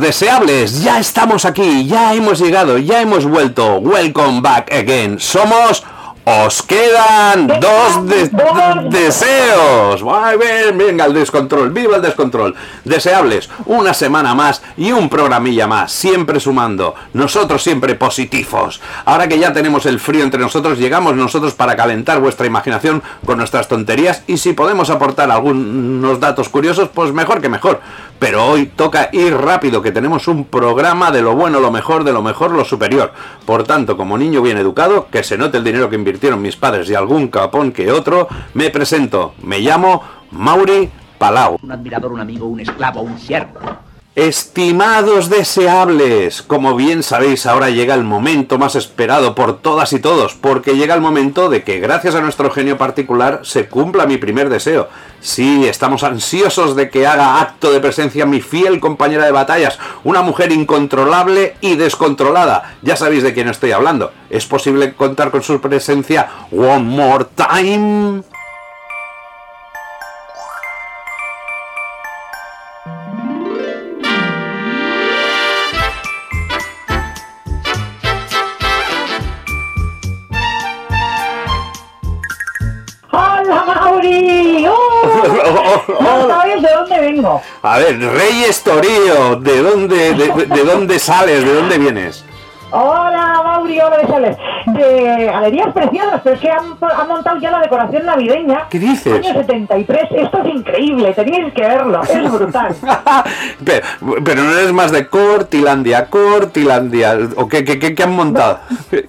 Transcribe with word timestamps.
Deseables. 0.00 0.82
Ya 0.82 0.98
estamos 0.98 1.44
aquí, 1.44 1.86
ya 1.86 2.14
hemos 2.14 2.38
llegado, 2.40 2.78
ya 2.78 3.00
hemos 3.00 3.24
vuelto. 3.26 3.76
Welcome 3.78 4.40
back 4.40 4.72
again. 4.72 5.18
Somos. 5.20 5.82
Os 6.22 6.62
quedan 6.62 7.46
dos 7.46 8.06
de- 8.06 8.28
de- 8.28 8.88
deseos. 8.90 10.04
Venga 10.74 11.06
el 11.06 11.14
descontrol, 11.14 11.70
viva 11.70 11.96
el 11.96 12.02
descontrol. 12.02 12.54
Deseables, 12.84 13.48
una 13.64 13.94
semana 13.94 14.34
más 14.34 14.60
y 14.76 14.92
un 14.92 15.08
programilla 15.08 15.66
más, 15.66 15.92
siempre 15.92 16.40
sumando. 16.40 16.94
Nosotros 17.12 17.62
siempre 17.62 17.94
positivos. 17.94 18.80
Ahora 19.04 19.28
que 19.28 19.38
ya 19.38 19.52
tenemos 19.52 19.86
el 19.86 20.00
frío 20.00 20.24
entre 20.24 20.40
nosotros, 20.40 20.78
llegamos 20.78 21.14
nosotros 21.16 21.54
para 21.54 21.76
calentar 21.76 22.20
vuestra 22.20 22.46
imaginación 22.46 23.02
con 23.24 23.38
nuestras 23.38 23.68
tonterías 23.68 24.24
y 24.26 24.38
si 24.38 24.52
podemos 24.52 24.90
aportar 24.90 25.30
algunos 25.30 26.20
datos 26.20 26.48
curiosos, 26.48 26.88
pues 26.92 27.12
mejor 27.12 27.40
que 27.40 27.48
mejor. 27.48 27.80
Pero 28.18 28.46
hoy 28.46 28.66
toca 28.66 29.08
ir 29.12 29.34
rápido, 29.34 29.80
que 29.80 29.92
tenemos 29.92 30.28
un 30.28 30.44
programa 30.44 31.10
de 31.10 31.22
lo 31.22 31.34
bueno, 31.34 31.58
lo 31.58 31.70
mejor, 31.70 32.04
de 32.04 32.12
lo 32.12 32.22
mejor, 32.22 32.50
lo 32.50 32.64
superior. 32.64 33.12
Por 33.46 33.64
tanto, 33.64 33.96
como 33.96 34.18
niño 34.18 34.42
bien 34.42 34.58
educado, 34.58 35.08
que 35.10 35.22
se 35.22 35.38
note 35.38 35.56
el 35.56 35.64
dinero 35.64 35.88
que 35.88 35.96
invirtieron 35.96 36.42
mis 36.42 36.56
padres 36.56 36.90
y 36.90 36.94
algún 36.94 37.28
capón 37.28 37.72
que 37.72 37.90
otro, 37.90 38.28
me 38.54 38.70
presento. 38.70 39.34
Me 39.42 39.60
llamo 39.60 40.02
Mauri 40.32 40.90
Palau. 41.18 41.58
un 41.62 41.72
admirador, 41.72 42.12
un 42.12 42.20
amigo, 42.20 42.46
un 42.46 42.60
esclavo, 42.60 43.02
un 43.02 43.18
siervo. 43.18 43.58
Estimados 44.20 45.30
deseables, 45.30 46.42
como 46.42 46.76
bien 46.76 47.02
sabéis, 47.02 47.46
ahora 47.46 47.70
llega 47.70 47.94
el 47.94 48.04
momento 48.04 48.58
más 48.58 48.76
esperado 48.76 49.34
por 49.34 49.62
todas 49.62 49.94
y 49.94 49.98
todos, 49.98 50.34
porque 50.34 50.76
llega 50.76 50.94
el 50.94 51.00
momento 51.00 51.48
de 51.48 51.62
que 51.62 51.80
gracias 51.80 52.14
a 52.14 52.20
nuestro 52.20 52.50
genio 52.50 52.76
particular 52.76 53.40
se 53.44 53.66
cumpla 53.66 54.04
mi 54.04 54.18
primer 54.18 54.50
deseo. 54.50 54.90
Sí, 55.20 55.66
estamos 55.66 56.02
ansiosos 56.04 56.76
de 56.76 56.90
que 56.90 57.06
haga 57.06 57.40
acto 57.40 57.72
de 57.72 57.80
presencia 57.80 58.26
mi 58.26 58.42
fiel 58.42 58.78
compañera 58.78 59.24
de 59.24 59.32
batallas, 59.32 59.78
una 60.04 60.20
mujer 60.20 60.52
incontrolable 60.52 61.56
y 61.62 61.76
descontrolada. 61.76 62.76
Ya 62.82 62.96
sabéis 62.96 63.22
de 63.22 63.32
quién 63.32 63.48
estoy 63.48 63.72
hablando. 63.72 64.12
¿Es 64.28 64.44
posible 64.44 64.92
contar 64.92 65.30
con 65.30 65.42
su 65.42 65.62
presencia 65.62 66.28
one 66.52 66.84
more 66.84 67.24
time? 67.34 68.22
¡Oh! 85.50 85.82
No 86.00 86.28
sabes 86.28 86.62
de 86.62 86.68
dónde 86.72 87.00
vengo. 87.00 87.42
A 87.62 87.78
ver, 87.78 87.98
Reyes 87.98 88.62
Torío, 88.62 89.36
¿de 89.36 89.62
dónde, 89.62 90.14
de, 90.14 90.46
de 90.46 90.64
dónde 90.64 90.98
sales? 90.98 91.44
¿De 91.44 91.54
dónde 91.54 91.78
vienes? 91.78 92.24
Hola, 92.72 93.40
Mauri, 93.44 93.80
hola, 93.80 94.06
sales. 94.08 94.36
De 94.66 95.24
galerías 95.26 95.72
preciosas, 95.72 96.20
pero 96.22 96.36
es 96.36 96.40
que 96.40 96.50
han, 96.50 96.76
han 96.80 97.08
montado 97.08 97.38
ya 97.40 97.50
la 97.50 97.60
decoración 97.60 98.06
navideña. 98.06 98.68
¿Qué 98.70 98.78
dices? 98.78 99.12
Año 99.26 99.34
73, 99.40 100.00
esto 100.12 100.38
es 100.38 100.54
increíble, 100.54 101.12
tenéis 101.14 101.52
que 101.52 101.62
verlo, 101.62 102.00
es 102.02 102.30
brutal. 102.32 102.74
pero, 103.64 103.86
pero 104.24 104.42
no 104.44 104.56
eres 104.56 104.72
más 104.72 104.92
de 104.92 105.08
Cortilandia, 105.08 106.06
Cortilandia. 106.08 107.18
¿O 107.36 107.48
qué, 107.48 107.64
qué, 107.64 107.78
qué- 107.80 107.94
qué 107.96 108.02
han 108.04 108.14
montado? 108.14 108.60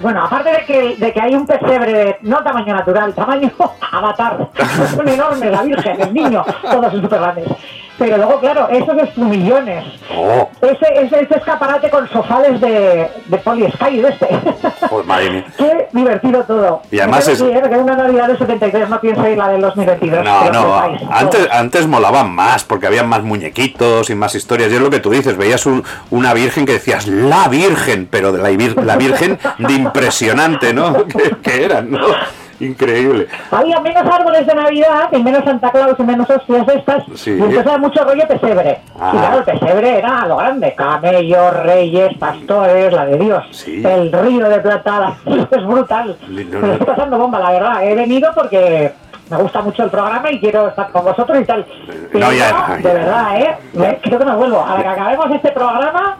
Bueno, 0.00 0.24
aparte 0.24 0.50
de 0.50 0.64
que, 0.66 0.96
de 0.96 1.12
que 1.12 1.20
hay 1.20 1.34
un 1.34 1.46
pesebre, 1.46 2.18
no 2.22 2.42
tamaño 2.42 2.74
natural, 2.74 3.14
tamaño 3.14 3.50
avatar, 3.92 4.50
son 4.94 5.08
enormes, 5.08 5.50
la 5.50 5.62
Virgen, 5.62 6.00
el 6.00 6.14
niño, 6.14 6.44
todos 6.62 6.92
son 6.92 7.02
súper 7.02 7.20
grandes. 7.20 7.48
Pero 7.98 8.18
luego, 8.18 8.40
claro, 8.40 8.68
esos 8.68 8.96
espumillones, 8.98 9.84
Oh, 10.14 10.48
ese, 10.62 10.86
ese, 11.02 11.20
ese 11.22 11.36
escaparate 11.36 11.88
con 11.90 12.08
sofales 12.10 12.60
de, 12.60 13.08
de 13.26 13.38
este. 14.08 14.28
pues 14.90 15.06
madre 15.06 15.30
mía. 15.30 15.44
Qué 15.56 15.88
divertido 15.92 16.42
todo. 16.44 16.82
Y 16.90 16.98
además 17.00 17.26
es- 17.28 17.40
¿eh? 17.40 17.62
Queda 17.62 17.78
una 17.78 17.96
Navidad 17.96 18.28
de 18.28 18.38
73, 18.38 18.88
no 18.88 19.00
pienso 19.00 19.26
ir 19.28 19.38
la 19.38 19.48
del 19.48 19.60
2022. 19.62 20.24
No, 20.24 20.40
que 20.40 20.46
lo 20.46 20.52
no, 20.52 20.74
antes, 21.10 21.48
antes 21.50 21.86
molaban 21.86 22.30
más 22.34 22.64
porque 22.64 22.86
había 22.86 23.02
más 23.02 23.22
muñequitos 23.22 24.10
y 24.10 24.14
más 24.14 24.34
historias. 24.34 24.70
Y 24.70 24.74
es 24.76 24.80
lo 24.80 24.90
que 24.90 25.00
tú 25.00 25.10
dices, 25.10 25.36
veías 25.36 25.64
un- 25.66 25.82
una 26.10 26.34
virgen 26.34 26.66
que 26.66 26.72
decías, 26.72 27.06
la 27.06 27.48
virgen, 27.48 28.08
pero 28.10 28.30
de 28.32 28.38
la, 28.42 28.50
la 28.84 28.96
virgen 28.96 29.38
de 29.58 29.72
impresionante, 29.72 30.72
¿no? 30.74 31.06
que, 31.06 31.36
que 31.42 31.64
eran, 31.64 31.90
¿no? 31.90 32.06
Increíble. 32.60 33.26
Había 33.50 33.80
menos 33.80 34.04
árboles 34.06 34.46
de 34.46 34.54
Navidad 34.54 35.08
y 35.12 35.22
menos 35.22 35.44
Santa 35.44 35.70
Claus 35.70 35.94
y 35.98 36.02
menos 36.02 36.28
hostias 36.28 36.68
estas. 36.68 37.04
Sí. 37.14 37.30
Y 37.30 37.34
entonces 37.34 37.66
había 37.66 37.78
mucho 37.78 38.04
rollo 38.04 38.26
pesebre. 38.28 38.80
Ah. 38.98 39.12
Y 39.14 39.18
claro, 39.18 39.38
el 39.38 39.44
pesebre 39.44 39.98
era 39.98 40.26
lo 40.26 40.36
grande. 40.36 40.74
Camellos, 40.74 41.62
reyes, 41.62 42.16
pastores, 42.18 42.92
la 42.92 43.06
de 43.06 43.18
Dios. 43.18 43.44
Sí. 43.50 43.82
El 43.84 44.12
río 44.12 44.48
de 44.48 44.58
plata. 44.60 45.16
Es 45.50 45.66
brutal. 45.66 46.16
Me 46.28 46.44
lo 46.44 46.72
estoy 46.72 46.86
pasando 46.86 47.18
bomba, 47.18 47.38
la 47.38 47.50
verdad. 47.52 47.84
He 47.84 47.94
venido 47.94 48.30
porque 48.34 48.92
me 49.30 49.36
gusta 49.38 49.60
mucho 49.60 49.84
el 49.84 49.90
programa 49.90 50.30
y 50.30 50.40
quiero 50.40 50.68
estar 50.68 50.90
con 50.90 51.04
vosotros 51.04 51.38
y 51.40 51.44
tal. 51.44 51.66
No, 52.12 52.32
ya, 52.32 52.76
de 52.76 52.82
ya. 52.82 52.92
verdad, 52.92 53.40
¿eh? 53.40 53.98
Creo 54.02 54.18
que 54.18 54.24
me 54.24 54.36
vuelvo. 54.36 54.64
A 54.66 54.80
que 54.80 54.88
acabemos 54.88 55.30
este 55.32 55.52
programa... 55.52 56.18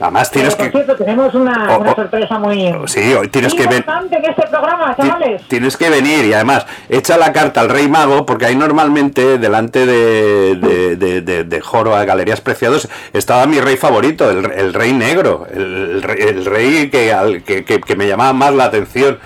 Además 0.00 0.30
tienes 0.30 0.54
Pero, 0.54 0.70
por 0.70 0.80
que... 0.80 0.86
cierto, 0.86 1.04
tenemos 1.04 1.34
una, 1.34 1.76
Oh, 1.76 1.80
una 1.80 1.90
oh. 1.92 1.94
sorpresa 1.96 2.38
muy 2.38 2.72
Sí, 2.86 3.14
hoy 3.14 3.28
tienes 3.28 3.52
que 3.54 3.64
importante 3.64 4.16
en 4.16 4.24
este 4.26 4.46
programa, 4.46 4.94
chavales. 4.96 5.42
Tienes 5.48 5.76
que 5.76 5.90
venir 5.90 6.24
y 6.24 6.32
además 6.32 6.66
echa 6.88 7.16
la 7.18 7.32
carta 7.32 7.60
al 7.60 7.68
rey 7.68 7.88
mago 7.88 8.24
porque 8.24 8.46
ahí 8.46 8.54
normalmente 8.54 9.38
delante 9.38 9.86
de, 9.86 10.54
de, 10.56 10.96
de, 10.96 11.20
de- 11.22 11.44
de 11.44 11.60
Joro 11.60 11.96
a 11.96 12.04
Galerías 12.04 12.40
Preciados 12.40 12.88
estaba 13.12 13.46
mi 13.46 13.60
rey 13.60 13.76
favorito, 13.76 14.30
el, 14.30 14.50
el 14.52 14.72
rey 14.72 14.92
negro, 14.92 15.46
el, 15.52 15.60
el 15.62 16.02
rey, 16.02 16.22
el 16.22 16.44
rey 16.44 16.90
que, 16.90 17.12
al- 17.12 17.42
que, 17.42 17.64
que- 17.64 17.80
que 17.80 17.96
me 17.96 18.06
llamaba 18.06 18.32
más 18.32 18.54
la 18.54 18.64
atención. 18.64 19.18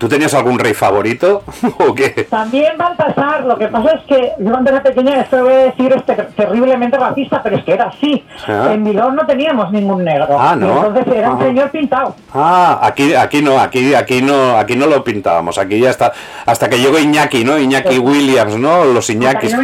¿Tú 0.00 0.08
tenías 0.08 0.32
algún 0.32 0.58
rey 0.58 0.72
favorito 0.72 1.42
o 1.78 1.94
qué? 1.94 2.26
También 2.30 2.72
van 2.78 2.94
a 2.94 2.96
pasar, 2.96 3.44
lo 3.44 3.58
que 3.58 3.68
pasa 3.68 3.90
es 3.96 4.02
que 4.06 4.32
yo 4.38 4.50
cuando 4.50 4.70
era 4.70 4.82
pequeña, 4.82 5.20
esto 5.20 5.42
voy 5.42 5.52
a 5.52 5.56
decir 5.58 5.92
es 5.92 6.02
ter- 6.06 6.28
terriblemente 6.34 6.96
racista, 6.96 7.42
pero 7.42 7.56
es 7.56 7.64
que 7.64 7.74
era 7.74 7.84
así. 7.88 8.24
Ah. 8.48 8.70
En 8.72 8.82
Milón 8.82 9.14
no 9.14 9.26
teníamos 9.26 9.70
ningún 9.70 10.02
negro. 10.02 10.26
Ah, 10.40 10.56
¿no? 10.56 10.86
Entonces 10.86 11.14
era 11.14 11.30
un 11.30 11.36
Ajá. 11.36 11.44
señor 11.44 11.70
pintado. 11.70 12.14
Ah, 12.34 12.78
aquí, 12.82 13.14
aquí 13.14 13.42
no, 13.42 13.60
aquí, 13.60 13.94
aquí 13.94 14.22
no, 14.22 14.56
aquí 14.56 14.74
no 14.74 14.86
lo 14.86 15.04
pintábamos, 15.04 15.58
aquí 15.58 15.78
ya 15.78 15.90
está, 15.90 16.12
hasta 16.46 16.70
que 16.70 16.78
llegó 16.78 16.98
Iñaki, 16.98 17.44
¿no? 17.44 17.58
Iñaki 17.58 17.98
Williams, 17.98 18.56
¿no? 18.56 18.84
Los 18.86 19.10
Iñakis. 19.10 19.54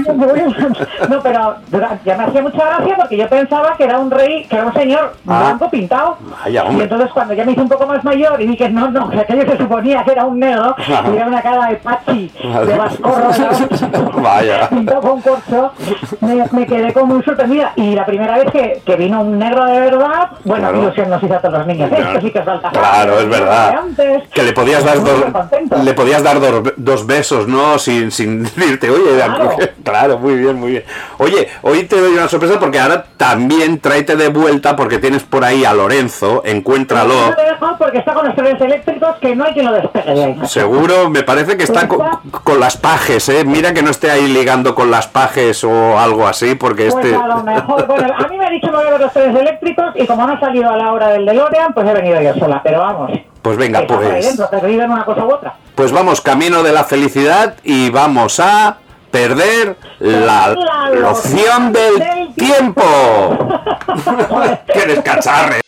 No 1.08 1.20
pero 1.22 1.56
ya 2.04 2.16
me 2.16 2.24
hacía 2.24 2.42
mucha 2.42 2.64
gracia 2.64 2.96
porque 2.96 3.16
yo 3.16 3.28
pensaba 3.28 3.74
que 3.76 3.84
era 3.84 3.98
un 3.98 4.10
rey, 4.10 4.44
que 4.44 4.56
era 4.56 4.66
un 4.66 4.74
señor 4.74 5.14
Ah. 5.26 5.40
blanco 5.46 5.70
pintado. 5.70 6.18
Vaya, 6.44 6.64
y 6.70 6.80
entonces 6.80 7.10
cuando 7.12 7.32
ya 7.34 7.44
me 7.44 7.52
hice 7.52 7.60
un 7.62 7.68
poco 7.68 7.86
más 7.86 8.04
mayor 8.04 8.40
y 8.42 8.54
que 8.56 8.68
no, 8.68 8.90
no, 8.90 9.08
que 9.08 9.20
aquello 9.20 9.50
se 9.50 9.56
suponía 9.56 10.04
que 10.04 10.12
era 10.12 10.25
un 10.26 10.38
negro 10.40 10.74
y 11.12 11.16
era 11.16 11.26
una 11.26 11.42
cara 11.42 11.66
de 11.68 11.76
pachi, 11.76 12.32
de 12.66 12.74
vascorro, 12.76 13.28
¿no? 13.30 14.10
Vaya. 14.22 14.68
pintado 14.68 15.00
con 15.00 15.20
corcho, 15.20 15.72
me, 16.20 16.44
me 16.52 16.66
quedé 16.66 16.92
como 16.92 17.14
muy 17.14 17.22
sorprendida. 17.24 17.72
Y 17.76 17.94
la 17.94 18.04
primera 18.06 18.38
vez 18.38 18.50
que, 18.50 18.82
que 18.84 18.96
vino 18.96 19.20
un 19.20 19.38
negro 19.38 19.64
de 19.66 19.80
verdad, 19.80 20.30
bueno, 20.44 20.68
Claro. 20.68 20.82
ilusión 20.82 21.10
nos 21.10 21.22
hizo 21.22 21.34
a 21.34 21.38
todos 21.40 21.58
los 21.58 21.66
niños. 21.66 21.90
Esto 21.92 22.20
sí 22.20 22.30
que 22.30 22.38
es 22.40 22.44
falta. 22.44 22.70
Claro, 22.70 23.18
es 23.20 23.28
verdad. 23.28 23.74
Antes, 23.78 24.22
Que 24.34 24.42
le 24.42 24.52
podías 24.52 24.84
dar 24.84 25.00
dos, 25.02 25.24
le 25.84 25.94
podías 25.94 26.22
dar 26.22 26.40
dos, 26.40 26.72
dos 26.76 27.06
besos, 27.06 27.46
¿no? 27.46 27.78
Sin, 27.78 28.10
sin 28.10 28.42
decirte, 28.56 28.90
oye, 28.90 29.02
Claro. 29.16 29.50
claro, 29.84 30.18
muy 30.18 30.34
bien, 30.36 30.56
muy 30.58 30.70
bien. 30.72 30.84
Oye, 31.18 31.48
hoy 31.62 31.84
te 31.84 32.00
doy 32.00 32.12
una 32.14 32.28
sorpresa 32.28 32.58
porque 32.58 32.78
ahora 32.80 33.04
también 33.16 33.78
tráete 33.80 34.16
de 34.16 34.28
vuelta 34.28 34.74
porque 34.76 34.98
tienes 34.98 35.22
por 35.22 35.44
ahí 35.44 35.64
a 35.64 35.72
Lorenzo, 35.72 36.42
No 36.44 36.50
encuéntralo. 36.50 37.34
te 37.36 37.42
dejo 37.42 37.76
porque 37.78 37.98
está 37.98 38.14
con 38.14 38.26
los 38.26 38.34
trenes 38.34 38.60
eléctricos 38.60 39.16
que 39.20 39.34
no 39.36 39.44
hay 39.44 39.52
quien 39.52 39.66
lo 39.66 39.72
despegue 39.72 40.14
Seguro, 40.46 41.10
me 41.10 41.22
parece 41.22 41.56
que 41.56 41.64
está 41.64 41.88
con, 41.88 42.00
con 42.44 42.60
las 42.60 42.76
pajes, 42.76 43.28
¿eh? 43.28 43.44
Mira 43.44 43.74
que 43.74 43.82
no 43.82 43.90
esté 43.90 44.10
ahí 44.10 44.26
ligando 44.28 44.74
con 44.74 44.90
las 44.90 45.06
pajes 45.06 45.62
o 45.64 45.98
algo 45.98 46.26
así, 46.26 46.54
porque 46.54 46.88
Pues 46.90 47.04
este... 47.04 47.16
a 47.16 47.26
lo 47.26 47.42
mejor, 47.42 47.86
bueno, 47.86 48.14
a 48.16 48.28
mí 48.28 48.38
me 48.38 48.46
ha 48.46 48.50
dicho 48.50 48.68
mover 48.68 49.00
los 49.00 49.12
trenes 49.12 49.40
eléctricos 49.40 49.86
y 49.94 50.06
como 50.06 50.26
no 50.26 50.34
ha 50.34 50.40
salido 50.40 50.70
a 50.70 50.76
la 50.76 50.92
hora 50.92 51.08
del 51.08 51.26
DeLorean, 51.26 51.74
pues 51.74 51.88
he 51.88 51.92
venido 51.92 52.20
yo 52.22 52.34
sola, 52.34 52.60
pero 52.62 52.80
vamos. 52.80 53.10
Pues 53.42 53.56
venga, 53.56 53.80
que 53.86 53.94
pues... 53.94 54.36
dentro, 54.36 54.48
una 54.86 55.04
cosa 55.04 55.24
u 55.24 55.32
otra. 55.32 55.54
Pues 55.74 55.92
vamos, 55.92 56.20
camino 56.20 56.62
de 56.62 56.72
la 56.72 56.84
felicidad 56.84 57.54
y 57.62 57.90
vamos 57.90 58.40
a 58.40 58.78
perder 59.10 59.76
la 59.98 60.48
La 60.48 60.90
loción 60.90 61.72
del 61.72 61.98
del 61.98 62.34
tiempo. 62.34 62.82
¡Qué 64.72 64.86
descacharre! 64.86 65.65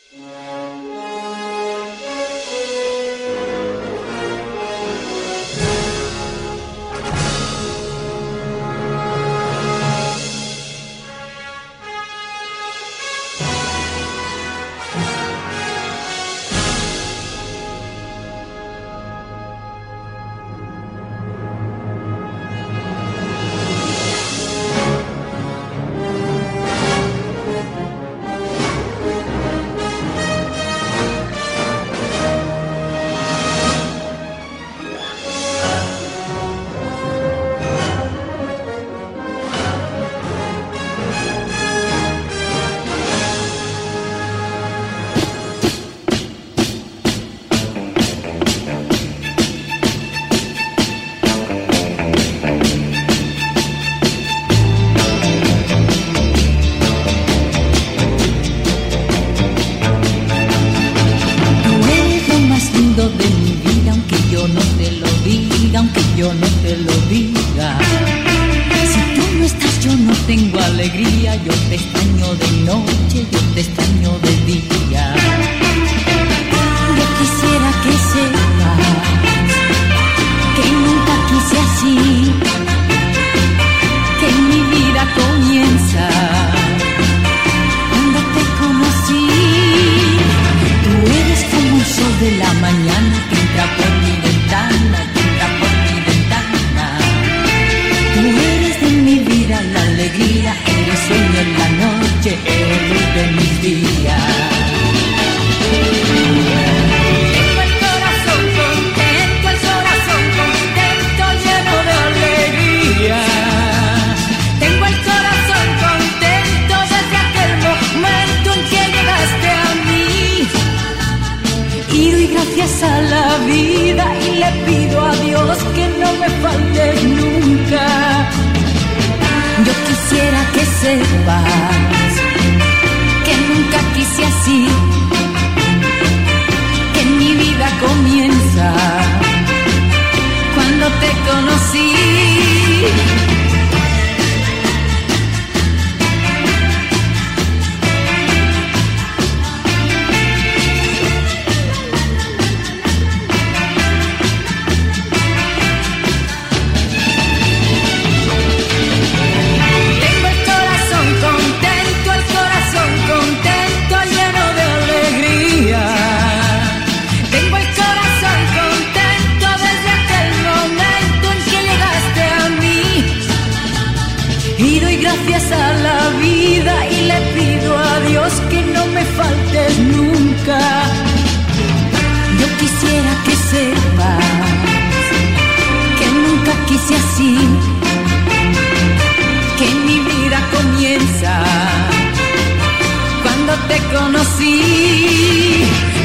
Conocí. 194.28 195.64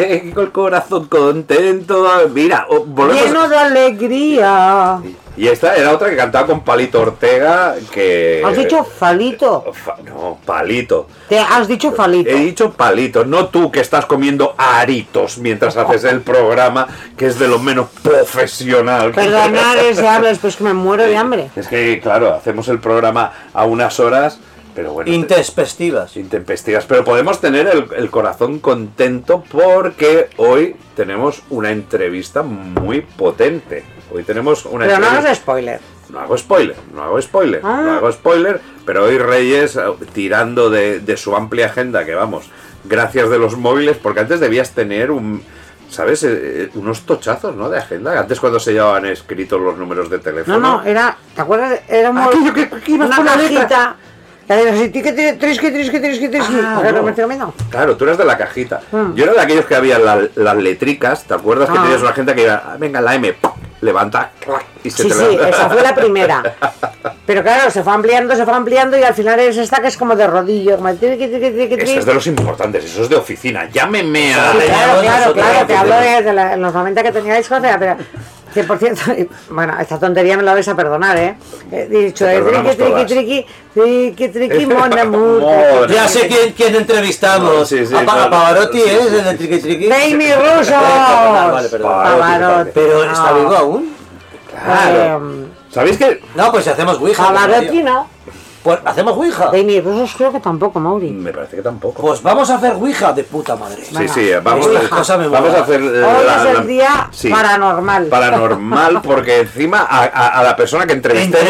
tengo 0.00 0.40
el 0.42 0.52
corazón 0.52 1.06
contento. 1.06 2.06
Mira, 2.32 2.66
volvemos... 2.86 3.24
Lleno 3.24 3.48
de 3.48 3.56
alegría. 3.56 5.00
Y 5.36 5.46
esta 5.46 5.76
era 5.76 5.92
otra 5.92 6.10
que 6.10 6.16
cantaba 6.16 6.48
con 6.48 6.64
Palito 6.64 7.00
Ortega, 7.00 7.76
que... 7.92 8.42
Has 8.44 8.56
dicho 8.56 8.82
falito. 8.82 9.72
Fa- 9.72 9.96
No, 10.04 10.36
Palito. 10.44 11.06
Te 11.28 11.38
has 11.38 11.68
dicho 11.68 11.92
falito. 11.92 12.28
He 12.28 12.34
dicho 12.40 12.72
palito, 12.72 13.24
no 13.24 13.46
tú 13.46 13.70
que 13.70 13.78
estás 13.78 14.04
comiendo 14.06 14.54
aritos 14.58 15.38
mientras 15.38 15.76
haces 15.76 16.02
el 16.04 16.22
programa, 16.22 16.88
que 17.16 17.26
es 17.26 17.38
de 17.38 17.46
lo 17.46 17.60
menos 17.60 17.86
profesional. 18.02 19.12
Perdonar 19.12 19.78
ese 19.78 20.08
hables, 20.08 20.38
pues 20.38 20.56
que 20.56 20.64
me 20.64 20.74
muero 20.74 21.04
de 21.04 21.16
hambre. 21.16 21.50
Es 21.54 21.68
que, 21.68 22.00
claro, 22.00 22.34
hacemos 22.34 22.66
el 22.66 22.80
programa 22.80 23.30
a 23.54 23.64
unas 23.64 24.00
horas, 24.00 24.40
pero 24.78 24.92
bueno... 24.92 25.10
Intempestivas. 25.10 26.16
intempestivas, 26.16 26.84
pero 26.86 27.02
podemos 27.04 27.40
tener 27.40 27.66
el, 27.66 27.88
el 27.96 28.10
corazón 28.10 28.60
contento 28.60 29.42
porque 29.50 30.30
hoy 30.36 30.76
tenemos 30.94 31.42
una 31.50 31.72
entrevista 31.72 32.44
muy 32.44 33.00
potente. 33.00 33.82
Hoy 34.14 34.22
tenemos 34.22 34.64
una 34.66 34.86
Pero 34.86 35.00
no 35.00 35.06
hagas 35.08 35.38
spoiler. 35.38 35.80
No 36.10 36.20
hago 36.20 36.38
spoiler, 36.38 36.76
no 36.94 37.02
hago 37.02 37.20
spoiler, 37.20 37.60
Ah. 37.64 37.80
no 37.84 37.92
hago 37.94 38.12
spoiler, 38.12 38.60
pero 38.86 39.02
hoy 39.06 39.18
Reyes, 39.18 39.74
eh, 39.74 39.80
tirando 40.12 40.70
de, 40.70 41.00
de 41.00 41.16
su 41.16 41.34
amplia 41.34 41.66
agenda, 41.66 42.04
que 42.04 42.14
vamos, 42.14 42.48
gracias 42.84 43.28
de 43.30 43.38
los 43.40 43.56
móviles, 43.56 43.96
porque 43.96 44.20
antes 44.20 44.38
debías 44.38 44.70
tener 44.70 45.10
un, 45.10 45.42
¿sabes? 45.90 46.22
Eh, 46.22 46.28
eh, 46.32 46.70
unos 46.76 47.00
tochazos, 47.04 47.56
¿no? 47.56 47.68
De 47.68 47.78
agenda. 47.78 48.16
Antes 48.18 48.38
cuando 48.38 48.60
se 48.60 48.72
llevaban 48.74 49.06
escritos 49.06 49.60
los 49.60 49.76
números 49.76 50.08
de 50.08 50.18
No, 50.18 50.22
teléfono. 50.22 50.58
no, 50.60 50.82
era. 50.84 51.16
¿Te 51.34 51.40
acuerdas? 51.42 51.80
Era 51.88 52.10
un 52.10 52.18
Aquello 52.18 52.54
que- 52.54 52.68
que 52.70 52.92
ibas 52.92 53.08
una 53.08 53.16
con 53.16 53.26
la 54.48 54.56
letra. 54.56 54.70
cajita. 54.70 54.70
Que 54.70 54.70
hacías 54.70 54.74
así, 54.74 54.88
tiqui, 54.88 55.12
tiqui, 55.12 55.32
trisqui, 55.38 55.70
trisqui, 55.70 56.00
trisqui, 56.00 56.28
trisqui. 56.28 56.54
Ah, 56.64 56.82
no. 56.92 57.14
comiendo. 57.14 57.54
Claro, 57.70 57.96
tú 57.96 58.04
eras 58.04 58.18
de 58.18 58.24
la 58.24 58.36
cajita. 58.38 58.80
Mm. 58.90 59.14
Yo 59.14 59.24
era 59.24 59.34
de 59.34 59.40
aquellos 59.40 59.66
que 59.66 59.74
había 59.74 59.98
la- 59.98 60.28
las 60.34 60.56
letricas, 60.56 61.24
¿te 61.24 61.34
acuerdas 61.34 61.68
que 61.70 61.78
Ah. 61.78 61.82
tenías 61.82 62.00
una 62.02 62.12
gente 62.12 62.34
que 62.34 62.42
iba, 62.42 62.62
"Ah, 62.64 62.76
venga, 62.78 63.00
la 63.00 63.14
M, 63.14 63.32
¡pum! 63.34 63.52
levanta, 63.80 64.32
clac, 64.40 64.64
y 64.82 64.90
se 64.90 65.04
Sí, 65.04 65.08
te 65.08 65.14
sí, 65.14 65.20
levanta. 65.20 65.48
esa 65.50 65.70
fue 65.70 65.82
la 65.82 65.94
primera. 65.94 66.42
Pero 67.26 67.42
claro, 67.42 67.70
se 67.70 67.82
fue 67.84 67.92
ampliando, 67.92 68.34
se 68.34 68.44
fue 68.44 68.54
ampliando 68.54 68.98
y 68.98 69.02
al 69.04 69.14
final 69.14 69.38
es 69.38 69.56
esta 69.56 69.80
que 69.80 69.88
es 69.88 69.96
como 69.96 70.16
de 70.16 70.26
rodillo, 70.26 70.76
como 70.76 70.88
Eso 71.84 71.98
es 72.00 72.06
de 72.06 72.14
los 72.14 72.26
importantes, 72.26 72.84
eso 72.86 73.02
es 73.02 73.08
de 73.08 73.16
oficina. 73.16 73.68
Llámeme 73.70 74.34
a. 74.34 74.52
Sí, 74.52 74.58
claro, 74.66 75.00
claro, 75.00 75.32
claro, 75.34 75.58
te 75.60 75.66
que 75.66 75.76
hablo 75.76 75.94
de, 76.00 76.22
de 76.22 76.32
la- 76.32 76.56
los 76.56 76.72
90 76.74 77.02
que 77.02 77.12
cosas, 77.48 77.76
pero 77.78 77.96
que 78.54 78.64
por 78.64 78.78
cierto, 78.78 79.02
bueno, 79.50 79.74
esta 79.80 79.98
tontería 79.98 80.36
me 80.36 80.42
la 80.42 80.54
vais 80.54 80.66
a 80.68 80.74
perdonar, 80.74 81.16
¿eh? 81.18 81.36
He 81.70 81.86
dicho, 81.86 82.26
eh, 82.26 82.40
triqui, 82.40 82.76
triqui, 82.76 83.06
triqui, 83.06 83.46
triqui, 83.74 84.28
triqui, 84.28 84.66
mon 84.66 84.98
amour. 84.98 85.40
Mon 85.42 85.88
Ya 85.88 86.08
sé 86.08 86.26
quién, 86.28 86.52
quién 86.52 86.74
entrevistamos. 86.76 87.68
Sí, 87.68 87.86
sí, 87.86 87.94
a, 87.94 88.04
Pa- 88.04 88.14
no, 88.16 88.22
a 88.22 88.30
Pavarotti, 88.30 88.80
sí, 88.80 88.88
¿eh? 88.88 88.98
sí, 89.08 89.16
El 89.16 89.24
de 89.24 89.34
Triqui 89.34 89.58
Triqui. 89.58 89.88
¡Baby 89.88 90.26
Ah! 90.72 91.50
Vale, 91.52 91.68
perdón. 91.68 91.90
Pavarotti. 91.92 92.70
Pero 92.74 93.04
está 93.04 93.30
No. 93.32 93.38
vivo 93.38 93.56
aún. 93.56 93.94
Claro. 94.50 95.32
Eh, 95.32 95.44
¿Sabéis 95.70 95.98
que 95.98 96.20
No, 96.34 96.50
pues 96.50 96.64
si 96.64 96.70
hacemos 96.70 96.98
Ouija. 96.98 97.22
Pavarotti 97.24 97.68
tío. 97.68 97.84
no. 97.84 98.08
Pues 98.62 98.78
hacemos 98.84 99.16
Ouija. 99.16 99.46
Baby 99.46 99.80
Rusos 99.80 100.14
creo 100.16 100.32
que 100.32 100.40
tampoco, 100.40 100.80
Mauri. 100.80 101.10
Me 101.10 101.32
parece 101.32 101.56
que 101.56 101.62
tampoco. 101.62 102.02
Pues 102.02 102.22
vamos 102.22 102.50
a 102.50 102.56
hacer 102.56 102.72
Ouija 102.72 103.12
de 103.12 103.24
puta 103.24 103.54
madre. 103.56 103.84
Sí, 103.84 104.08
sí, 104.08 104.30
vamos, 104.42 104.66
Esta 104.66 104.86
a, 104.86 104.90
cosa 104.98 105.16
me 105.16 105.28
vamos 105.28 105.54
a 105.54 105.60
hacer 105.62 105.80
eh, 105.80 106.02
Hoy 106.02 106.26
la- 106.26 106.36
es 106.36 106.44
la- 106.44 106.50
el 106.60 106.66
día 106.66 107.08
sí, 107.12 107.28
paranormal. 107.30 108.06
paranormal 108.06 109.00
porque 109.04 109.40
encima 109.40 109.86
a, 109.88 110.02
a- 110.04 110.40
a 110.40 110.42
la 110.42 110.56
persona 110.56 110.86
que 110.86 110.92
entrevistemos 110.92 111.48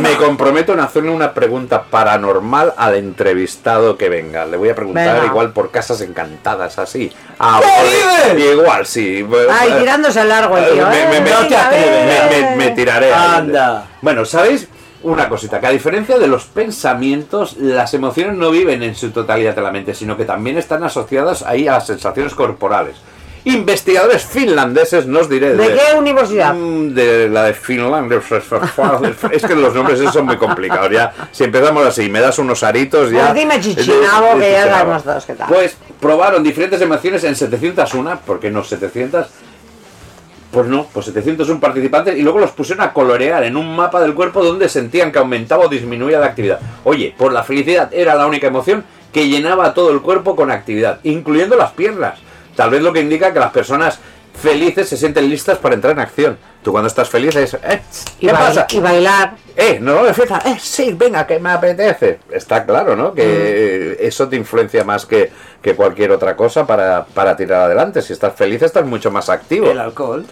me 0.00 0.16
comprometo 0.16 0.72
en 0.72 0.80
hacerle 0.80 1.10
una 1.10 1.32
pregunta 1.32 1.84
paranormal 1.84 2.74
al 2.76 2.94
entrevistado 2.96 3.96
que 3.96 4.08
venga. 4.08 4.44
Le 4.44 4.56
voy 4.56 4.68
a 4.70 4.74
preguntar 4.74 5.14
Venga. 5.14 5.26
igual 5.26 5.52
por 5.52 5.70
casas 5.70 6.00
encantadas 6.00 6.78
así. 6.78 7.10
Ah, 7.38 7.60
¿Qué 7.62 8.28
vale? 8.28 8.52
Igual, 8.52 8.86
sí. 8.86 9.26
Ay, 9.50 9.72
tirándose 9.78 10.20
al 10.20 10.28
largo 10.28 10.56
el 10.58 10.72
tío, 10.72 10.86
Me- 10.88 11.02
¿eh? 11.02 11.08
me- 11.10 11.20
me- 11.20 11.30
No 11.30 11.46
te 11.46 11.56
atreves. 11.56 12.06
me, 12.06 12.28
ven. 12.28 12.58
me- 12.58 12.64
me 12.64 12.70
tiraré. 12.72 13.12
Anda. 13.12 13.86
Bueno, 14.00 14.24
¿sabéis? 14.24 14.68
Una 15.02 15.28
cosita, 15.28 15.60
que 15.60 15.66
a 15.66 15.70
diferencia 15.70 16.18
de 16.18 16.28
los 16.28 16.44
pensamientos, 16.44 17.56
las 17.56 17.92
emociones 17.94 18.36
no 18.36 18.50
viven 18.50 18.82
en 18.82 18.94
su 18.94 19.10
totalidad 19.10 19.54
de 19.54 19.62
la 19.62 19.72
mente, 19.72 19.94
sino 19.94 20.16
que 20.16 20.24
también 20.24 20.58
están 20.58 20.84
asociadas 20.84 21.42
ahí 21.42 21.66
a 21.66 21.72
las 21.72 21.86
sensaciones 21.86 22.34
corporales. 22.34 22.96
Investigadores 23.44 24.24
finlandeses, 24.24 25.06
nos 25.06 25.28
diré 25.28 25.56
¿De 25.56 25.74
qué 25.74 25.98
universidad? 25.98 26.54
Mm, 26.54 26.94
De 26.94 27.28
la 27.28 27.44
de 27.44 27.54
Finlandia. 27.54 28.20
Es 29.32 29.44
que 29.44 29.56
los 29.56 29.74
nombres 29.74 29.98
esos 29.98 30.12
son 30.12 30.26
muy 30.26 30.36
complicados. 30.36 30.92
Ya, 30.92 31.12
si 31.32 31.42
empezamos 31.42 31.84
así, 31.84 32.08
me 32.08 32.20
das 32.20 32.38
unos 32.38 32.62
aritos 32.62 33.10
ya. 33.10 33.26
Pues 33.26 33.34
dime 33.34 33.60
Chichinabo, 33.60 34.38
que 34.38 34.52
ya 34.52 34.70
sabemos 34.70 35.02
todos 35.02 35.24
qué 35.24 35.34
tal. 35.34 35.48
Pues 35.48 35.76
probaron 35.98 36.44
diferentes 36.44 36.80
emociones 36.80 37.24
en 37.24 37.34
701, 37.34 38.20
¿por 38.24 38.38
qué 38.38 38.50
no 38.50 38.62
700? 38.62 39.26
Pues 40.52 40.66
no, 40.66 40.86
pues 40.92 41.06
701 41.06 41.58
participantes 41.60 42.16
y 42.16 42.22
luego 42.22 42.38
los 42.38 42.50
pusieron 42.50 42.84
a 42.84 42.92
colorear 42.92 43.42
en 43.44 43.56
un 43.56 43.74
mapa 43.74 44.00
del 44.02 44.14
cuerpo 44.14 44.44
donde 44.44 44.68
sentían 44.68 45.10
que 45.10 45.18
aumentaba 45.18 45.64
o 45.64 45.68
disminuía 45.68 46.18
la 46.20 46.26
actividad. 46.26 46.60
Oye, 46.84 47.14
por 47.16 47.32
la 47.32 47.42
felicidad 47.42 47.88
era 47.92 48.14
la 48.14 48.26
única 48.26 48.48
emoción 48.48 48.84
que 49.12 49.28
llenaba 49.28 49.72
todo 49.74 49.90
el 49.90 50.02
cuerpo 50.02 50.36
con 50.36 50.50
actividad, 50.50 50.98
incluyendo 51.04 51.56
las 51.56 51.72
piernas. 51.72 52.18
Tal 52.54 52.68
vez 52.70 52.82
lo 52.82 52.92
que 52.92 53.00
indica 53.00 53.32
que 53.32 53.38
las 53.40 53.50
personas 53.50 53.98
felices 54.34 54.88
se 54.88 54.96
sienten 54.96 55.28
listas 55.28 55.58
para 55.58 55.74
entrar 55.74 55.92
en 55.94 56.00
acción. 56.00 56.38
Tú 56.62 56.70
cuando 56.70 56.88
estás 56.88 57.08
feliz 57.08 57.34
es, 57.36 57.54
eh, 57.54 57.80
Y, 58.20 58.26
¿qué 58.26 58.32
bail- 58.32 58.36
pasa? 58.46 58.66
y 58.70 58.78
bailar. 58.80 59.34
Eh, 59.56 59.78
no 59.80 60.04
de 60.04 60.14
fiesta, 60.14 60.42
eh, 60.46 60.56
sí, 60.60 60.94
venga, 60.96 61.26
que 61.26 61.38
me 61.38 61.50
apetece. 61.50 62.20
Está 62.30 62.64
claro, 62.64 62.94
¿no? 62.96 63.12
Que 63.12 63.96
Mm. 64.00 64.04
eso 64.06 64.28
te 64.28 64.36
influencia 64.36 64.84
más 64.84 65.04
que, 65.06 65.30
que 65.60 65.74
cualquier 65.74 66.12
otra 66.12 66.36
cosa 66.36 66.66
para, 66.66 67.04
para 67.04 67.36
tirar 67.36 67.62
adelante. 67.62 68.00
Si 68.00 68.12
estás 68.12 68.34
feliz, 68.34 68.62
estás 68.62 68.84
mucho 68.86 69.10
más 69.10 69.28
activo. 69.28 69.70
El 69.70 69.78
alcohol. 69.80 70.24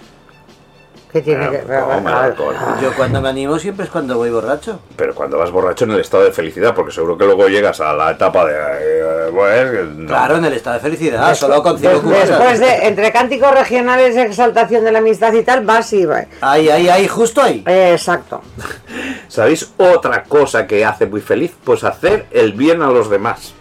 ¿Qué 1.13 1.23
tiene 1.23 1.47
Bueno, 1.49 1.61
que 1.61 1.67
ver? 1.67 1.81
toma, 1.81 2.25
alcohol. 2.25 2.55
Yo 2.81 2.95
cuando 2.95 3.21
me 3.21 3.29
animo 3.31 3.59
siempre 3.59 3.85
es 3.85 3.91
cuando 3.91 4.17
voy 4.17 4.31
borracho. 4.31 4.81
Pero 4.97 5.15
cuando 5.15 5.39
vas 5.39 5.51
borracho 5.51 5.85
en 5.85 5.91
el 5.93 6.01
estado 6.01 6.23
de 6.25 6.33
felicidad, 6.33 6.75
porque 6.75 6.93
seguro 6.93 7.19
que 7.19 7.25
luego 7.25 7.49
llegas 7.49 7.81
a 7.81 7.93
la 7.93 8.13
etapa 8.13 8.45
de... 8.47 8.55
eh, 8.55 9.31
pues, 9.35 9.89
no. 9.97 10.07
Claro, 10.07 10.37
en 10.37 10.45
el 10.45 10.53
estado 10.53 10.75
de 10.77 10.81
felicidad, 10.83 11.35
solo 11.35 11.63
con 11.63 11.79
cinco 11.79 11.91
Des- 11.95 12.01
cubatas. 12.01 12.29
después 12.29 12.61
de, 12.61 12.87
entre 12.87 13.11
cánticos 13.13 13.53
regionales, 13.53 14.17
exaltación 14.17 14.85
de 14.85 14.93
la 14.93 14.99
amistad 15.01 15.33
y 15.33 15.43
tal, 15.43 15.65
vas 15.65 15.93
y 15.93 16.05
va. 16.05 16.25
Ahí, 16.41 16.69
ahí, 16.69 16.89
ahí, 16.89 17.09
justo 17.09 17.43
ahí. 17.43 17.65
Eh, 17.67 17.91
Exacto. 17.93 18.43
¿Sabéis 19.29 19.73
otra 19.79 20.23
cosa 20.25 20.67
que 20.67 20.85
hace 20.85 21.07
muy 21.07 21.21
feliz? 21.21 21.53
Pues 21.65 21.85
hacer 21.85 22.27
el 22.31 22.53
bien 22.53 22.83
a 22.83 22.89
los 22.89 23.09
demás. 23.11 23.53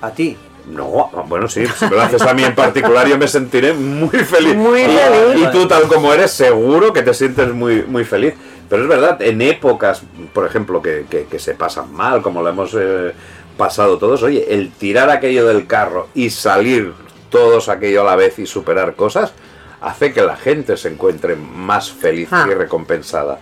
A 0.00 0.10
ti. 0.10 0.36
No, 0.70 1.10
bueno, 1.26 1.48
sí, 1.48 1.64
si 1.66 1.84
me 1.86 1.92
lo 1.96 2.02
haces 2.02 2.20
a 2.22 2.34
mí 2.34 2.44
en 2.44 2.54
particular, 2.54 3.06
yo 3.08 3.16
me 3.18 3.26
sentiré 3.26 3.72
muy 3.72 4.10
feliz. 4.18 4.54
Muy 4.54 4.82
y, 4.82 4.84
feliz. 4.86 5.42
Y 5.42 5.50
tú, 5.50 5.66
tal 5.66 5.84
como 5.88 6.12
eres, 6.12 6.30
seguro 6.30 6.92
que 6.92 7.02
te 7.02 7.14
sientes 7.14 7.52
muy, 7.52 7.82
muy 7.84 8.04
feliz. 8.04 8.34
Pero 8.68 8.82
es 8.82 8.88
verdad, 8.88 9.20
en 9.22 9.40
épocas, 9.40 10.02
por 10.34 10.44
ejemplo, 10.46 10.82
que, 10.82 11.06
que- 11.10 11.24
que 11.24 11.38
se 11.38 11.54
pasan 11.54 11.92
mal, 11.92 12.20
como 12.20 12.42
lo 12.42 12.50
hemos 12.50 12.74
eh, 12.78 13.12
pasado 13.56 13.96
todos, 13.98 14.22
oye, 14.22 14.46
el 14.54 14.70
tirar 14.72 15.08
aquello 15.10 15.46
del 15.46 15.66
carro 15.66 16.08
y 16.14 16.28
salir 16.30 16.92
todos 17.30 17.68
aquello 17.70 18.02
a 18.02 18.04
la 18.04 18.16
vez 18.16 18.38
y 18.38 18.46
superar 18.46 18.94
cosas, 18.94 19.32
hace 19.80 20.12
que 20.12 20.20
la 20.22 20.36
gente 20.36 20.76
se 20.76 20.88
encuentre 20.88 21.34
más 21.36 21.90
feliz 21.90 22.28
Ah. 22.30 22.46
y 22.50 22.52
recompensada. 22.54 23.38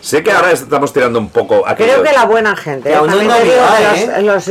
Sé 0.00 0.22
que 0.22 0.32
ahora 0.32 0.50
estamos 0.52 0.92
tirando 0.92 1.18
un 1.18 1.28
poco 1.28 1.66
aquello 1.68 1.92
Creo 1.92 2.02
de- 2.02 2.08
que 2.10 2.16
la 2.16 2.24
buena 2.24 2.56
gente. 2.56 2.94
Aún 2.94 3.08
no 3.10 3.16
los- 3.16 4.46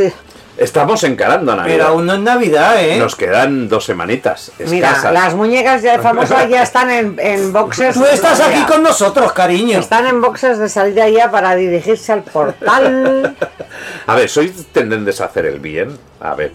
Estamos 0.58 1.04
encarando 1.04 1.52
a 1.52 1.56
Navidad. 1.56 1.76
Pero 1.76 1.88
aún 1.88 2.06
no 2.06 2.14
es 2.14 2.20
Navidad, 2.20 2.84
¿eh? 2.84 2.98
Nos 2.98 3.16
quedan 3.16 3.70
dos 3.70 3.86
semanitas. 3.86 4.52
Mira, 4.60 5.12
las 5.12 5.34
muñecas 5.34 5.82
ya 5.82 6.00
famosas 6.00 6.50
ya 6.50 6.64
están 6.64 6.90
en, 6.92 7.16
en 7.20 7.54
boxes. 7.54 7.96
Tú 7.96 8.06
estás 8.06 8.40
aquí 8.42 8.64
con 8.66 8.84
nosotros, 8.84 9.32
cariño. 9.34 9.80
Están 9.80 10.08
en 10.08 10.22
boxes 10.22 10.60
de 10.60 10.70
salida 10.70 11.08
ya 11.10 11.32
para 11.32 11.56
dirigirse 11.56 12.12
al 12.12 12.24
portal. 12.24 13.36
A 14.08 14.16
ver, 14.16 14.30
¿sois 14.30 14.68
tendentes 14.72 15.22
a 15.22 15.26
hacer 15.26 15.46
el 15.46 15.60
bien? 15.60 15.98
A 16.20 16.36
ver, 16.36 16.52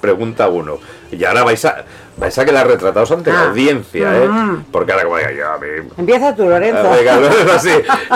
pregunta 0.00 0.48
uno. 0.48 0.78
Y 1.12 1.24
ahora 1.24 1.44
vais 1.44 1.64
a, 1.64 1.84
vais 2.20 2.38
a 2.38 2.44
quedar 2.44 2.66
retratados 2.66 3.10
ante 3.10 3.32
la 3.32 3.40
Ah. 3.40 3.48
audiencia, 3.48 4.14
¿eh? 4.24 4.28
Mm. 4.28 4.64
Porque 4.70 4.92
ahora 4.92 5.04
como 5.04 5.16
diga 5.16 5.32
yo, 5.32 5.50
a 5.52 5.58
mí... 5.58 5.66
Empieza 5.96 6.36
tú, 6.36 6.44
Lorenzo. 6.44 6.90
Ah, 6.92 7.58
sí, 7.58 7.70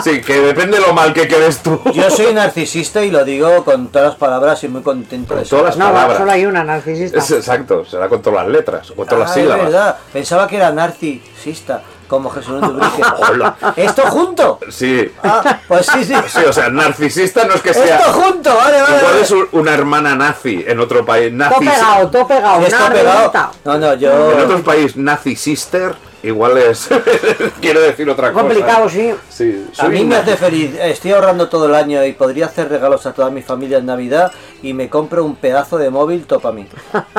sí, 0.05 0.21
que 0.21 0.41
depende 0.41 0.79
lo 0.79 0.93
mal 0.93 1.13
que 1.15 1.27
quedes 1.27 1.59
tú. 1.63 1.81
Yo 1.95 2.11
soy 2.11 2.33
narcisista 2.35 3.03
y 3.03 3.11
lo 3.11 3.25
digo 3.25 3.65
con 3.65 3.89
todas 3.89 4.09
las 4.11 4.17
palabras 4.19 4.63
y 4.63 4.69
muy 4.69 4.83
contento 4.83 5.35
de 5.35 5.39
Con 5.41 5.43
eso. 5.47 5.57
todas 5.57 5.77
las 5.77 5.79
No, 5.79 5.93
palabras. 5.93 6.19
solo 6.19 6.31
hay 6.31 6.45
una, 6.47 6.63
narcisista. 6.63 7.19
Es 7.19 7.31
exacto, 7.31 7.85
será 7.85 8.09
con 8.09 8.21
todas 8.23 8.45
las 8.45 8.53
letras, 8.53 8.91
o 8.91 8.95
con 8.95 9.07
todas 9.09 9.23
Ah, 9.25 9.29
las 9.29 9.37
es 9.37 9.43
sílabas. 9.43 9.65
verdad. 9.65 9.97
Pensaba 10.13 10.47
que 10.47 10.57
era 10.57 10.71
narcisista, 10.71 11.83
como 12.09 12.31
Jesús 12.31 12.61
Dubrique. 12.61 13.03
Hola. 13.19 13.57
¿Esto 13.77 14.03
junto? 14.03 14.59
Sí, 14.71 15.11
Ah, 15.23 15.59
pues 15.69 15.87
sí, 15.87 16.05
sí. 16.05 16.15
sí, 16.29 16.41
o 16.45 16.53
sea, 16.53 16.69
narcisista 16.69 17.45
no 17.45 17.55
es 17.55 17.61
que 17.63 17.73
sea... 17.75 17.99
Esto 17.99 18.13
junto, 18.13 18.55
vale, 18.55 18.81
vale. 18.83 18.97
Igual 18.99 19.19
es 19.21 19.31
un- 19.31 19.49
una 19.53 19.73
hermana 19.75 20.15
nazi 20.15 20.65
en 20.67 20.81
otro 20.81 21.05
país. 21.05 21.29
Todo 21.31 21.39
Nazi, 21.39 21.65
pegado, 21.65 22.11
todo 22.11 22.27
pegado. 22.27 22.61
¿Y 22.61 22.65
esto 22.65 22.85
pegado? 22.93 23.33
No, 23.65 23.79
no, 23.79 23.93
En 23.93 23.99
yo. 24.01 24.37
otros 24.45 24.61
países, 24.63 24.97
nazi 24.97 25.37
sister. 25.37 25.95
Igual 26.25 26.59
es. 26.59 26.89
quiero 27.61 27.81
decir 27.81 28.09
otra 28.09 28.33
cosa. 28.33 28.43
Complicado, 28.43 28.89
sí. 28.89 29.15
Sí, 29.29 29.67
A 29.79 29.89
mí 29.89 30.05
me 30.05 30.17
hace 30.17 30.37
feliz. 30.37 30.75
Estoy 30.81 31.13
ahorrando 31.13 31.49
todo 31.49 31.67
el 31.67 31.75
año 31.75 32.05
y 32.05 32.13
podría 32.13 32.47
hacer 32.47 32.69
regalos 32.69 33.07
a 33.07 33.13
toda 33.13 33.31
mi 33.31 33.43
familia 33.43 33.79
en 33.79 33.87
Navidad 33.87 34.33
y 34.63 34.73
me 34.73 34.89
compro 34.89 35.25
un 35.25 35.37
pedazo 35.37 35.79
de 35.79 35.91
móvil 35.91 36.25
topa 36.27 36.49
a 36.49 36.53
mí. 36.53 36.67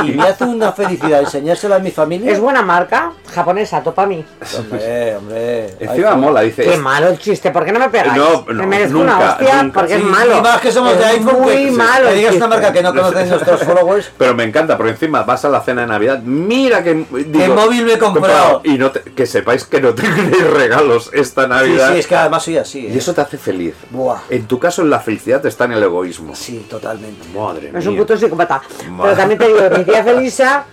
Y 0.04 0.12
me 0.12 0.24
hace 0.24 0.44
una 0.44 0.72
felicidad 0.72 1.20
enseñárselo 1.22 1.76
a 1.76 1.80
mi 1.80 1.92
familia. 1.92 2.32
Es 2.32 2.40
buena 2.40 2.62
marca, 2.62 3.14
japonesa, 3.34 3.82
topa 3.84 4.06
mí. 4.06 4.26
Hombre, 4.58 5.16
hombre. 5.18 5.66
Encima 5.80 5.94
iPhone. 6.10 6.20
mola, 6.22 6.42
dice. 6.42 6.64
Qué 6.64 6.78
malo 6.78 7.08
el 7.10 7.20
chiste, 7.20 7.52
¿por 7.52 7.66
qué 7.66 7.72
no 7.72 7.80
me 7.80 7.90
pegáis? 7.90 8.14
No, 8.16 8.46
no, 8.48 8.54
me 8.54 8.66
merezco 8.68 8.98
nunca, 9.00 9.16
una 9.18 9.30
hostia 9.32 9.64
nunca. 9.64 9.80
porque 9.80 9.96
Sí, 9.96 10.02
es 10.02 10.08
malo. 10.08 10.38
Y 10.38 10.42
más 10.42 10.62
que 10.62 10.72
somos 10.72 10.98
de 10.98 11.04
Es 11.04 11.10
iPhone, 11.12 11.42
muy 11.42 11.66
que, 11.66 11.72
malo. 11.72 12.10
que 12.10 12.16
digas 12.16 12.36
una 12.36 12.48
marca 12.48 12.74
que 12.74 12.82
no 12.82 12.94
conocen 12.94 13.30
nuestros 13.30 13.64
followers. 13.64 14.12
Pero 14.18 14.34
me 14.34 14.44
encanta, 14.44 14.78
porque 14.78 14.92
encima 14.92 15.24
vas 15.24 15.46
a 15.46 15.50
la 15.50 15.62
cena 15.62 15.82
de 15.82 15.88
Navidad, 15.88 16.20
mira 16.24 16.84
que 16.84 17.06
¿Qué 17.32 17.50
móvil 17.50 17.86
me 17.86 17.94
he 17.94 18.00
comprado? 18.00 18.62
Y 18.64 18.78
no 18.78 18.92
te- 19.04 19.12
que 19.12 19.26
sepáis 19.26 19.66
que 19.66 19.82
no 19.82 19.94
tenéis 19.94 20.44
regalos 20.52 21.10
esta 21.14 21.48
Navidad. 21.48 21.92
sí, 21.94 22.00
es 22.00 22.08
que 22.08 22.16
además 22.16 22.44
soy 22.44 22.58
así. 22.58 22.80
Y 22.88 22.94
¿eh? 22.94 22.98
eso 22.98 23.14
te 23.14 23.22
hace 23.22 23.38
feliz. 23.38 23.76
Buah. 23.92 24.20
En 24.30 24.46
tu 24.48 24.58
caso, 24.60 24.84
la 24.84 25.00
felicidad 25.00 25.46
está 25.46 25.66
en 25.66 25.74
el 25.74 25.84
egoísmo. 25.84 26.36
Sí, 26.36 26.66
totalmente. 26.70 27.28
Madre 27.38 27.72
Es 27.76 27.86
un 27.86 27.94
mía. 27.94 28.02
puto 28.02 28.18
psicópata. 28.18 28.62
Pero 29.02 29.16
también 29.16 29.40
te 29.40 29.48
digo, 29.48 29.60
mi 29.78 29.84
tía 29.84 30.04
Felisa 30.04 30.66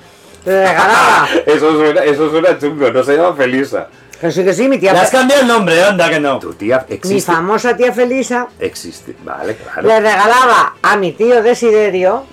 le 0.45 0.67
regalaba. 0.69 1.29
Eso 1.47 1.73
suena, 1.77 2.05
eso 2.05 2.31
suena 2.31 2.59
chungo, 2.59 2.91
no 2.91 3.03
se 3.05 3.17
llama 3.17 3.35
Felisa. 3.37 3.89
Que 4.21 4.31
sí, 4.31 4.45
que 4.45 4.55
sí, 4.55 4.69
mi 4.69 4.79
tía 4.79 4.93
Le 4.93 5.01
has 5.01 5.11
cambiado 5.11 5.43
el 5.43 5.49
nombre, 5.49 5.83
anda 5.83 6.09
que 6.09 6.21
no. 6.21 6.39
Tu 6.39 6.55
tía 6.55 6.87
Mi 7.05 7.21
famosa 7.21 7.77
tía 7.77 7.93
Felisa 7.93 8.47
Existe, 8.61 9.17
vale, 9.25 9.57
claro. 9.57 9.83
le 9.89 10.01
regalaba 10.01 10.75
a 10.81 10.97
mi 10.97 11.11
tío 11.13 11.43
Desiderio 11.43 12.25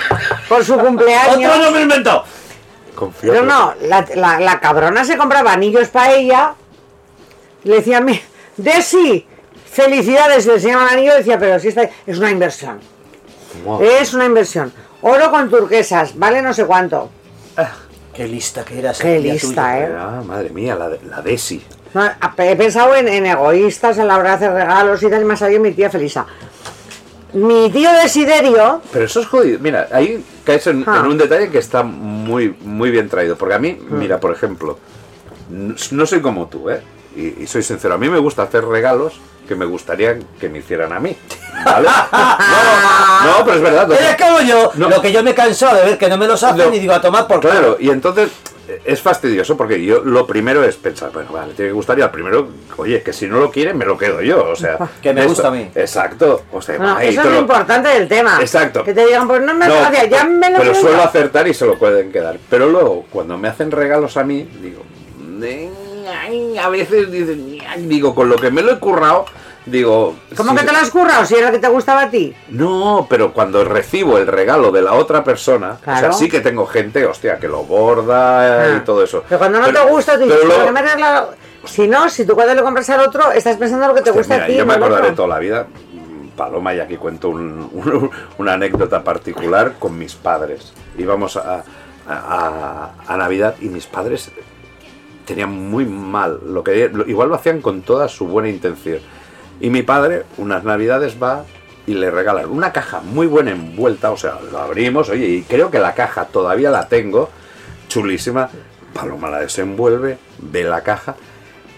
por 0.48 0.64
su 0.64 0.76
cumpleaños. 0.76 1.48
Otro 1.52 1.62
nombre 1.64 1.82
inventado. 1.82 2.24
Confío 2.96 3.30
Pero 3.30 3.42
que- 3.42 3.48
no, 3.48 3.74
la, 3.82 4.04
la- 4.16 4.40
la 4.40 4.58
cabrona 4.58 5.04
se 5.04 5.16
compraba 5.16 5.52
anillos 5.52 5.88
para 5.88 6.14
ella. 6.14 6.54
y 7.62 7.68
Le 7.68 7.76
decía 7.76 7.98
a 7.98 8.00
mí, 8.00 8.20
Desi, 8.56 9.24
felicidades, 9.70 10.46
le 10.46 10.54
enseñaba 10.54 10.84
el 10.88 10.94
anillo 10.98 11.14
decía, 11.14 11.38
pero 11.38 11.60
si 11.60 11.68
esta 11.68 11.88
es 12.06 12.18
una 12.18 12.30
inversión. 12.30 12.80
Madre. 13.64 14.00
Es 14.00 14.12
una 14.14 14.24
inversión. 14.24 14.72
Oro 15.02 15.30
con 15.30 15.48
turquesas, 15.50 16.18
vale 16.18 16.42
no 16.42 16.52
sé 16.52 16.64
cuánto. 16.64 17.10
Qué 18.14 18.26
lista 18.26 18.64
que 18.64 18.78
eras. 18.78 18.98
Qué 18.98 19.20
lista, 19.20 19.48
tuya. 19.48 19.78
¿eh? 19.78 19.96
Ah, 19.98 20.22
madre 20.24 20.48
mía, 20.50 20.74
la, 20.74 20.88
de- 20.88 21.00
la 21.04 21.20
Desi. 21.20 21.62
No, 21.92 22.04
he 22.38 22.56
pensado 22.56 22.94
en, 22.96 23.08
en 23.08 23.26
egoístas, 23.26 23.98
en 23.98 24.08
la 24.08 24.16
hora 24.16 24.30
de 24.30 24.34
hacer 24.36 24.52
regalos 24.52 25.02
y 25.02 25.10
tal, 25.10 25.26
y 25.26 25.30
ha 25.30 25.36
salido 25.36 25.60
mi 25.60 25.72
tía 25.72 25.90
Felisa. 25.90 26.26
Mi 27.32 27.70
tío 27.70 27.90
Desiderio, 27.92 28.80
Pero 28.92 29.04
eso 29.04 29.20
es 29.20 29.26
jodido. 29.26 29.58
Mira, 29.60 29.88
ahí 29.92 30.24
caes 30.44 30.66
en, 30.68 30.84
Ah. 30.86 30.98
en 31.00 31.06
un 31.06 31.18
detalle 31.18 31.50
que 31.50 31.58
está 31.58 31.82
muy, 31.82 32.54
muy 32.62 32.90
bien 32.90 33.08
traído. 33.08 33.36
Porque 33.36 33.54
a 33.54 33.58
mí, 33.58 33.78
mira, 33.90 34.18
por 34.20 34.32
ejemplo, 34.32 34.78
no 35.90 36.06
soy 36.06 36.20
como 36.20 36.46
tú, 36.46 36.70
¿eh? 36.70 36.80
Y, 37.16 37.42
y 37.42 37.46
soy 37.46 37.62
sincero, 37.62 37.94
a 37.94 37.98
mí 37.98 38.08
me 38.08 38.18
gusta 38.18 38.42
hacer 38.42 38.64
regalos 38.64 39.14
que 39.48 39.54
me 39.54 39.64
gustaría 39.64 40.18
que 40.40 40.48
me 40.48 40.58
hicieran 40.58 40.92
a 40.92 41.00
mí. 41.00 41.16
¿Vale? 41.64 41.88
No, 43.26 43.38
no, 43.38 43.44
pero 43.44 43.56
es 43.56 43.62
verdad. 43.62 43.90
Eres 43.92 44.16
como 44.16 44.40
yo, 44.40 44.70
No. 44.74 44.88
lo 44.88 45.00
que 45.00 45.10
yo 45.10 45.22
me 45.22 45.30
he 45.30 45.34
cansado 45.34 45.76
de 45.76 45.84
ver 45.84 45.98
que 45.98 46.08
no 46.08 46.16
me 46.18 46.26
los 46.28 46.42
hacen 46.44 46.68
No. 46.70 46.74
y 46.74 46.78
digo 46.78 46.92
a 46.92 47.00
tomar 47.00 47.26
por 47.26 47.40
Claro, 47.40 47.76
y 47.80 47.90
entonces 47.90 48.30
es 48.84 49.00
fastidioso 49.00 49.56
porque 49.56 49.84
yo 49.84 50.02
lo 50.04 50.26
primero 50.26 50.62
es 50.64 50.76
pensar, 50.76 51.10
bueno, 51.12 51.30
vale, 51.32 51.54
tiene 51.54 51.70
que 51.70 51.74
gustar 51.74 51.98
y 51.98 52.02
al 52.02 52.10
primero, 52.10 52.48
oye, 52.76 53.02
que 53.02 53.12
si 53.12 53.26
no 53.26 53.38
lo 53.38 53.50
quieren, 53.50 53.76
me 53.78 53.84
lo 53.84 53.96
quedo 53.96 54.20
yo, 54.22 54.44
o 54.50 54.56
sea. 54.56 54.78
Que 55.02 55.12
me 55.12 55.20
esto- 55.20 55.32
gusta 55.32 55.48
a 55.48 55.50
mí. 55.52 55.70
Exacto, 55.74 56.42
o 56.52 56.60
sea, 56.62 56.76
bueno, 56.78 56.96
ahí 56.96 57.08
eso 57.08 57.20
es 57.22 57.26
lo 57.30 57.38
importante 57.40 57.88
del 57.88 58.08
tema. 58.08 58.38
Exacto. 58.40 58.84
Que 58.84 58.94
te 58.94 59.06
digan, 59.06 59.26
pues 59.28 59.40
no 59.42 59.54
me 59.54 59.66
No, 59.68 59.74
gracias, 59.74 60.08
ya 60.10 60.24
me 60.24 60.50
lo 60.50 60.58
pero 60.58 60.72
quedo 60.72 60.80
suelo 60.82 60.96
yo. 60.98 61.02
acertar 61.04 61.46
y 61.48 61.54
se 61.54 61.66
lo 61.66 61.78
pueden 61.78 62.10
quedar. 62.12 62.38
Pero 62.50 62.68
luego, 62.68 63.04
cuando 63.10 63.36
me 63.38 63.48
hacen 63.48 63.70
regalos 63.70 64.16
a 64.16 64.24
mí, 64.24 64.48
digo, 64.62 64.82
"Eh, 65.42 65.70
ay", 66.22 66.58
a 66.58 66.68
veces 66.68 67.08
digo, 67.78 68.14
con 68.14 68.28
lo 68.28 68.36
que 68.36 68.50
me 68.50 68.62
lo 68.62 68.72
he 68.72 68.78
currado, 68.78 69.26
digo. 69.66 70.16
¿Cómo 70.36 70.52
si- 70.52 70.56
que 70.58 70.64
te 70.64 70.72
lo 70.72 70.78
has 70.78 70.90
currado? 70.90 71.24
Si 71.26 71.34
era 71.34 71.50
que 71.50 71.58
te 71.58 71.68
gustaba 71.68 72.02
a 72.02 72.10
ti. 72.10 72.34
No, 72.48 73.06
pero 73.10 73.32
cuando 73.32 73.64
recibo 73.64 74.16
el 74.18 74.26
regalo 74.26 74.70
de 74.72 74.82
la 74.82 74.94
otra 74.94 75.22
persona, 75.22 75.78
o 75.80 75.84
sea, 75.98 76.12
sí 76.12 76.28
que 76.28 76.40
tengo 76.40 76.66
gente, 76.66 77.04
hostia, 77.04 77.38
que 77.38 77.48
lo 77.48 77.64
borda 77.64 78.62
Ah. 78.74 78.76
y 78.76 78.80
todo 78.84 79.02
eso. 79.04 79.22
Pero 79.28 79.38
cuando 79.38 79.60
no 79.60 79.66
Pero- 79.66 79.84
te 79.84 79.90
gusta, 79.90 80.14
tú 80.14 80.20
dices, 80.24 80.36
pero 80.38 80.48
"¿Por 80.48 80.48
luego- 80.56 80.66
qué 80.66 80.72
me 80.72 80.80
has 80.80 80.94
regalado?". 80.94 81.34
Si 81.64 81.88
no, 81.88 82.08
si 82.08 82.24
tú 82.24 82.34
cuando 82.34 82.54
le 82.54 82.62
compras 82.62 82.88
al 82.90 83.00
otro, 83.00 83.32
estás 83.32 83.56
pensando 83.56 83.84
en 83.84 83.88
lo 83.90 83.94
que 83.94 84.02
te 84.02 84.10
Hostia, 84.10 84.20
gusta 84.20 84.34
mira, 84.34 84.44
a 84.44 84.48
ti. 84.48 84.56
yo 84.56 84.66
me 84.66 84.74
acordaré 84.74 85.12
toda 85.12 85.28
la 85.28 85.38
vida, 85.40 85.66
Paloma, 86.36 86.72
y 86.74 86.80
aquí 86.80 86.96
cuento 86.96 87.30
un- 87.30 87.68
un- 87.72 88.10
una 88.38 88.52
anécdota 88.52 89.02
particular 89.02 89.74
con 89.78 89.98
mis 89.98 90.14
padres. 90.14 90.72
Íbamos 90.96 91.36
a, 91.36 91.64
a- 92.08 92.90
a- 93.08 93.16
Navidad 93.16 93.56
y 93.60 93.68
mis 93.68 93.86
padres 93.86 94.30
tenían 95.24 95.50
muy 95.50 95.86
mal, 95.86 96.38
lo 96.46 96.62
que 96.62 96.88
igual 97.08 97.30
lo 97.30 97.34
hacían 97.34 97.60
con 97.60 97.82
toda 97.82 98.06
su 98.08 98.26
buena 98.28 98.48
intención. 98.48 99.00
Y 99.60 99.70
mi 99.70 99.82
padre, 99.82 100.24
unas 100.36 100.64
Navidades 100.64 101.16
va 101.22 101.44
y 101.86 101.94
le 101.94 102.10
regalan 102.10 102.50
una 102.50 102.72
caja 102.72 103.00
muy 103.00 103.26
buena 103.26 103.52
envuelta, 103.52 104.10
o 104.10 104.16
sea, 104.16 104.38
lo 104.50 104.58
abrimos, 104.58 105.08
oye, 105.08 105.26
y 105.26 105.42
creo 105.42 105.70
que 105.70 105.78
la 105.78 105.94
caja 105.94 106.26
todavía 106.26 106.70
la 106.70 106.88
tengo, 106.88 107.30
chulísima. 107.88 108.50
Paloma 108.92 109.28
la 109.28 109.40
desenvuelve, 109.40 110.18
ve 110.38 110.64
la 110.64 110.82
caja, 110.82 111.14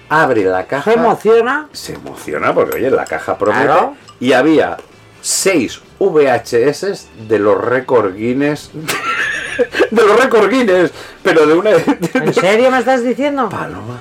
abre 0.08 0.44
la 0.44 0.66
caja 0.66 0.92
Se 0.92 0.96
emociona. 0.96 1.68
se 1.72 1.94
emociona 1.94 2.54
porque, 2.54 2.76
oye, 2.76 2.90
la 2.90 3.04
caja 3.04 3.36
promete. 3.36 3.64
Claro. 3.64 3.96
Y 4.20 4.32
había 4.32 4.76
seis 5.20 5.80
VHS 5.98 7.08
de 7.28 7.38
los 7.38 7.60
récord 7.62 8.14
Guinness. 8.14 8.70
de 9.90 10.02
los 10.02 10.20
récord 10.20 10.48
Guinness, 10.48 10.92
pero 11.22 11.46
de 11.46 11.54
una. 11.54 11.70
¿En 12.14 12.32
serio 12.32 12.70
me 12.70 12.78
estás 12.78 13.02
diciendo? 13.02 13.48
Paloma. 13.48 14.00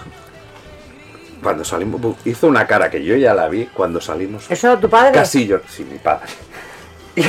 Cuando 1.41 1.63
salimos, 1.63 2.02
hizo 2.26 2.47
una 2.47 2.65
cara 2.67 2.89
que 2.89 3.04
yo 3.04 3.15
ya 3.15 3.34
la 3.34 3.47
vi 3.47 3.65
cuando 3.65 4.02
salimos. 4.02 4.50
¿Eso 4.50 4.78
tu 4.78 4.89
padre? 4.89 5.12
Casi 5.12 5.47
yo, 5.47 5.60
sí, 5.67 5.86
mi 5.86 5.97
padre. 5.97 6.28
Y 7.15 7.26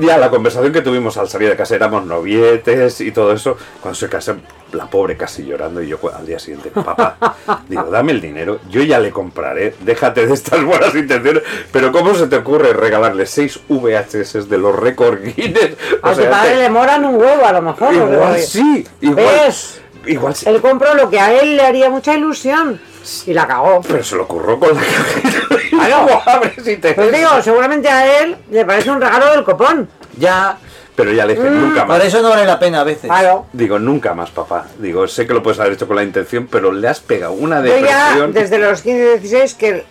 ya 0.06 0.16
la 0.16 0.30
conversación 0.30 0.72
que 0.72 0.80
tuvimos 0.80 1.16
al 1.16 1.28
salir 1.28 1.48
de 1.48 1.56
casa 1.56 1.74
éramos 1.74 2.06
novietes 2.06 3.00
y 3.00 3.10
todo 3.10 3.32
eso. 3.32 3.56
Cuando 3.80 3.98
se 3.98 4.08
casan, 4.08 4.42
la 4.72 4.86
pobre 4.86 5.16
casi 5.16 5.44
llorando 5.44 5.82
y 5.82 5.88
yo 5.88 5.98
al 6.16 6.24
día 6.26 6.38
siguiente, 6.38 6.70
papá, 6.70 7.36
digo, 7.68 7.84
dame 7.90 8.12
el 8.12 8.20
dinero, 8.20 8.60
yo 8.70 8.82
ya 8.82 9.00
le 9.00 9.10
compraré, 9.10 9.74
déjate 9.80 10.26
de 10.26 10.34
estas 10.34 10.62
buenas 10.62 10.94
intenciones, 10.94 11.42
pero 11.72 11.90
¿cómo 11.90 12.14
se 12.14 12.26
te 12.26 12.36
ocurre 12.36 12.72
regalarle 12.72 13.26
seis 13.26 13.60
VHS 13.68 14.48
de 14.48 14.58
los 14.58 14.76
récord 14.76 15.18
Guinness? 15.20 15.76
A 16.02 16.12
tu 16.12 16.24
padre 16.24 16.56
le 16.56 16.70
moran 16.70 17.04
un 17.04 17.16
huevo, 17.16 17.44
a 17.44 17.52
lo 17.52 17.62
mejor. 17.62 17.94
igual 17.94 18.38
sí, 18.38 18.86
igual, 19.00 19.26
¿Ves? 19.46 19.80
igual 20.06 20.34
sí. 20.34 20.48
Él 20.48 20.60
compró 20.60 20.94
lo 20.94 21.10
que 21.10 21.18
a 21.18 21.40
él 21.40 21.56
le 21.56 21.62
haría 21.62 21.90
mucha 21.90 22.14
ilusión. 22.14 22.80
Y 23.26 23.32
la 23.34 23.46
cagó. 23.46 23.80
Pero 23.86 24.02
se 24.02 24.16
lo 24.16 24.22
ocurrió 24.24 24.58
con 24.58 24.74
la 24.74 24.80
cajita. 24.82 25.38
Claro. 25.78 26.06
¿Cómo 26.08 26.22
abres 26.26 26.66
y 26.66 26.76
te- 26.76 26.92
Pues 26.94 27.12
digo, 27.12 27.28
seguramente 27.42 27.88
a 27.88 28.20
él 28.20 28.36
le 28.50 28.64
parece 28.64 28.90
un 28.90 29.00
regalo 29.00 29.30
del 29.30 29.44
copón. 29.44 29.88
Ya, 30.18 30.58
pero 30.96 31.12
ya 31.12 31.24
le 31.24 31.34
dije, 31.36 31.48
nunca 31.50 31.84
más. 31.84 31.98
Por 31.98 32.06
eso 32.06 32.20
no 32.20 32.30
vale 32.30 32.44
la 32.44 32.58
pena 32.58 32.80
a 32.80 32.84
veces. 32.84 33.04
Claro. 33.08 33.46
Digo, 33.52 33.78
nunca 33.78 34.12
más, 34.14 34.30
papá. 34.30 34.66
Digo, 34.78 35.06
sé 35.06 35.26
que 35.26 35.34
lo 35.34 35.42
puedes 35.42 35.60
haber 35.60 35.74
hecho 35.74 35.86
con 35.86 35.94
la 35.96 36.02
intención, 36.02 36.48
pero 36.50 36.72
le 36.72 36.88
has 36.88 36.98
pegado 37.00 37.32
una 37.34 37.60
Yo 37.64 37.66
ya, 37.78 38.06
depresión. 38.08 38.32
desde 38.32 38.58
los 38.58 38.82
15 38.82 39.18
16, 39.18 39.54
que 39.54 39.84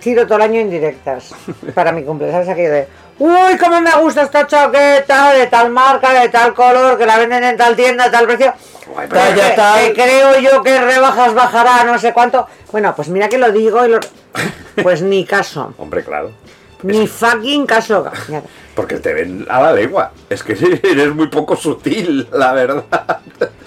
tiro 0.00 0.26
todo 0.26 0.36
el 0.36 0.42
año 0.42 0.60
indirectas 0.60 1.32
para 1.74 1.92
mi 1.92 2.02
cumpleaños. 2.04 2.34
¿Sabes 2.34 2.48
aquello 2.48 2.70
de, 2.72 2.88
uy, 3.18 3.56
cómo 3.58 3.80
me 3.80 3.92
gusta 4.00 4.22
esta 4.22 4.46
chaqueta 4.46 5.32
de 5.34 5.46
tal 5.46 5.70
marca, 5.70 6.12
de 6.12 6.28
tal 6.28 6.54
color, 6.54 6.98
que 6.98 7.06
la 7.06 7.18
venden 7.18 7.44
en 7.44 7.56
tal 7.56 7.76
tienda, 7.76 8.04
a 8.06 8.10
tal 8.10 8.26
precio? 8.26 8.52
Pero- 9.08 9.34
Que- 9.34 9.52
tal. 9.54 9.78
que 9.84 9.92
creo 9.94 10.40
yo 10.40 10.62
que 10.62 10.80
rebajas 10.80 11.32
bajará, 11.34 11.84
no 11.84 11.98
sé 11.98 12.12
cuánto. 12.12 12.46
Bueno, 12.72 12.92
pues 12.96 13.08
mira 13.08 13.28
que 13.28 13.38
lo 13.38 13.52
digo 13.52 13.84
y 13.86 13.90
lo... 13.90 14.00
Pues 14.82 15.02
ni 15.02 15.24
caso. 15.24 15.74
Hombre, 15.78 16.02
claro. 16.02 16.32
Ni 16.82 17.06
fucking 17.06 17.66
caso. 17.66 18.10
Porque 18.74 18.96
te 18.96 19.12
ven 19.12 19.46
a 19.50 19.60
la 19.60 19.72
lengua. 19.74 20.12
Es 20.30 20.42
que 20.42 20.52
eres 20.82 21.14
muy 21.14 21.26
poco 21.28 21.54
sutil, 21.54 22.26
la 22.32 22.52
verdad. 22.54 22.84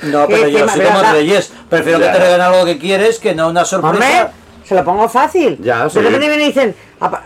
No, 0.02 0.28
¿Qué- 0.28 0.34
pero 0.36 0.48
yo 0.48 0.68
soy 0.68 0.82
como? 0.86 1.02
Reyes. 1.12 1.54
Prefiero 1.70 2.00
Ya. 2.00 2.08
que 2.08 2.12
te 2.18 2.24
regalen 2.24 2.42
algo 2.42 2.66
que 2.66 2.80
quieres 2.80 3.20
que 3.20 3.36
no 3.36 3.50
una 3.50 3.62
Hombre, 3.62 3.68
sorpresa. 3.92 4.32
Se 4.64 4.76
lo 4.76 4.84
pongo 4.84 5.08
fácil. 5.10 5.58
Ya, 5.62 5.90
sí. 5.90 6.00
Vienen 6.00 6.42
y 6.42 6.46
dicen, 6.46 6.76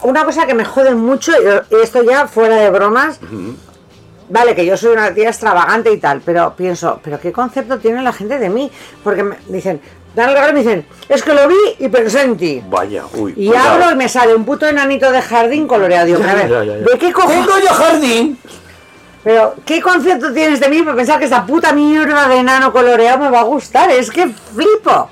una 0.04 0.26
cosa 0.26 0.46
que 0.46 0.54
me 0.54 0.66
jode 0.66 0.96
mucho, 0.96 1.32
y 1.70 1.76
esto 1.84 2.04
ya 2.04 2.28
fuera 2.28 2.56
de 2.56 2.70
bromas, 2.70 3.20
vale, 4.30 4.56
que 4.56 4.66
yo 4.66 4.76
soy 4.78 4.94
una 4.94 5.14
tía 5.14 5.30
extravagante 5.30 5.92
y 5.92 5.98
tal, 5.98 6.22
pero 6.26 6.54
pienso, 6.56 7.00
¿pero 7.04 7.20
qué 7.20 7.32
concepto 7.32 7.78
tiene 7.80 8.02
la 8.02 8.14
gente 8.14 8.40
de 8.40 8.50
mí? 8.50 8.72
Porque 9.04 9.24
me 9.24 9.38
dicen, 9.48 9.80
dan 10.16 10.30
el 10.30 10.36
regalo 10.36 10.52
y 10.52 10.54
me 10.56 10.60
dicen, 10.64 10.86
es 11.10 11.22
que 11.24 11.34
lo 11.34 11.48
vi 11.48 11.56
y 11.80 11.88
pensé 11.90 12.22
en 12.24 12.38
ti. 12.38 12.64
Vaya, 12.70 13.04
uy. 13.14 13.34
Y 13.38 13.48
cuidado. 13.48 13.70
abro 13.76 13.92
y 13.92 13.96
me 13.96 14.10
sale 14.10 14.34
un 14.36 14.46
puto 14.46 14.66
enanito 14.68 15.12
de 15.12 15.22
jardín 15.22 15.68
coloreado. 15.68 16.06
Digo, 16.08 16.24
a 16.28 16.34
ver, 16.34 16.50
Ya, 16.50 16.64
ya, 16.64 16.78
ya. 16.78 16.86
¿de 16.86 16.98
qué 16.98 17.14
cojones? 17.14 17.46
¡Tengo 17.46 17.60
yo 17.60 17.74
jardín! 17.74 18.40
Pero, 19.24 19.56
¿qué 19.66 19.82
concepto 19.82 20.32
tienes 20.34 20.60
de 20.62 20.70
mí 20.70 20.82
para 20.84 20.96
pensar 20.96 21.20
que 21.20 21.26
esta 21.26 21.46
puta 21.46 21.74
mierda 21.74 22.28
de 22.30 22.38
enano 22.38 22.72
coloreado 22.72 23.20
me 23.20 23.30
va 23.30 23.42
a 23.42 23.44
gustar? 23.44 23.92
Es 23.92 24.10
que 24.10 24.28
flipo. 24.56 25.10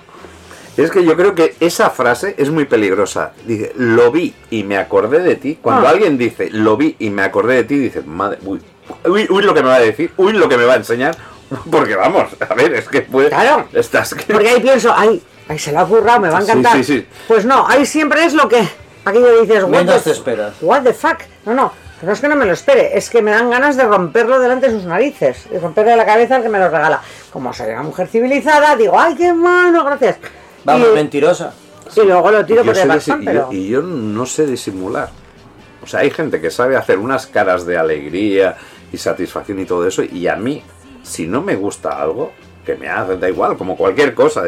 Es 0.78 0.92
que 0.92 1.04
yo 1.06 1.16
creo 1.16 1.36
que 1.36 1.56
esa 1.60 1.90
frase 1.90 2.36
es 2.38 2.50
muy 2.50 2.66
peligrosa. 2.66 3.32
Dice, 3.46 3.72
lo 3.76 4.12
vi 4.12 4.34
y 4.50 4.64
me 4.64 4.78
acordé 4.78 5.20
de 5.20 5.36
ti. 5.36 5.58
Cuando 5.62 5.88
Ah. 5.88 5.92
alguien 5.92 6.18
dice, 6.18 6.50
lo 6.52 6.76
vi 6.78 6.96
y 7.00 7.10
me 7.10 7.24
acordé 7.24 7.56
de 7.56 7.64
ti, 7.64 7.78
dices, 7.78 8.06
madre, 8.06 8.40
uy, 8.44 8.62
uy, 9.06 9.28
uy, 9.30 9.44
lo 9.44 9.54
que 9.54 9.62
me 9.64 9.70
va 9.70 9.76
a 9.76 9.80
decir, 9.80 10.12
uy, 10.18 10.34
lo 10.34 10.50
que 10.50 10.58
me 10.58 10.66
va 10.66 10.74
a 10.74 10.78
enseñar, 10.78 11.16
Porque 11.72 11.96
vamos, 11.96 12.26
a 12.50 12.54
ver, 12.56 12.74
es 12.74 12.88
que 12.90 13.02
puede. 13.04 13.30
Claro. 13.30 13.68
Estás 13.72 14.14
que. 14.16 14.34
Porque 14.34 14.50
ahí 14.50 14.60
pienso, 14.62 14.92
ay, 14.96 15.22
ay, 15.48 15.60
se 15.60 15.72
lo 15.72 15.80
ha 15.80 15.88
currado, 15.88 16.20
me 16.20 16.30
va 16.30 16.40
a 16.40 16.42
Sí, 16.42 16.50
encantar. 16.50 16.74
sí, 16.78 16.84
sí. 16.84 17.08
Pues 17.28 17.46
no, 17.46 17.68
ahí 17.68 17.86
siempre 17.86 18.26
es 18.26 18.34
lo 18.34 18.50
que. 18.50 18.68
Aquello 19.06 19.42
dices, 19.42 19.64
what 19.64 19.70
Menos 19.70 19.98
the, 20.04 20.10
te 20.10 20.12
esperas. 20.12 20.56
what 20.62 20.82
the 20.82 20.92
fuck. 20.94 21.20
No, 21.46 21.54
no, 21.54 21.72
no 22.02 22.12
es 22.12 22.20
que 22.20 22.28
no 22.28 22.36
me 22.36 22.46
lo 22.48 22.54
espere, 22.54 22.98
es 22.98 23.12
que 23.12 23.22
me 23.22 23.30
dan 23.30 23.52
ganas 23.52 23.78
de 23.78 23.84
romperlo 23.84 24.40
delante 24.40 24.68
de 24.70 24.74
sus 24.74 24.86
narices 24.86 25.46
y 25.54 25.58
romperle 25.60 25.96
la 25.96 26.06
cabeza 26.08 26.38
al 26.38 26.42
que 26.44 26.50
me 26.50 26.58
lo 26.58 26.68
regala. 26.70 27.00
Como 27.32 27.54
soy 27.54 27.70
una 27.70 27.84
mujer 27.84 28.08
civilizada, 28.08 28.76
digo, 28.76 29.00
ay, 29.00 29.14
qué 29.16 29.32
malo, 29.32 29.84
gracias. 29.86 30.18
Vamos, 30.66 30.88
y, 30.92 30.96
mentirosa. 30.96 31.54
y 31.96 32.00
luego 32.02 32.32
lo 32.32 32.46
tiro 32.46 32.64
yo 32.64 32.72
por 32.72 32.78
el 32.82 32.88
bastón, 32.88 33.22
y 33.24 33.26
pero. 33.26 33.52
yo- 33.52 33.58
y 33.58 33.68
yo 33.70 33.82
no 33.82 34.26
sé 34.26 34.46
disimular. 34.46 35.10
O 35.84 35.88
sea, 35.88 36.02
hay 36.02 36.10
gente 36.10 36.42
que 36.42 36.50
sabe 36.52 36.76
hacer 36.76 36.98
unas 36.98 37.28
caras 37.28 37.66
de 37.66 37.78
alegría 37.78 38.58
y 38.92 38.98
satisfacción 38.98 39.60
y 39.60 39.66
todo 39.66 39.88
eso, 39.88 40.04
y 40.04 40.28
a 40.28 40.36
mí, 40.36 40.64
si 41.04 41.28
no 41.28 41.42
me 41.42 41.56
gusta 41.56 42.02
algo, 42.02 42.32
que 42.66 42.76
me 42.76 42.90
hace, 42.90 43.16
da 43.18 43.30
igual, 43.30 43.56
como 43.58 43.78
cualquier 43.78 44.16
cosa. 44.16 44.42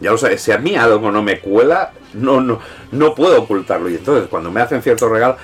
Ya 0.00 0.10
lo 0.10 0.18
sabes, 0.18 0.42
si 0.42 0.52
a 0.52 0.58
mí 0.58 0.76
algo 0.76 1.10
no 1.10 1.22
me 1.22 1.40
cuela, 1.40 1.92
no, 2.12 2.40
no, 2.42 2.58
no 2.90 3.14
puedo 3.14 3.40
ocultarlo. 3.40 3.88
Y 3.88 3.94
entonces, 3.94 4.28
cuando 4.28 4.50
me 4.50 4.60
hacen 4.60 4.82
cierto 4.82 5.08
regalo, 5.08 5.36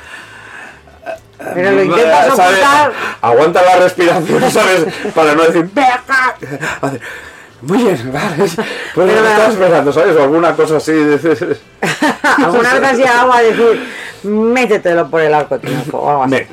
Pero 1.54 1.70
lo 1.70 1.82
intentas 1.84 2.36
¿sabes? 2.36 2.58
ocultar. 2.58 2.92
Aguanta 3.22 3.62
la 3.62 3.76
respiración, 3.76 4.42
¿sabes? 4.50 4.86
Para 5.14 5.34
no 5.34 5.44
decir, 5.44 5.70
Muy 7.62 7.78
bien, 7.78 8.10
vale. 8.12 8.36
Pues 8.36 8.56
Pero 8.94 9.06
me 9.06 9.12
me- 9.20 9.28
estaba 9.30 9.48
esperando, 9.48 9.92
¿sabes? 9.92 10.16
O 10.16 10.22
alguna 10.22 10.54
cosa 10.54 10.76
así. 10.76 10.92
Alguna 12.38 12.74
vez 12.74 12.82
has 12.84 12.96
llegado 12.98 13.32
a 13.32 13.40
decir, 13.42 13.82
métetelo 14.24 15.08
por 15.10 15.20
el 15.20 15.34
arco 15.34 15.58
triunfo 15.58 15.98
o 15.98 16.10
algo 16.10 16.22
así. 16.24 16.30
Me- 16.34 16.46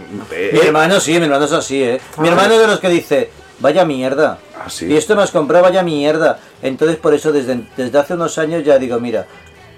Mi 0.51 0.59
eh, 0.59 0.61
hermano 0.67 0.99
sí, 0.99 1.11
mi 1.19 1.25
hermano 1.25 1.45
es 1.45 1.51
así, 1.51 1.83
¿eh? 1.83 2.01
Mi 2.17 2.27
Ah. 2.27 2.31
hermano 2.31 2.53
es 2.55 2.59
de 2.61 2.67
los 2.67 2.79
que 2.79 2.89
dice, 2.89 3.29
vaya 3.59 3.85
mierda. 3.85 4.39
Ah, 4.57 4.69
sí. 4.69 4.85
Y 4.87 4.97
esto 4.97 5.15
me 5.15 5.23
has 5.23 5.31
comprado, 5.31 5.63
vaya 5.63 5.83
mierda. 5.83 6.39
Entonces 6.61 6.97
por 6.97 7.13
eso 7.13 7.31
desde, 7.31 7.61
desde 7.77 7.97
hace 7.99 8.13
unos 8.15 8.37
años 8.37 8.63
ya 8.63 8.77
digo, 8.79 8.99
mira, 8.99 9.25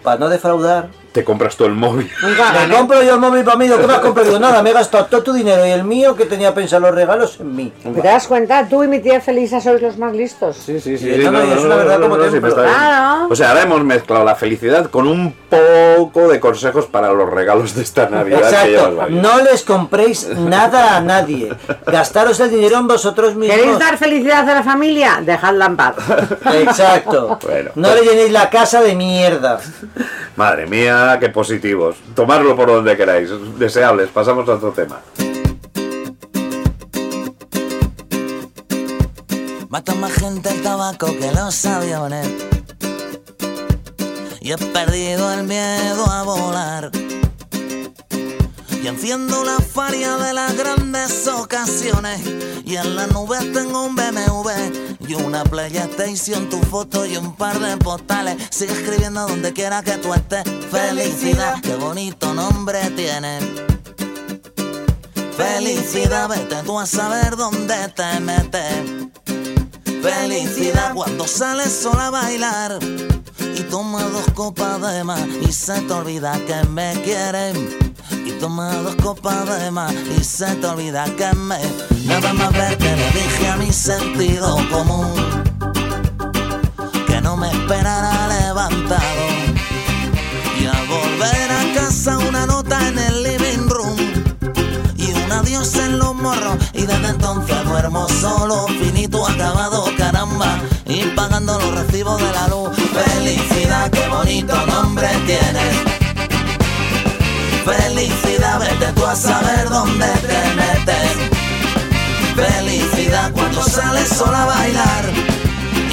para 0.04 0.18
no 0.20 0.30
defraudar, 0.30 0.88
te 1.18 1.24
compras 1.24 1.58
tú 1.58 1.66
el 1.66 1.74
móvil. 1.74 2.08
Nunca 2.22 2.52
me 2.52 2.60
gané. 2.60 2.76
compro 2.76 3.02
yo 3.02 3.16
el 3.16 3.20
móvil 3.20 3.44
para 3.44 3.58
mí, 3.58 3.68
¿lo 3.68 3.80
que 3.80 3.88
me 3.88 3.94
has 3.94 4.02
comprado? 4.02 4.40
Nada, 4.40 4.62
me 4.62 4.70
he 4.70 4.74
gastado 4.74 5.06
todo 5.06 5.24
tu 5.24 5.34
dinero 5.34 5.66
y 5.66 5.72
el 5.72 5.84
mío 5.84 6.16
que 6.16 6.26
tenía 6.26 6.54
pensado 6.54 6.84
los 6.84 6.94
regalos 6.94 7.40
en 7.40 7.56
mí. 7.56 7.74
¿Te 7.82 8.02
das 8.04 8.28
cuenta? 8.28 8.68
Tú 8.70 8.84
y 8.84 8.88
mi 8.88 9.00
tía 9.00 9.20
Felisa 9.20 9.60
sois 9.60 9.82
los 9.82 9.98
más 9.98 10.14
listos. 10.14 10.58
Sí, 10.58 10.80
sí, 10.80 10.96
sí, 10.96 11.12
no, 11.24 11.32
no, 11.32 11.42
es 11.42 11.64
una 11.64 11.76
verdad 11.76 12.00
como. 12.00 12.18
Claro. 12.18 13.30
O 13.32 13.36
sea, 13.36 13.50
ahora 13.50 13.64
hemos 13.64 13.84
mezclado 13.84 14.24
la 14.24 14.36
felicidad 14.36 14.92
con 14.92 15.08
un 15.08 15.34
poco 15.50 16.28
de 16.28 16.40
consejos 16.40 16.86
para 16.86 17.12
los 17.12 17.28
regalos 17.32 17.74
de 17.74 17.82
esta 17.82 18.08
Navidad. 18.08 18.42
Exacto, 18.42 19.08
no 19.10 19.42
les 19.42 19.64
compréis 19.64 20.30
nada 20.38 20.98
a 20.98 21.02
nadie. 21.02 21.52
Gastaros 21.88 22.40
el 22.42 22.52
dinero 22.52 22.78
en 22.78 22.88
vosotros 22.88 23.34
¿Queréis 23.34 23.66
mismos. 23.66 23.80
dar 23.80 23.98
felicidad 23.98 24.48
a 24.48 24.54
la 24.54 24.64
familia? 24.64 25.20
Dejadla 25.26 25.66
en 25.66 25.78
paz. 25.78 25.96
Exacto. 26.54 27.40
Bueno. 27.42 27.72
no 27.74 27.96
le 27.96 28.04
llenéis 28.04 28.32
la 28.32 28.52
casa 28.52 28.82
de 28.82 28.94
mierda. 28.94 29.60
Madre 30.36 30.68
mía, 30.68 31.07
qué 31.16 31.30
positivos. 31.30 31.96
Tomarlo 32.14 32.56
por 32.56 32.68
donde 32.68 32.98
queráis. 32.98 33.30
Deseables. 33.58 34.10
Pasamos 34.10 34.48
a 34.50 34.56
otro 34.56 34.72
tema. 34.72 35.02
Mata 39.70 39.96
más 39.96 40.14
gente 40.14 40.50
el 40.50 40.62
tabaco 40.62 41.08
que 41.08 41.32
los 41.32 41.66
aviones. 41.66 42.28
Y 44.42 44.52
he 44.52 44.58
perdido 44.58 45.34
el 45.34 45.44
miedo 45.44 46.06
a 46.10 46.24
volar. 46.24 46.92
Enciendo 48.88 49.44
la 49.44 49.60
faria 49.60 50.16
de 50.16 50.32
las 50.32 50.56
grandes 50.56 51.28
ocasiones. 51.28 52.22
Y 52.64 52.78
en 52.78 52.96
las 52.96 53.12
nubes 53.12 53.52
tengo 53.52 53.84
un 53.84 53.96
BMW 53.98 54.50
y 55.06 55.14
una 55.16 55.44
PlayStation, 55.44 56.48
tu 56.48 56.58
foto 56.62 57.06
y 57.06 57.18
un 57.18 57.36
par 57.36 57.60
de 57.60 57.76
postales. 57.76 58.38
Sigue 58.50 58.72
escribiendo 58.72 59.28
donde 59.28 59.52
quiera 59.52 59.84
que 59.84 59.98
tú 59.98 60.14
estés. 60.14 60.44
Felicidad, 60.72 61.62
qué 61.62 61.76
bonito 61.76 62.34
nombre 62.34 62.80
tiene. 62.92 63.40
Felicidad, 65.36 66.30
vete 66.30 66.64
tú 66.64 66.80
a 66.80 66.86
saber 66.86 67.36
dónde 67.36 67.90
te 67.90 68.20
metes. 68.22 69.12
Felicidad 70.02 70.94
cuando 70.94 71.28
sales 71.28 71.74
sola 71.74 72.08
a 72.08 72.10
bailar 72.12 72.80
y 73.54 73.64
toma 73.64 74.04
dos 74.04 74.32
copas 74.34 74.82
de 74.94 75.04
más 75.04 75.28
y 75.42 75.52
se 75.52 75.82
te 75.82 75.94
olvida 75.94 76.40
que 76.48 76.64
me 76.70 76.94
quieren. 77.04 77.88
Toma 78.40 78.72
dos 78.84 78.96
copas 78.98 79.60
de 79.60 79.72
más 79.72 79.94
y 79.94 80.24
se 80.24 80.46
te 80.56 80.68
olvida 80.68 81.06
que 81.18 81.34
me. 81.34 81.58
Nada 82.06 82.34
más 82.34 82.54
ver 82.54 82.78
que 82.78 82.96
le 82.96 83.12
dije 83.12 83.48
a 83.48 83.58
mi 83.58 83.74
sentido 83.74 84.58
común 84.70 85.14
que 87.08 87.20
no 87.22 87.36
me 87.36 87.50
esperara 87.50 88.28
levantado. 88.28 89.24
Y 90.62 90.68
al 90.68 90.88
volver 90.88 91.52
a 91.52 91.74
casa 91.74 92.20
una 92.20 92.46
nota 92.46 92.88
en 92.88 93.00
el 93.00 93.24
living 93.24 93.70
room 93.70 93.98
y 94.98 95.14
un 95.14 95.32
adiós 95.32 95.76
en 95.76 95.98
los 95.98 96.14
morros 96.14 96.58
y 96.74 96.82
desde 96.82 97.08
entonces 97.08 97.64
duermo 97.66 98.08
solo, 98.08 98.68
finito, 98.68 99.26
acabado, 99.28 99.86
caramba, 99.98 100.60
y 100.86 101.04
pagando 101.16 101.58
los 101.60 101.76
recibos 101.76 102.22
de 102.22 102.32
la 102.34 102.48
luz. 102.50 102.70
Felicidad, 102.94 103.90
qué 103.90 104.08
bonito 104.10 104.56
nombre 104.68 105.08
tiene. 105.26 105.87
Felicidad, 107.68 108.62
vete 108.62 108.94
tú 108.94 109.06
a 109.06 109.14
saber 109.14 109.68
dónde 109.68 110.06
te 110.06 110.40
metes. 110.56 111.12
Felicidad 112.34 113.30
cuando 113.34 113.62
sales 113.62 114.08
sola 114.08 114.44
a 114.44 114.46
bailar 114.46 115.06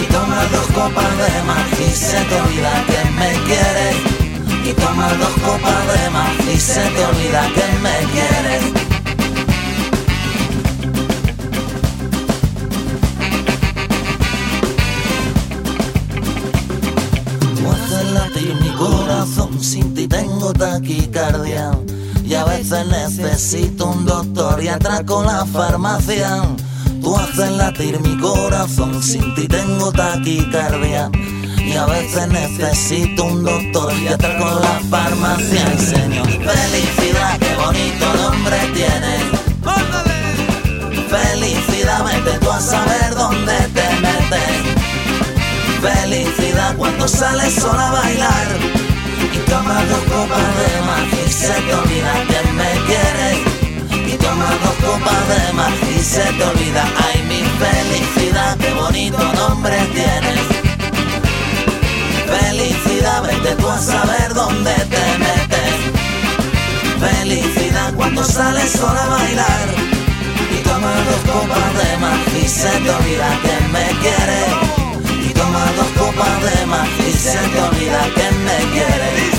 y 0.00 0.04
tomas 0.12 0.52
dos 0.52 0.66
copas 0.68 1.10
de 1.18 1.42
más 1.42 1.80
y 1.80 1.90
se 1.90 2.20
te 2.26 2.40
olvida 2.40 2.84
que 2.86 3.10
me 3.18 3.32
quieres. 3.48 3.96
Y 4.64 4.72
tomas 4.74 5.18
dos 5.18 5.34
copas 5.44 6.00
de 6.00 6.10
más 6.10 6.30
y 6.46 6.60
se 6.60 6.80
te 6.80 7.04
olvida 7.06 7.42
que 7.56 7.78
me 7.82 8.12
quieres. 8.12 8.93
Latir 18.34 18.54
mi 18.60 18.68
corazón, 18.70 19.62
sin 19.62 19.94
ti 19.94 20.08
tengo 20.08 20.52
taquicardia. 20.52 21.70
Y 22.24 22.34
a 22.34 22.44
veces 22.44 22.86
necesito 22.86 23.86
un 23.86 24.04
doctor 24.04 24.62
y 24.62 24.68
atraco 24.68 25.22
la 25.22 25.44
farmacia. 25.46 26.42
Tú 27.00 27.16
haces 27.16 27.50
latir 27.52 28.00
mi 28.00 28.18
corazón, 28.18 29.02
sin 29.02 29.34
ti 29.34 29.46
tengo 29.46 29.92
taquicardia. 29.92 31.10
Y 31.58 31.76
a 31.76 31.86
veces 31.86 32.28
necesito 32.28 33.24
un 33.24 33.44
doctor 33.44 33.92
y 34.02 34.08
atraco 34.08 34.60
la 34.60 34.80
farmacia. 34.90 35.72
Y 35.74 35.78
señor, 35.78 36.26
felicidad, 36.26 37.38
qué 37.38 37.54
bonito 37.56 38.14
nombre 38.16 38.56
tiene. 38.74 39.44
Felicidad, 41.08 42.04
vete 42.04 42.38
tú 42.40 42.50
a 42.50 42.60
saber 42.60 43.14
dónde 43.14 43.52
te 43.74 44.00
metes. 44.00 44.63
Felicidad 45.84 46.74
cuando 46.78 47.06
sales 47.06 47.56
sola 47.56 47.88
a 47.88 47.92
bailar 47.92 48.46
y 49.34 49.38
tomas 49.50 49.86
dos 49.86 49.98
copas 50.04 50.48
de 50.56 50.80
más 50.86 51.04
y 51.12 51.30
se 51.30 51.52
te 51.52 51.74
olvida 51.74 52.12
que 52.26 52.52
me 52.52 52.70
quieres. 52.86 54.14
Y 54.14 54.16
tomas 54.16 54.56
dos 54.64 54.76
copas 54.80 55.28
de 55.28 55.52
más 55.52 55.74
y 55.94 56.02
se 56.02 56.22
te 56.22 56.42
olvida, 56.42 56.84
ay 57.04 57.22
mi 57.28 57.42
felicidad, 57.62 58.56
qué 58.56 58.72
bonito 58.72 59.18
nombre 59.34 59.76
tienes. 59.92 60.40
Felicidad, 62.32 63.22
vete 63.22 63.54
tú 63.56 63.68
a 63.68 63.78
saber 63.78 64.32
dónde 64.32 64.72
te 64.72 65.04
metes. 65.18 65.76
Felicidad 66.98 67.92
cuando 67.92 68.24
sales 68.24 68.70
sola 68.70 69.02
a 69.02 69.08
bailar 69.08 69.68
y 70.50 70.62
tomas 70.62 70.96
dos 71.04 71.30
copas 71.30 71.74
de 71.78 71.98
más 71.98 72.20
y 72.42 72.48
se 72.48 72.70
te 72.70 72.90
olvida 72.90 73.38
que 73.42 73.68
me 73.68 74.00
quieres. 74.00 74.63
Toma 75.54 75.70
dos 75.76 75.86
copas 75.96 76.42
de 76.42 76.66
más 76.66 76.88
y 76.98 77.12
se 77.12 77.38
te 77.38 77.60
olvida 77.62 78.02
que 78.16 78.28
me 78.46 78.58
quieres. 78.72 79.38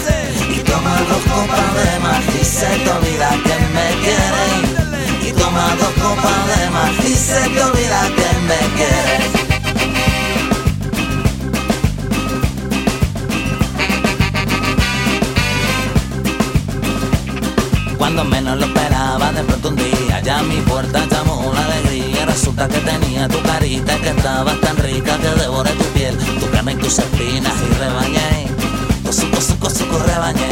Y 0.49 0.59
toma 0.63 0.95
dos 1.09 1.23
copas 1.23 1.73
de 1.75 1.99
más 1.99 2.23
y 2.41 2.45
se 2.45 2.67
te 2.67 2.89
olvida 2.89 3.29
que 3.43 3.57
me 3.75 3.87
quieres. 4.01 4.63
Y 5.27 5.31
toma 5.33 5.75
dos 5.75 5.93
copas 6.01 6.47
de 6.47 6.69
más 6.69 6.93
y 7.03 7.15
se 7.15 7.49
te 7.49 7.61
olvida 7.61 8.01
que 8.15 8.29
me 8.47 8.59
quieres. 8.77 9.25
Cuando 17.97 18.23
menos 18.23 18.57
lo 18.57 18.65
esperaba, 18.67 19.33
de 19.33 19.43
pronto 19.43 19.67
un 19.67 19.75
día 19.75 19.94
ya 20.25 20.41
mi 20.41 20.59
puerta 20.61 21.05
llamó 21.05 21.51
la 21.53 21.63
alegría. 21.65 22.25
Resulta 22.25 22.67
que 22.67 22.79
tenía 22.79 23.27
tu 23.27 23.39
carita 23.43 23.95
que 23.99 24.09
estaba 24.09 24.55
tan 24.55 24.75
rica 24.77 25.17
que 25.19 25.29
devoré 25.39 25.69
tu 25.71 25.83
piel, 25.93 26.17
tu 26.17 26.49
carne 26.49 26.73
y 26.73 26.75
tus 26.75 26.97
espinas 26.97 27.53
y 27.61 27.73
rebañé. 27.75 28.47
Cosuco, 29.05 29.39
suco, 29.39 29.69
suco, 29.69 29.99
rebañé. 29.99 30.49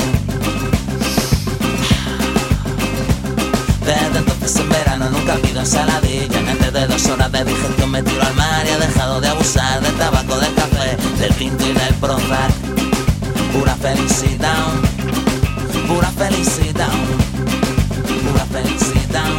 Desde 3.84 4.20
entonces 4.20 4.56
en 4.58 4.70
verano 4.70 5.10
nunca 5.10 5.34
pido 5.38 5.60
ensaladilla, 5.62 6.40
antes 6.52 6.72
de 6.72 6.88
dos 6.88 7.06
horas 7.08 7.32
de 7.32 7.44
digestión 7.44 7.90
me 7.92 8.04
tiro 8.04 8.22
al 8.22 8.36
mar 8.36 8.64
y 8.66 8.70
he 8.70 8.78
dejado 8.88 9.20
de 9.22 9.28
abusar 9.28 9.82
del 9.82 9.94
tabaco, 9.96 10.38
del 10.38 10.54
café, 10.54 10.98
del 11.20 11.34
tinto 11.34 11.64
y 11.68 11.74
del 11.74 11.94
Prozac. 11.96 12.54
Pura 13.52 13.76
felicidad, 13.76 14.68
pura 15.88 16.12
felicidad, 16.12 16.90
pura 18.24 18.46
felicidad, 18.46 19.30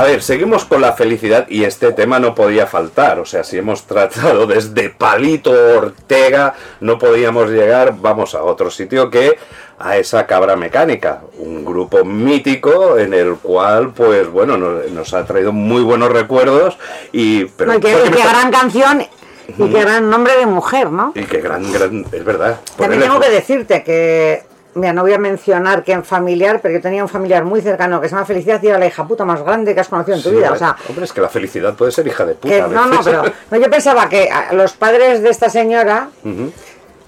A 0.00 0.04
ver, 0.04 0.22
seguimos 0.22 0.64
con 0.64 0.80
la 0.80 0.94
felicidad 0.94 1.46
y 1.50 1.64
este 1.64 1.92
tema 1.92 2.18
no 2.18 2.34
podía 2.34 2.66
faltar. 2.66 3.18
O 3.18 3.26
sea, 3.26 3.44
si 3.44 3.58
hemos 3.58 3.82
tratado 3.82 4.46
desde 4.46 4.88
Palito 4.88 5.50
Ortega, 5.50 6.54
no 6.80 6.98
podíamos 6.98 7.50
llegar, 7.50 7.96
vamos 8.00 8.34
a 8.34 8.42
otro 8.42 8.70
sitio 8.70 9.10
que 9.10 9.36
a 9.80 9.96
esa 9.96 10.26
cabra 10.26 10.56
mecánica. 10.56 11.22
Un 11.38 11.64
grupo 11.64 12.04
mítico 12.04 12.98
en 12.98 13.14
el 13.14 13.36
cual, 13.36 13.92
pues 13.94 14.28
bueno, 14.28 14.56
nos, 14.58 14.90
nos 14.90 15.14
ha 15.14 15.24
traído 15.24 15.52
muy 15.52 15.82
buenos 15.82 16.10
recuerdos 16.12 16.76
y... 17.12 17.46
Pero, 17.46 17.72
No, 17.72 17.80
qué, 17.80 17.92
está- 17.92 18.10
gran 18.30 18.50
canción 18.52 19.00
y 19.48 19.68
qué 19.72 19.80
gran 19.80 20.08
nombre 20.10 20.36
de 20.36 20.46
mujer, 20.46 20.90
¿no? 20.90 21.12
Y 21.14 21.24
qué 21.24 21.38
gran, 21.40 21.72
gran... 21.72 22.04
Es 22.12 22.24
verdad. 22.24 22.60
También 22.76 23.00
tengo 23.02 23.18
que 23.18 23.30
decirte 23.30 23.82
que, 23.82 24.44
mira, 24.74 24.92
no 24.92 25.02
voy 25.02 25.14
a 25.14 25.18
mencionar 25.18 25.82
quién 25.82 26.04
familiar, 26.04 26.60
pero 26.62 26.74
yo 26.74 26.80
tenía 26.82 27.02
un 27.02 27.08
familiar 27.08 27.44
muy 27.44 27.60
cercano 27.62 28.00
que 28.02 28.08
se 28.08 28.14
llama 28.14 28.26
Felicidad 28.26 28.62
y 28.62 28.68
era 28.68 28.78
la 28.78 28.86
hija 28.86 29.06
puta 29.08 29.24
más 29.24 29.42
grande 29.42 29.74
que 29.74 29.80
has 29.80 29.88
conocido 29.88 30.16
en 30.18 30.22
tu 30.22 30.28
Sí, 30.28 30.36
vida. 30.36 30.52
O 30.52 30.56
sea, 30.56 30.76
hombre, 30.90 31.04
es 31.06 31.12
que 31.12 31.20
la 31.22 31.28
felicidad 31.30 31.74
puede 31.74 31.90
ser 31.90 32.06
hija 32.06 32.24
de 32.26 32.34
puta. 32.34 32.54
que, 32.54 32.60
no, 32.74 32.86
no, 32.86 33.00
pero 33.02 33.24
no, 33.50 33.56
yo 33.56 33.70
pensaba 33.70 34.08
que 34.10 34.28
a 34.30 34.52
los 34.52 34.72
padres 34.74 35.22
de 35.22 35.30
esta 35.30 35.48
señora. 35.48 36.10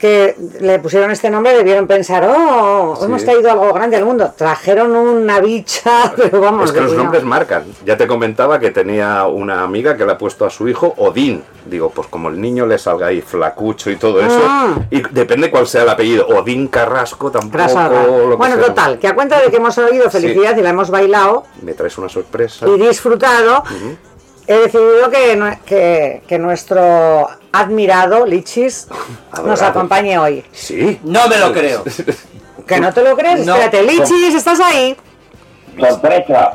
Que 0.02 0.34
le 0.58 0.80
pusieron 0.80 1.12
este 1.12 1.30
nombre 1.30 1.54
debieron 1.56 1.86
pensar, 1.86 2.28
oh, 2.28 2.96
Sí. 2.98 3.04
hemos 3.04 3.24
traído 3.24 3.52
algo 3.52 3.72
grande 3.72 3.96
al 3.96 4.04
mundo. 4.04 4.32
Trajeron 4.36 4.96
una 4.96 5.38
bicha, 5.38 6.12
pero 6.16 6.40
vamos, 6.40 6.64
Es 6.70 6.72
que 6.72 6.80
los 6.80 6.94
nombres 6.94 7.22
marcan. 7.22 7.62
Ya 7.86 7.96
te 7.96 8.08
comentaba 8.08 8.58
que 8.58 8.72
tenía 8.72 9.24
una 9.28 9.62
amiga 9.62 9.96
que 9.96 10.04
le 10.04 10.10
ha 10.10 10.18
puesto 10.18 10.44
a 10.44 10.50
su 10.50 10.66
hijo 10.68 10.92
Odín. 10.96 11.44
Digo, 11.66 11.90
pues 11.90 12.08
como 12.08 12.30
el 12.30 12.40
niño 12.40 12.66
le 12.66 12.78
salga 12.78 13.06
ahí 13.06 13.20
flacucho 13.22 13.90
y 13.90 13.96
todo 13.96 14.18
eso. 14.20 14.40
Ah. 14.42 14.74
Y 14.90 15.02
depende 15.10 15.52
cuál 15.52 15.68
sea 15.68 15.84
el 15.84 15.90
apellido. 15.90 16.26
Odín 16.26 16.66
Carrasco 16.66 17.30
tampoco. 17.30 17.62
Lo 17.62 18.30
que 18.30 18.36
Bueno, 18.38 18.56
sea. 18.56 18.64
total, 18.66 18.98
que 18.98 19.06
a 19.06 19.14
cuenta 19.14 19.40
de 19.40 19.50
que 19.52 19.56
hemos 19.58 19.78
oído 19.78 20.10
Sí. 20.10 20.18
felicidad 20.20 20.56
y 20.56 20.62
la 20.62 20.70
hemos 20.70 20.90
bailado 20.90 21.44
Me 21.62 21.74
traes 21.74 21.96
una 21.96 22.08
sorpresa. 22.08 22.66
y 22.68 22.76
disfrutado, 22.76 23.62
he 24.48 24.54
decidido 24.56 25.08
que, 25.64 26.22
que 26.26 26.38
nuestro 26.40 27.28
admirado 27.52 28.24
Lichis 28.26 28.88
nos 29.44 29.62
acompañe 29.62 30.18
hoy. 30.18 30.44
Sí. 30.52 30.98
No 31.04 31.28
me 31.28 31.38
lo 31.38 31.52
creo. 31.52 31.84
¿Que 32.66 32.80
no 32.80 32.92
te 32.92 33.02
lo 33.02 33.16
crees? 33.16 33.44
No. 33.44 33.54
Espérate, 33.56 33.82
Lichis, 33.82 34.34
¿estás 34.34 34.60
ahí? 34.60 34.96
¡Sorpresa! 35.78 36.52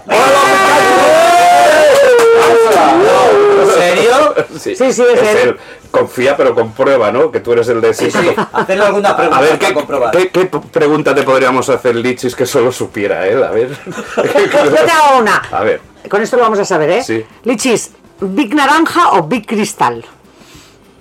¿En 3.61 3.69
serio? 3.73 4.33
Sí, 4.57 4.75
Sí, 4.75 4.93
sí, 4.93 5.03
es 5.13 5.21
él. 5.43 5.57
Confía, 5.91 6.35
pero 6.37 6.53
comprueba, 6.53 7.11
¿no? 7.11 7.31
Que 7.31 7.39
tú 7.39 7.53
eres 7.53 7.67
el 7.69 7.81
de 7.81 7.93
Sí, 7.93 8.11
sí. 8.11 8.35
Hacerle 8.53 8.85
alguna 8.85 9.15
pregunta 9.15 9.37
A 9.37 9.41
ver, 9.41 9.57
para 9.57 9.67
¿qué, 9.67 9.73
comprobar. 9.73 10.11
qué, 10.11 10.29
qué 10.29 10.45
pregunta 10.71 11.15
te 11.15 11.23
podríamos 11.23 11.69
hacer, 11.69 11.95
Lichis, 11.95 12.35
que 12.35 12.45
solo 12.45 12.71
supiera 12.71 13.25
él? 13.27 13.43
A 13.43 13.51
ver. 13.51 13.69
Yo 14.17 14.73
te 14.73 14.91
hago 14.91 15.19
una. 15.19 15.37
A 15.51 15.63
ver. 15.63 15.81
Con 16.09 16.21
esto 16.21 16.37
lo 16.37 16.43
vamos 16.43 16.59
a 16.59 16.65
saber, 16.65 16.89
¿eh? 16.91 17.03
Sí. 17.03 17.25
Lichis, 17.43 17.91
¿Big 18.19 18.53
Naranja 18.53 19.11
o 19.13 19.23
Big 19.23 19.47
Cristal? 19.47 20.05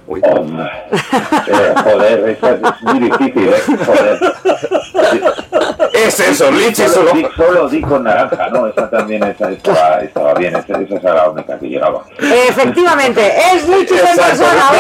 Uy. 0.07 0.21
Eh, 0.25 1.75
joder, 1.83 2.29
eso 2.31 2.49
es 2.49 2.83
muy 2.83 2.99
difícil, 3.01 3.49
¿eh? 3.49 3.61
Es 6.07 6.21
eso, 6.21 6.51
Lichis 6.51 6.91
Solo, 6.93 7.11
solo. 7.11 7.13
di, 7.15 7.27
solo 7.37 7.69
di 7.69 7.81
con 7.83 8.05
naranja, 8.05 8.49
¿no? 8.49 8.67
Esa 8.67 8.89
también 8.91 9.23
esa, 9.25 9.51
estaba, 9.51 9.99
estaba 10.01 10.35
bien, 10.35 10.55
esa, 10.57 10.81
esa 10.81 10.95
era 10.97 11.15
la 11.15 11.31
única 11.31 11.59
que 11.59 11.67
llegaba. 11.69 12.03
Efectivamente, 12.21 13.33
es 13.55 13.69
Lichis 13.69 14.01
en 14.01 14.17
persona. 14.17 14.71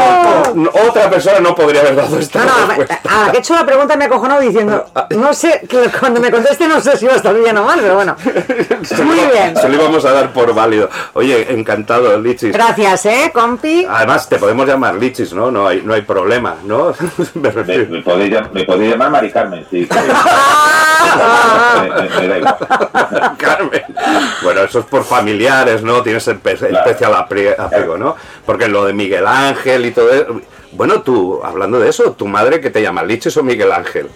¡Oh! 0.00 0.52
No, 0.54 0.70
Otra 0.88 1.10
persona 1.10 1.40
no 1.40 1.54
podría 1.54 1.80
haber 1.82 1.96
dado 1.96 2.18
esta 2.18 2.38
No, 2.44 2.46
no, 2.60 2.66
respuesta. 2.68 3.00
a 3.08 3.26
la 3.26 3.30
que 3.32 3.36
he 3.38 3.40
hecho 3.40 3.54
la 3.54 3.66
pregunta 3.66 3.96
me 3.96 4.04
he 4.04 4.06
acojonado 4.06 4.40
diciendo, 4.40 4.86
no 5.10 5.34
sé, 5.34 5.60
que 5.68 5.90
cuando 5.98 6.20
me 6.20 6.30
conteste 6.30 6.66
no 6.68 6.80
sé 6.80 6.96
si 6.96 7.06
va 7.06 7.12
a 7.14 7.16
estar 7.16 7.34
bien 7.34 7.56
o 7.58 7.64
mal, 7.64 7.78
pero 7.80 7.94
bueno. 7.96 8.16
Muy 9.04 9.20
bien. 9.32 9.56
Se 9.56 9.68
lo 9.68 9.74
íbamos 9.74 10.04
a 10.04 10.12
dar 10.12 10.32
por 10.32 10.54
válido. 10.54 10.88
Oye, 11.14 11.52
encantado, 11.52 12.18
Lichis. 12.18 12.52
Gracias, 12.52 13.06
¿eh, 13.06 13.30
compi? 13.34 13.86
Además, 13.88 14.28
te 14.28 14.38
podemos 14.38 14.66
llamar 14.66 14.94
Lichis, 14.94 15.32
¿no? 15.34 15.50
No 15.50 15.66
hay, 15.68 15.82
no 15.82 15.94
hay 15.94 16.02
problema, 16.02 16.56
¿no? 16.64 16.92
Me 17.34 17.50
Me, 17.50 18.02
podéis, 18.02 18.34
me 18.52 18.64
podéis 18.64 18.90
llamar 18.92 19.10
Mari 19.10 19.30
Carmen, 19.30 19.66
sí. 19.70 19.88
Carmen. 23.38 23.82
Bueno, 24.42 24.62
eso 24.62 24.80
es 24.80 24.86
por 24.86 25.04
familiares, 25.04 25.82
¿no? 25.82 26.02
Tienes 26.02 26.26
espe- 26.28 26.58
Claro. 26.58 26.76
especial 26.78 27.14
apego, 27.14 27.96
¿no? 27.96 28.16
Porque 28.46 28.68
lo 28.68 28.84
de 28.84 28.92
Miguel 28.92 29.26
Ángel 29.26 29.86
y 29.86 29.90
todo 29.92 30.10
eso. 30.12 30.40
Bueno, 30.72 31.02
tú, 31.02 31.40
hablando 31.44 31.78
de 31.78 31.88
eso, 31.88 32.12
tu 32.12 32.26
madre 32.26 32.60
que 32.60 32.70
te 32.70 32.82
llama 32.82 33.02
Lichis 33.04 33.36
o 33.36 33.42
Miguel 33.42 33.72
Ángel. 33.72 34.08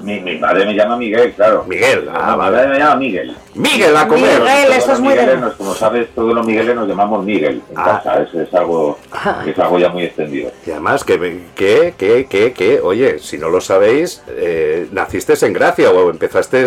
Mi, 0.00 0.18
mi 0.20 0.38
madre 0.38 0.64
me 0.66 0.74
llama 0.74 0.96
Miguel, 0.96 1.32
claro. 1.34 1.64
Miguel, 1.68 2.08
ah, 2.12 2.32
mi 2.32 2.38
vale. 2.38 2.68
me 2.68 2.78
llama 2.78 2.96
Miguel. 2.96 3.36
Miguel 3.54 3.96
a 3.96 4.08
comer. 4.08 4.40
Miguel. 4.40 4.68
Los 4.74 4.88
es 4.88 5.00
muy 5.00 5.12
miguelenos, 5.14 5.54
Como 5.54 5.74
sabes, 5.74 6.08
todos 6.14 6.34
los 6.34 6.46
migueles 6.46 6.74
nos 6.74 6.88
llamamos 6.88 7.24
Miguel 7.24 7.62
en 7.70 7.78
Ah. 7.78 8.00
casa. 8.02 8.22
Es, 8.22 8.34
es 8.34 8.54
algo, 8.54 8.98
es 9.46 9.58
algo 9.58 9.78
ya 9.78 9.88
muy 9.90 10.04
extendido. 10.04 10.50
Y 10.66 10.70
además, 10.70 11.04
que, 11.04 11.18
que, 11.54 11.94
que, 11.98 12.26
que, 12.26 12.52
que, 12.52 12.80
oye, 12.80 13.18
si 13.18 13.36
no 13.38 13.48
lo 13.50 13.60
sabéis, 13.60 14.22
eh, 14.28 14.88
naciste 14.92 15.34
en 15.44 15.52
Gracia 15.52 15.90
o 15.90 16.10
empezaste 16.10 16.64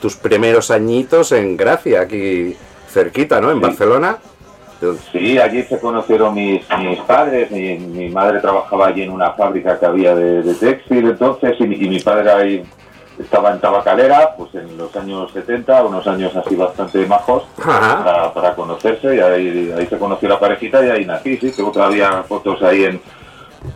tus 0.00 0.16
primeros 0.16 0.70
añitos 0.70 1.32
en 1.32 1.56
Gracia, 1.56 2.00
aquí 2.02 2.56
cerquita, 2.90 3.40
¿no? 3.40 3.50
En 3.50 3.58
Sí. 3.58 3.62
Barcelona. 3.62 4.18
Sí, 5.12 5.38
allí 5.38 5.62
se 5.64 5.78
conocieron 5.78 6.34
mis, 6.34 6.62
mis 6.78 6.98
padres. 7.00 7.50
Mi, 7.50 7.78
mi 7.78 8.08
madre 8.08 8.40
trabajaba 8.40 8.86
allí 8.88 9.02
en 9.02 9.10
una 9.10 9.32
fábrica 9.32 9.78
que 9.78 9.86
había 9.86 10.14
de, 10.14 10.42
de 10.42 10.54
textil 10.54 11.08
entonces 11.10 11.54
y, 11.60 11.66
mi- 11.66 11.76
y 11.76 11.88
mi 11.88 12.00
padre 12.00 12.30
ahí 12.30 12.62
estaba 13.18 13.50
en 13.52 13.60
Tabacalera, 13.60 14.34
pues 14.36 14.54
en 14.54 14.78
los 14.78 14.94
años 14.96 15.30
70, 15.32 15.84
unos 15.84 16.06
años 16.06 16.34
así 16.34 16.56
bastante 16.56 17.04
majos 17.06 17.42
para, 18.02 18.32
para 18.32 18.54
conocerse 18.54 19.14
y 19.14 19.20
ahí, 19.20 19.74
ahí 19.76 19.86
se 19.86 19.98
conoció 19.98 20.28
la 20.30 20.40
parejita 20.40 20.82
y 20.84 20.88
ahí 20.88 21.04
nací, 21.04 21.36
sí, 21.36 21.52
tengo 21.52 21.70
todavía 21.70 22.22
fotos 22.26 22.62
ahí 22.62 22.84
en 22.84 23.00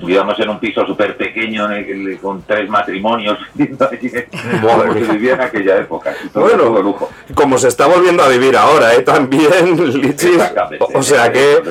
vivíamos 0.00 0.38
en 0.40 0.48
un 0.48 0.58
piso 0.58 0.86
súper 0.86 1.16
pequeño 1.16 1.66
en 1.70 1.72
el- 1.72 2.18
con 2.20 2.42
tres 2.42 2.68
matrimonios 2.68 3.38
viviendo 3.54 3.88
allí, 3.90 4.10
como 4.62 4.92
se 4.92 4.98
vivía 5.00 5.34
en 5.34 5.40
aquella 5.42 5.76
época 5.78 6.14
Bueno, 6.34 6.80
lujo 6.82 7.10
como 7.34 7.58
se 7.58 7.68
está 7.68 7.86
volviendo 7.86 8.22
a 8.22 8.28
vivir 8.28 8.56
ahora, 8.56 8.94
¿eh? 8.94 9.02
También, 9.02 9.76
Lichis. 10.00 10.38
O 10.94 11.02
sea 11.02 11.30
que... 11.32 11.62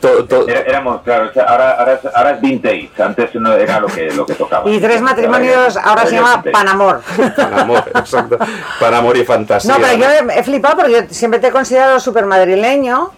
to- 0.00 0.24
to- 0.24 0.48
Era- 0.48 0.60
éramos, 0.62 1.02
claro, 1.02 1.30
ahora, 1.46 1.72
ahora, 1.72 1.92
es- 1.94 2.14
ahora 2.14 2.30
es 2.32 2.40
vintage, 2.40 2.90
antes 2.98 3.34
no 3.34 3.52
era 3.54 3.80
lo 3.80 3.86
que, 3.88 4.10
lo 4.12 4.26
que 4.26 4.34
tocaba. 4.34 4.68
Y 4.70 4.78
tres 4.80 5.00
matrimonios 5.02 5.76
ahora 5.76 6.04
se 6.06 6.12
ya 6.14 6.20
llama. 6.22 6.42
Panamor. 6.52 7.02
Para 7.36 7.62
amor, 7.62 7.84
exacto. 7.94 8.38
Para 8.80 8.98
amor 8.98 9.16
y 9.16 9.24
fantasía. 9.24 9.72
No, 9.74 9.80
pero 9.80 9.94
yo 9.98 10.06
he, 10.10 10.38
he 10.38 10.42
flipado 10.42 10.76
porque 10.76 10.92
yo 10.92 10.98
siempre 11.10 11.40
te 11.40 11.48
he 11.48 11.50
considerado 11.50 11.98
súper 12.00 12.26
madrileño. 12.26 13.10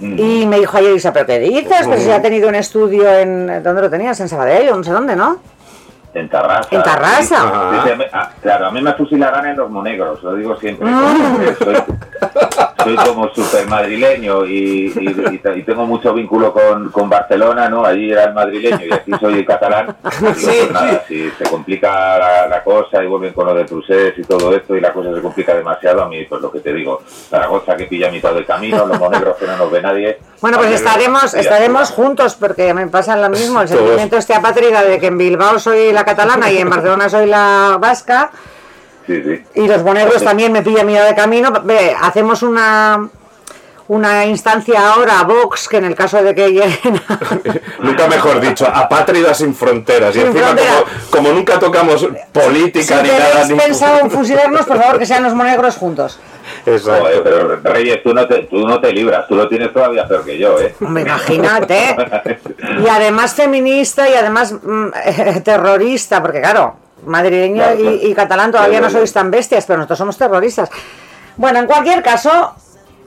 Mm. 0.00 0.18
Y 0.18 0.46
me 0.46 0.58
dijo 0.58 0.76
ayer 0.76 0.94
Isa, 0.94 1.12
¿pero 1.12 1.26
qué 1.26 1.38
dices? 1.38 1.86
Pues 1.86 2.02
si 2.02 2.10
ha 2.10 2.22
tenido 2.22 2.48
un 2.48 2.54
estudio 2.54 3.08
en... 3.12 3.62
¿Dónde 3.62 3.82
lo 3.82 3.90
tenías? 3.90 4.18
En 4.20 4.28
Sabadell 4.28 4.68
o 4.70 4.76
no 4.76 4.84
sé 4.84 4.92
dónde, 4.92 5.16
¿no? 5.16 5.38
En 6.14 6.28
Tarrasa. 6.28 6.68
En 6.70 6.82
Tarrasa. 6.82 7.36
Sí, 7.72 7.90
sí, 7.90 7.94
sí, 7.96 8.04
ah, 8.12 8.30
claro, 8.40 8.66
a 8.66 8.70
mí 8.70 8.80
me 8.80 8.92
fusilarán 8.94 9.46
en 9.46 9.56
los 9.56 9.70
monegros, 9.70 10.22
lo 10.22 10.34
digo 10.34 10.56
siempre. 10.56 10.88
Mm. 10.88 11.56
Soy, 11.58 11.76
soy 12.82 12.96
como 12.96 13.28
súper 13.34 13.66
madrileño 13.66 14.44
y, 14.46 14.92
y- 14.98 15.34
y 15.34 15.38
te- 15.38 15.58
y 15.58 15.62
tengo 15.62 15.84
mucho 15.86 16.12
vínculo 16.14 16.52
con, 16.52 16.90
con 16.90 17.08
Barcelona, 17.08 17.68
¿no? 17.68 17.84
Allí 17.84 18.10
era 18.12 18.24
el 18.24 18.34
madrileño 18.34 18.84
y 18.86 18.92
aquí 18.92 19.12
soy 19.20 19.34
el 19.40 19.46
catalán. 19.46 19.96
Digo, 20.20 20.32
pues 20.42 20.70
nada, 20.72 21.04
si 21.08 21.30
se 21.30 21.44
complica 21.50 22.18
la, 22.18 22.46
la 22.48 22.62
cosa 22.62 23.02
y 23.02 23.06
vuelven 23.06 23.32
con 23.32 23.46
lo 23.46 23.54
de 23.54 23.64
Prusés 23.64 24.14
y 24.16 24.22
todo 24.22 24.54
esto 24.54 24.76
y 24.76 24.80
la 24.80 24.92
cosa 24.92 25.14
se 25.14 25.20
complica 25.20 25.54
demasiado, 25.54 26.02
a 26.02 26.08
mí, 26.08 26.24
pues 26.28 26.40
lo 26.40 26.50
que 26.52 26.60
te 26.60 26.72
digo, 26.72 27.02
Zaragoza 27.30 27.76
que 27.76 27.84
pilla 27.86 28.08
a 28.08 28.12
mitad 28.12 28.32
del 28.32 28.46
camino, 28.46 28.86
los 28.86 28.98
monegros 28.98 29.36
que 29.36 29.46
no 29.46 29.56
nos 29.56 29.70
ve 29.70 29.82
nadie. 29.82 30.18
Bueno, 30.40 30.58
pues 30.58 30.70
estaremos, 30.72 31.34
estaremos 31.34 31.90
juntos 31.90 32.34
porque 32.36 32.72
me 32.74 32.86
pasa 32.86 33.16
lo 33.16 33.28
mismo, 33.28 33.60
el 33.60 33.68
sentimiento 33.68 34.16
este 34.16 34.34
apátrida 34.34 34.82
de 34.84 34.98
que 35.00 35.06
en 35.08 35.18
Bilbao 35.18 35.58
soy 35.58 35.92
la 35.92 36.04
catalana 36.04 36.50
y 36.50 36.58
en 36.58 36.70
Barcelona 36.70 37.08
soy 37.08 37.26
la 37.26 37.76
vasca 37.80 38.30
Sí, 39.08 39.22
sí. 39.24 39.42
y 39.54 39.66
los 39.66 39.82
bonegros 39.82 40.22
también 40.22 40.52
me 40.52 40.62
pillan 40.62 40.86
mira 40.86 41.04
de 41.04 41.14
camino. 41.16 41.50
Ve, 41.64 41.96
hacemos 42.00 42.42
una 42.44 43.08
una 43.90 44.26
instancia 44.26 44.92
ahora 44.92 45.20
a 45.20 45.24
Vox, 45.24 45.66
que 45.66 45.78
en 45.78 45.86
el 45.86 45.94
caso 45.94 46.22
de 46.22 46.34
que 46.34 46.48
lleguen 46.52 47.00
a- 47.08 47.18
Nunca 47.82 48.06
mejor 48.06 48.38
dicho, 48.38 48.66
apátrida 48.70 49.32
sin 49.32 49.54
fronteras. 49.54 50.14
Y 50.14 50.18
Sin 50.18 50.26
encima, 50.28 50.44
fronteras. 50.48 50.74
como, 51.10 51.24
como 51.24 51.32
nunca 51.32 51.58
tocamos 51.58 52.00
si 52.02 52.08
política 52.30 53.02
ni 53.02 53.08
nada, 53.08 53.44
ni... 53.48 53.54
pensado 53.54 54.00
en 54.00 54.10
fusilarnos, 54.10 54.66
por 54.66 54.78
favor 54.78 54.98
que 54.98 55.06
sean 55.06 55.22
los 55.22 55.32
monegros 55.34 55.76
juntos. 55.76 56.20
Exacto. 56.66 57.08
Pero 57.24 57.56
Reyes, 57.62 58.02
tú 58.02 58.12
no, 58.12 58.26
te, 58.28 58.40
tú 58.44 58.58
no 58.66 58.78
te 58.78 58.92
libras, 58.92 59.26
tú 59.26 59.34
lo 59.36 59.48
tienes 59.48 59.72
todavía 59.72 60.06
peor 60.06 60.22
que 60.24 60.36
yo, 60.38 60.58
¿eh? 60.60 60.74
Hombre, 60.82 61.02
imagínate. 61.04 61.96
Y 62.84 62.88
además 62.88 63.34
feminista 63.34 64.06
y 64.08 64.14
además 64.14 64.52
mm, 64.52 64.88
terrorista, 65.44 66.20
porque 66.22 66.40
claro, 66.40 66.76
madrileño 67.06 67.62
Claro, 67.62 67.78
claro. 67.78 67.96
y, 68.02 68.06
y 68.10 68.14
catalán 68.14 68.50
todavía 68.52 68.80
no 68.80 68.90
sois 68.90 69.12
tan 69.12 69.30
bestias, 69.30 69.64
pero 69.66 69.78
nosotros 69.78 69.98
somos 69.98 70.16
terroristas. 70.18 70.70
Bueno, 71.36 71.58
en 71.60 71.66
cualquier 71.66 72.02
caso, 72.02 72.52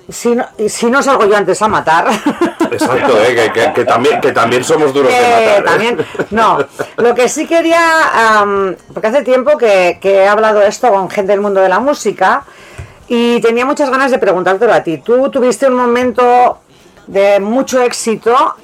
si 0.09 0.35
no, 0.35 0.45
y 0.57 0.69
si 0.69 0.89
no 0.89 1.01
salgo 1.03 1.25
yo 1.25 1.35
antes 1.37 1.61
a 1.61 1.67
matar, 1.67 2.07
Exacto, 2.71 3.17
eh, 3.21 3.35
que, 3.35 3.51
que- 3.51 3.73
que 3.73 3.85
también, 3.85 4.21
que 4.21 4.31
también 4.31 4.63
somos 4.63 4.93
duros 4.93 5.11
de 5.11 5.17
que 5.17 5.23
matar. 5.23 5.59
¿eh? 5.59 5.63
también, 5.63 6.05
no, 6.31 6.57
lo 6.97 7.13
que 7.15 7.27
sí 7.27 7.45
quería, 7.45 8.45
porque 8.93 9.07
hace 9.07 9.23
tiempo 9.23 9.57
que, 9.57 9.99
que 10.01 10.15
he 10.23 10.27
hablado 10.27 10.61
esto 10.61 10.89
con 10.89 11.09
gente 11.09 11.31
del 11.33 11.41
mundo 11.41 11.59
de 11.61 11.67
la 11.69 11.79
música 11.79 12.43
y 13.09 13.41
tenía 13.41 13.65
muchas 13.65 13.89
ganas 13.89 14.09
de 14.11 14.19
preguntártelo 14.19 14.73
a 14.73 14.81
ti. 14.83 14.99
Tú 14.99 15.29
tuviste 15.29 15.67
un 15.67 15.75
momento 15.75 16.59
de 17.07 17.41
mucho 17.41 17.81
éxito 17.81 18.55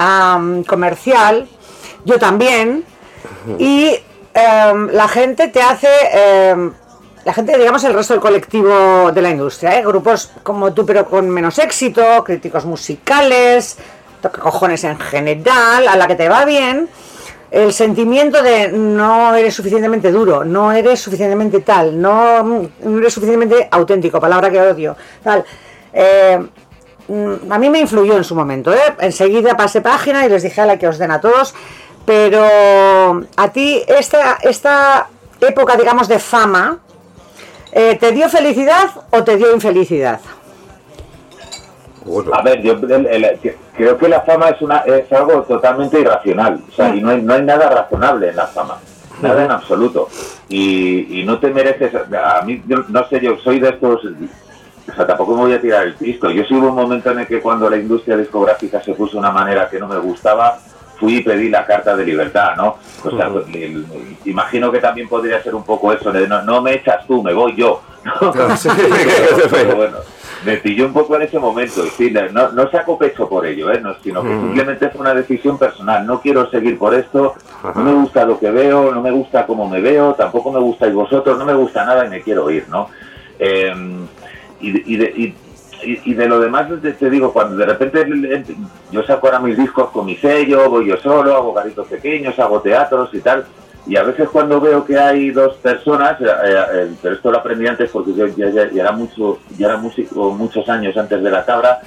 comercial, 0.65 1.47
yo 2.05 2.17
también, 2.17 2.85
y 3.59 3.93
em, 4.37 4.89
la 4.91 5.07
gente 5.07 5.47
te 5.47 5.61
hace, 5.61 5.89
em, 6.13 6.71
la 7.25 7.33
gente, 7.33 7.57
digamos, 7.57 7.83
el 7.83 7.93
resto 7.93 8.13
del 8.13 8.21
colectivo 8.21 9.11
de 9.11 9.21
la 9.21 9.31
industria, 9.31 9.79
¿eh? 9.79 9.83
grupos 9.83 10.31
como 10.43 10.73
tú, 10.73 10.85
pero 10.85 11.05
con 11.09 11.29
menos 11.29 11.57
éxito, 11.59 12.23
críticos 12.23 12.65
musicales, 12.65 13.77
toca 14.21 14.41
cojones 14.41 14.83
en 14.83 14.99
general, 14.99 15.87
a 15.87 15.95
la 15.95 16.07
que 16.07 16.15
te 16.15 16.29
va 16.29 16.45
bien, 16.45 16.87
el 17.49 17.73
sentimiento 17.73 18.43
de 18.43 18.69
no 18.69 19.33
eres 19.33 19.55
suficientemente 19.55 20.11
duro, 20.11 20.43
no 20.43 20.71
eres 20.71 20.99
suficientemente 20.99 21.61
tal, 21.61 21.99
no, 21.99 22.43
no 22.43 22.97
eres 22.97 23.13
suficientemente 23.13 23.67
auténtico, 23.71 24.19
palabra 24.19 24.49
que 24.49 24.61
odio, 24.61 24.95
tal. 25.23 25.45
Eh, 25.93 26.37
mm, 27.07 27.51
a 27.51 27.57
mí 27.57 27.69
me 27.69 27.79
influyó 27.79 28.17
en 28.17 28.23
su 28.23 28.35
momento, 28.35 28.73
¿eh? 28.73 28.95
Enseguida 28.99 29.55
pasé 29.55 29.81
página 29.81 30.25
y 30.25 30.29
les 30.29 30.43
dije 30.43 30.61
a 30.61 30.65
la 30.65 30.77
que 30.77 30.87
os 30.87 30.97
den 30.97 31.11
a 31.11 31.21
todos, 31.21 31.55
pero 32.07 33.21
a 33.35 33.51
ti 33.51 33.83
esta, 33.85 34.37
esta 34.41 35.07
época, 35.41 35.75
digamos, 35.75 36.07
de 36.07 36.19
fama, 36.19 36.77
eh, 37.73 37.97
¿te 37.99 38.13
dio 38.13 38.29
felicidad 38.29 38.89
o 39.11 39.25
te 39.25 39.35
dio 39.35 39.53
infelicidad? 39.53 40.21
Bueno, 42.05 42.31
A 42.33 42.41
ver, 42.41 42.61
yo 42.61 42.71
el- 42.71 43.07
el- 43.07 43.39
que- 43.39 43.57
creo 43.75 43.97
que 43.97 44.07
la 44.07 44.21
fama 44.21 44.47
es 44.47 44.61
una 44.61 44.77
es 44.85 45.11
algo 45.11 45.41
totalmente 45.43 45.99
irracional. 45.99 46.61
O 46.71 46.73
sea, 46.73 46.95
y 46.95 47.01
no 47.01 47.09
hay, 47.09 47.21
no 47.21 47.33
hay 47.33 47.41
nada 47.41 47.69
razonable 47.69 48.29
en 48.29 48.37
la 48.37 48.47
fama. 48.47 48.77
Nada 49.21 49.43
en 49.43 49.51
absoluto. 49.51 50.07
Y, 50.47 51.19
y 51.19 51.25
no 51.25 51.39
te 51.39 51.49
mereces. 51.49 51.91
A 51.93 52.41
mí, 52.45 52.63
yo 52.67 52.85
no 52.87 53.05
sé, 53.09 53.19
yo 53.19 53.37
soy 53.43 53.59
de 53.59 53.67
estos. 53.69 53.99
O 54.89 54.95
sea, 54.95 55.05
tampoco 55.05 55.33
me 55.35 55.41
voy 55.41 55.53
a 55.55 55.59
tirar 55.59 55.83
el 55.87 55.95
pisto. 55.95 56.31
Yo 56.31 56.43
sí 56.45 56.53
hubo 56.53 56.69
un 56.69 56.75
momento 56.75 57.11
en 57.11 57.19
el 57.19 57.27
que 57.27 57.41
cuando 57.41 57.69
la 57.69 57.75
industria 57.75 58.15
discográfica 58.15 58.81
se 58.81 58.93
puso 58.93 59.13
de 59.13 59.19
una 59.19 59.31
manera 59.31 59.69
que 59.69 59.77
no 59.77 59.89
me 59.89 59.97
gustaba, 59.97 60.57
fui 60.99 61.17
y 61.17 61.21
pedí 61.23 61.49
la 61.49 61.65
carta 61.65 61.95
de 61.95 62.05
libertad, 62.05 62.55
¿no? 62.57 62.77
O 63.03 63.11
sea, 63.15 63.27
el- 63.53 63.85
imagino 64.25 64.71
que 64.71 64.79
también 64.79 65.07
podría 65.07 65.41
ser 65.43 65.53
un 65.55 65.63
poco 65.63 65.93
eso, 65.93 66.11
de 66.11 66.27
no, 66.27 66.41
no 66.43 66.61
me 66.61 66.73
echas 66.75 67.05
tú, 67.07 67.21
me 67.23 67.33
voy 67.33 67.55
yo. 67.55 67.81
¿no? 68.03 68.33
Sí. 68.57 68.69
Pero 69.51 69.75
bueno, 69.75 69.97
me 70.45 70.57
pilló 70.57 70.85
un 70.85 70.93
poco 70.93 71.15
en 71.15 71.23
ese 71.23 71.37
momento. 71.39 71.85
Y 71.85 71.89
sí, 71.89 72.13
no, 72.31 72.51
no 72.51 72.71
saco 72.71 72.97
pecho 72.97 73.27
por 73.27 73.45
ello, 73.45 73.71
¿eh? 73.71 73.79
no, 73.81 73.95
sino 74.03 74.21
que 74.23 74.29
simplemente 74.29 74.89
fue 74.89 75.01
una 75.01 75.13
decisión 75.13 75.57
personal. 75.57 76.05
No 76.05 76.21
quiero 76.21 76.49
seguir 76.49 76.77
por 76.77 76.93
esto, 76.93 77.35
no 77.75 77.81
me 77.83 77.93
gusta 77.93 78.25
lo 78.25 78.39
que 78.39 78.49
veo, 78.51 78.93
no 78.93 79.01
me 79.01 79.11
gusta 79.11 79.45
cómo 79.45 79.67
me 79.69 79.81
veo, 79.81 80.13
tampoco 80.13 80.51
me 80.51 80.59
gustáis 80.59 80.93
vosotros, 80.93 81.37
no 81.37 81.45
me 81.45 81.53
gusta 81.53 81.85
nada 81.85 82.05
y 82.05 82.09
me 82.09 82.21
quiero 82.21 82.49
ir, 82.49 82.65
¿no? 82.69 82.87
Eh, 83.39 83.73
y, 84.61 84.93
y 84.93 84.97
de, 84.97 85.05
y- 85.15 85.35
y- 85.83 86.11
y 86.11 86.13
de 86.13 86.27
lo 86.27 86.39
demás 86.39 86.67
te, 86.81 87.09
digo, 87.09 87.31
cuando 87.33 87.55
de 87.57 87.65
repente 87.65 88.43
yo 88.91 89.03
saco 89.03 89.27
ahora 89.27 89.39
mis 89.39 89.57
discos 89.57 89.89
con 89.91 90.05
mi 90.05 90.15
sello, 90.15 90.69
voy 90.69 90.87
yo 90.87 90.97
solo, 90.97 91.35
hago 91.35 91.53
garitos 91.53 91.87
pequeños, 91.87 92.37
hago 92.39 92.61
teatros 92.61 93.09
y 93.13 93.19
tal, 93.19 93.45
y 93.85 93.95
a 93.95 94.03
veces 94.03 94.27
cuando 94.27 94.59
veo 94.59 94.83
que 94.83 94.99
hay 94.99 95.31
dos 95.31 95.55
personas, 95.57 96.19
eh, 96.19 96.25
eh, 96.25 96.91
pero 97.01 97.15
esto 97.15 97.31
lo 97.31 97.37
aprendí 97.37 97.67
antes 97.67 97.89
porque 97.89 98.13
yo 98.13 98.27
ya, 98.27 98.49
ya- 98.49 98.69
ya 98.69 98.81
era 98.81 98.91
mucho, 98.91 99.39
ya 99.57 99.67
era 99.67 99.77
músico 99.77 100.31
muchos 100.31 100.67
años 100.67 100.97
antes 100.97 101.23
de 101.23 101.31
la 101.31 101.45
cabra, 101.45 101.79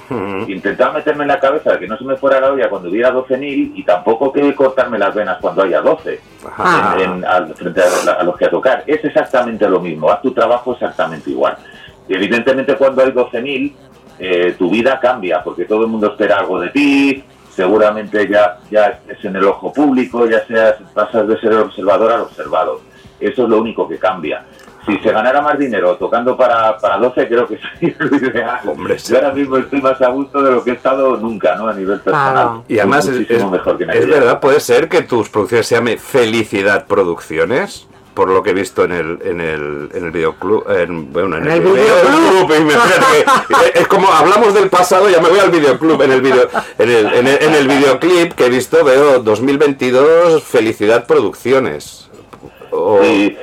intentaba 0.47 0.93
meterme 0.93 1.25
en 1.25 1.27
la 1.27 1.39
cabeza 1.39 1.73
de 1.73 1.79
que 1.79 1.87
no 1.87 1.95
se 1.99 2.03
me 2.03 2.15
fuera 2.15 2.39
la 2.41 2.51
olla 2.53 2.69
cuando 2.69 2.89
hubiera 2.89 3.11
12.000 3.11 3.73
y 3.75 3.83
tampoco 3.83 4.31
que 4.31 4.55
cortarme 4.55 4.97
las 4.97 5.13
venas 5.13 5.37
cuando 5.39 5.61
haya 5.61 5.79
12 5.81 6.19
Ah. 6.57 6.95
en- 6.97 7.11
en- 7.11 7.25
al- 7.25 7.53
frente 7.53 7.81
a, 7.81 8.13
a 8.13 8.23
los 8.23 8.35
que 8.35 8.45
a 8.45 8.49
tocar. 8.49 8.83
Es 8.87 9.05
exactamente 9.05 9.69
lo 9.69 9.79
mismo, 9.79 10.09
haz 10.09 10.23
tu 10.23 10.31
trabajo 10.31 10.73
exactamente 10.73 11.29
igual. 11.29 11.55
Y 12.11 12.15
evidentemente 12.15 12.75
cuando 12.75 13.01
hay 13.03 13.11
12.000, 13.11 13.73
eh, 14.19 14.55
tu 14.59 14.69
vida 14.69 14.99
cambia, 14.99 15.41
porque 15.41 15.63
todo 15.63 15.83
el 15.83 15.87
mundo 15.87 16.07
espera 16.07 16.39
algo 16.39 16.59
de 16.59 16.67
ti, 16.71 17.23
seguramente 17.55 18.27
ya, 18.27 18.57
ya 18.69 18.87
estés 18.87 19.23
en 19.23 19.37
el 19.37 19.45
ojo 19.45 19.71
público, 19.71 20.27
ya 20.27 20.45
seas, 20.45 20.75
pasas 20.93 21.25
de 21.25 21.39
ser 21.39 21.53
observador 21.53 22.11
al 22.11 22.21
observado. 22.23 22.81
Eso 23.17 23.43
es 23.43 23.49
lo 23.49 23.59
único 23.61 23.87
que 23.87 23.97
cambia. 23.97 24.43
Si 24.85 24.97
se 24.97 25.11
ganara 25.11 25.41
más 25.41 25.57
dinero 25.57 25.95
tocando 25.95 26.35
para, 26.35 26.77
para 26.79 26.97
12, 26.97 27.27
creo 27.29 27.47
que 27.47 27.57
sería 27.79 27.95
lo 27.99 28.17
ideal. 28.17 28.59
Hombre, 28.67 28.99
sí. 28.99 29.13
Yo 29.13 29.19
ahora 29.19 29.31
mismo 29.33 29.55
estoy 29.57 29.81
más 29.81 30.01
a 30.01 30.09
gusto 30.09 30.41
de 30.43 30.51
lo 30.51 30.63
que 30.65 30.71
he 30.71 30.73
estado 30.73 31.15
nunca, 31.15 31.55
¿no? 31.55 31.69
A 31.69 31.73
nivel 31.73 32.01
personal. 32.01 32.33
Claro. 32.33 32.63
Y 32.67 32.77
además 32.79 33.07
es, 33.07 33.29
es- 33.29 33.45
mejor 33.49 33.77
que 33.77 33.83
en 33.85 33.89
es 33.91 33.95
aquella 33.95 34.13
verdad, 34.19 34.39
puede 34.41 34.59
ser 34.59 34.89
que 34.89 35.03
tus 35.03 35.29
producciones 35.29 35.65
se 35.67 35.75
llame 35.75 35.95
Felicidad 35.97 36.87
Producciones, 36.87 37.87
por 38.13 38.29
lo 38.29 38.43
que 38.43 38.49
he 38.49 38.53
visto 38.53 38.83
en 38.83 38.91
el, 38.91 39.19
en 39.23 39.39
el, 39.39 39.89
en 39.93 40.05
el 40.05 40.11
videoclub, 40.11 40.69
en, 40.69 41.11
bueno, 41.13 41.37
en, 41.37 41.43
En 41.45 41.51
el, 41.51 41.57
el 41.61 41.63
videoclub. 41.73 42.51
es 43.73 43.87
como 43.87 44.07
hablamos 44.11 44.53
del 44.53 44.69
pasado, 44.69 45.09
ya 45.09 45.21
me 45.21 45.29
voy 45.29 45.39
al 45.39 45.49
videoclub, 45.51 46.01
en 46.01 46.11
el 46.11 46.21
video, 46.21 46.47
en 46.77 46.89
el, 46.89 47.05
en 47.13 47.27
el, 47.27 47.43
en 47.43 47.53
el 47.55 47.67
videoclip 47.67 48.33
que 48.33 48.45
he 48.47 48.49
visto 48.49 48.83
veo 48.83 49.19
2022 49.19 50.43
Felicidad 50.43 51.05
Producciones. 51.07 52.09
Sí, 53.03 53.37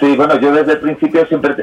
sí, 0.00 0.16
bueno, 0.16 0.38
yo 0.40 0.52
desde 0.52 0.72
el 0.72 0.80
principio 0.80 1.26
siempre 1.26 1.54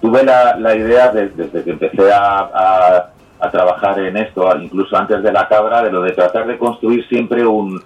tuve 0.00 0.22
la, 0.24 0.56
la 0.58 0.74
idea, 0.74 1.10
de- 1.12 1.28
desde 1.28 1.62
que 1.64 1.70
empecé 1.70 2.10
a, 2.12 2.38
a- 2.40 3.10
a 3.40 3.50
trabajar 3.52 3.98
en 4.00 4.16
esto, 4.16 4.50
incluso 4.60 4.96
antes 4.96 5.22
de 5.22 5.30
la 5.32 5.46
cabra, 5.46 5.82
de 5.84 5.92
lo 5.92 6.02
de 6.02 6.10
tratar 6.12 6.46
de 6.48 6.58
construir 6.58 7.06
siempre 7.08 7.46
un, 7.46 7.80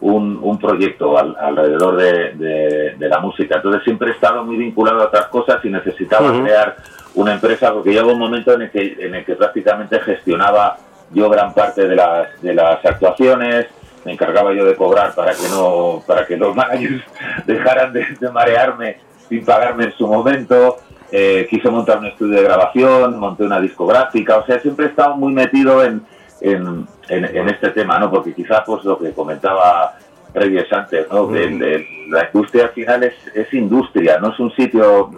un, 0.00 0.38
un 0.42 0.58
proyecto 0.58 1.18
al- 1.18 1.36
alrededor 1.40 1.96
de, 1.96 2.32
de- 2.34 2.94
de 2.96 3.08
la 3.08 3.18
música. 3.20 3.56
Entonces 3.56 3.82
siempre 3.84 4.10
he 4.10 4.12
estado 4.12 4.44
muy 4.44 4.56
vinculado 4.56 5.00
a 5.02 5.06
otras 5.06 5.26
cosas 5.26 5.64
y 5.64 5.70
necesitaba 5.70 6.30
crear 6.42 6.76
una 7.14 7.34
empresa 7.34 7.72
porque 7.72 7.92
llegó 7.92 8.12
un 8.12 8.18
momento 8.18 8.52
en 8.52 8.62
el 8.62 8.70
que, 8.70 8.96
en 9.00 9.14
el 9.14 9.24
que 9.24 9.34
prácticamente 9.34 9.98
gestionaba 10.00 10.76
yo 11.12 11.28
gran 11.30 11.52
parte 11.54 11.88
de 11.88 11.96
las, 11.96 12.40
de 12.42 12.54
las 12.54 12.84
actuaciones, 12.84 13.66
me 14.04 14.12
encargaba 14.12 14.52
yo 14.54 14.64
de 14.64 14.74
cobrar 14.76 15.14
para 15.14 15.32
que 15.32 15.48
no 15.50 16.02
para 16.06 16.26
que 16.26 16.36
los 16.36 16.54
managers 16.62 17.02
dejaran 17.46 17.92
de, 17.92 18.04
de 18.20 18.30
marearme 18.30 18.98
sin 19.28 19.44
pagarme 19.44 19.84
en 19.84 19.92
su 19.92 20.06
momento. 20.06 20.76
Eh, 21.10 21.46
quise 21.48 21.70
montar 21.70 21.98
un 21.98 22.06
estudio 22.06 22.36
de 22.36 22.42
grabación, 22.44 23.18
monté 23.18 23.42
una 23.42 23.60
discográfica, 23.60 24.36
o 24.36 24.44
sea, 24.46 24.60
siempre 24.60 24.86
he 24.86 24.88
estado 24.90 25.16
muy 25.16 25.32
metido 25.32 25.82
en, 25.82 26.02
en, 26.40 26.86
en- 27.08 27.24
en 27.24 27.48
este 27.48 27.70
tema, 27.70 27.98
¿no? 27.98 28.10
Porque 28.10 28.34
quizás 28.34 28.62
pues 28.66 28.84
lo 28.84 28.98
que 28.98 29.12
comentaba 29.12 29.96
Reyes 30.34 30.70
antes, 30.72 31.06
¿no? 31.10 31.28
Que 31.28 31.44
el- 31.44 31.62
el- 31.62 31.86
la 32.10 32.28
industria 32.32 32.64
al 32.64 32.70
final 32.70 33.02
es, 33.04 33.14
es 33.34 33.52
industria, 33.54 34.18
no 34.18 34.28
es 34.32 34.38
un 34.38 34.50
sitio, 34.52 35.10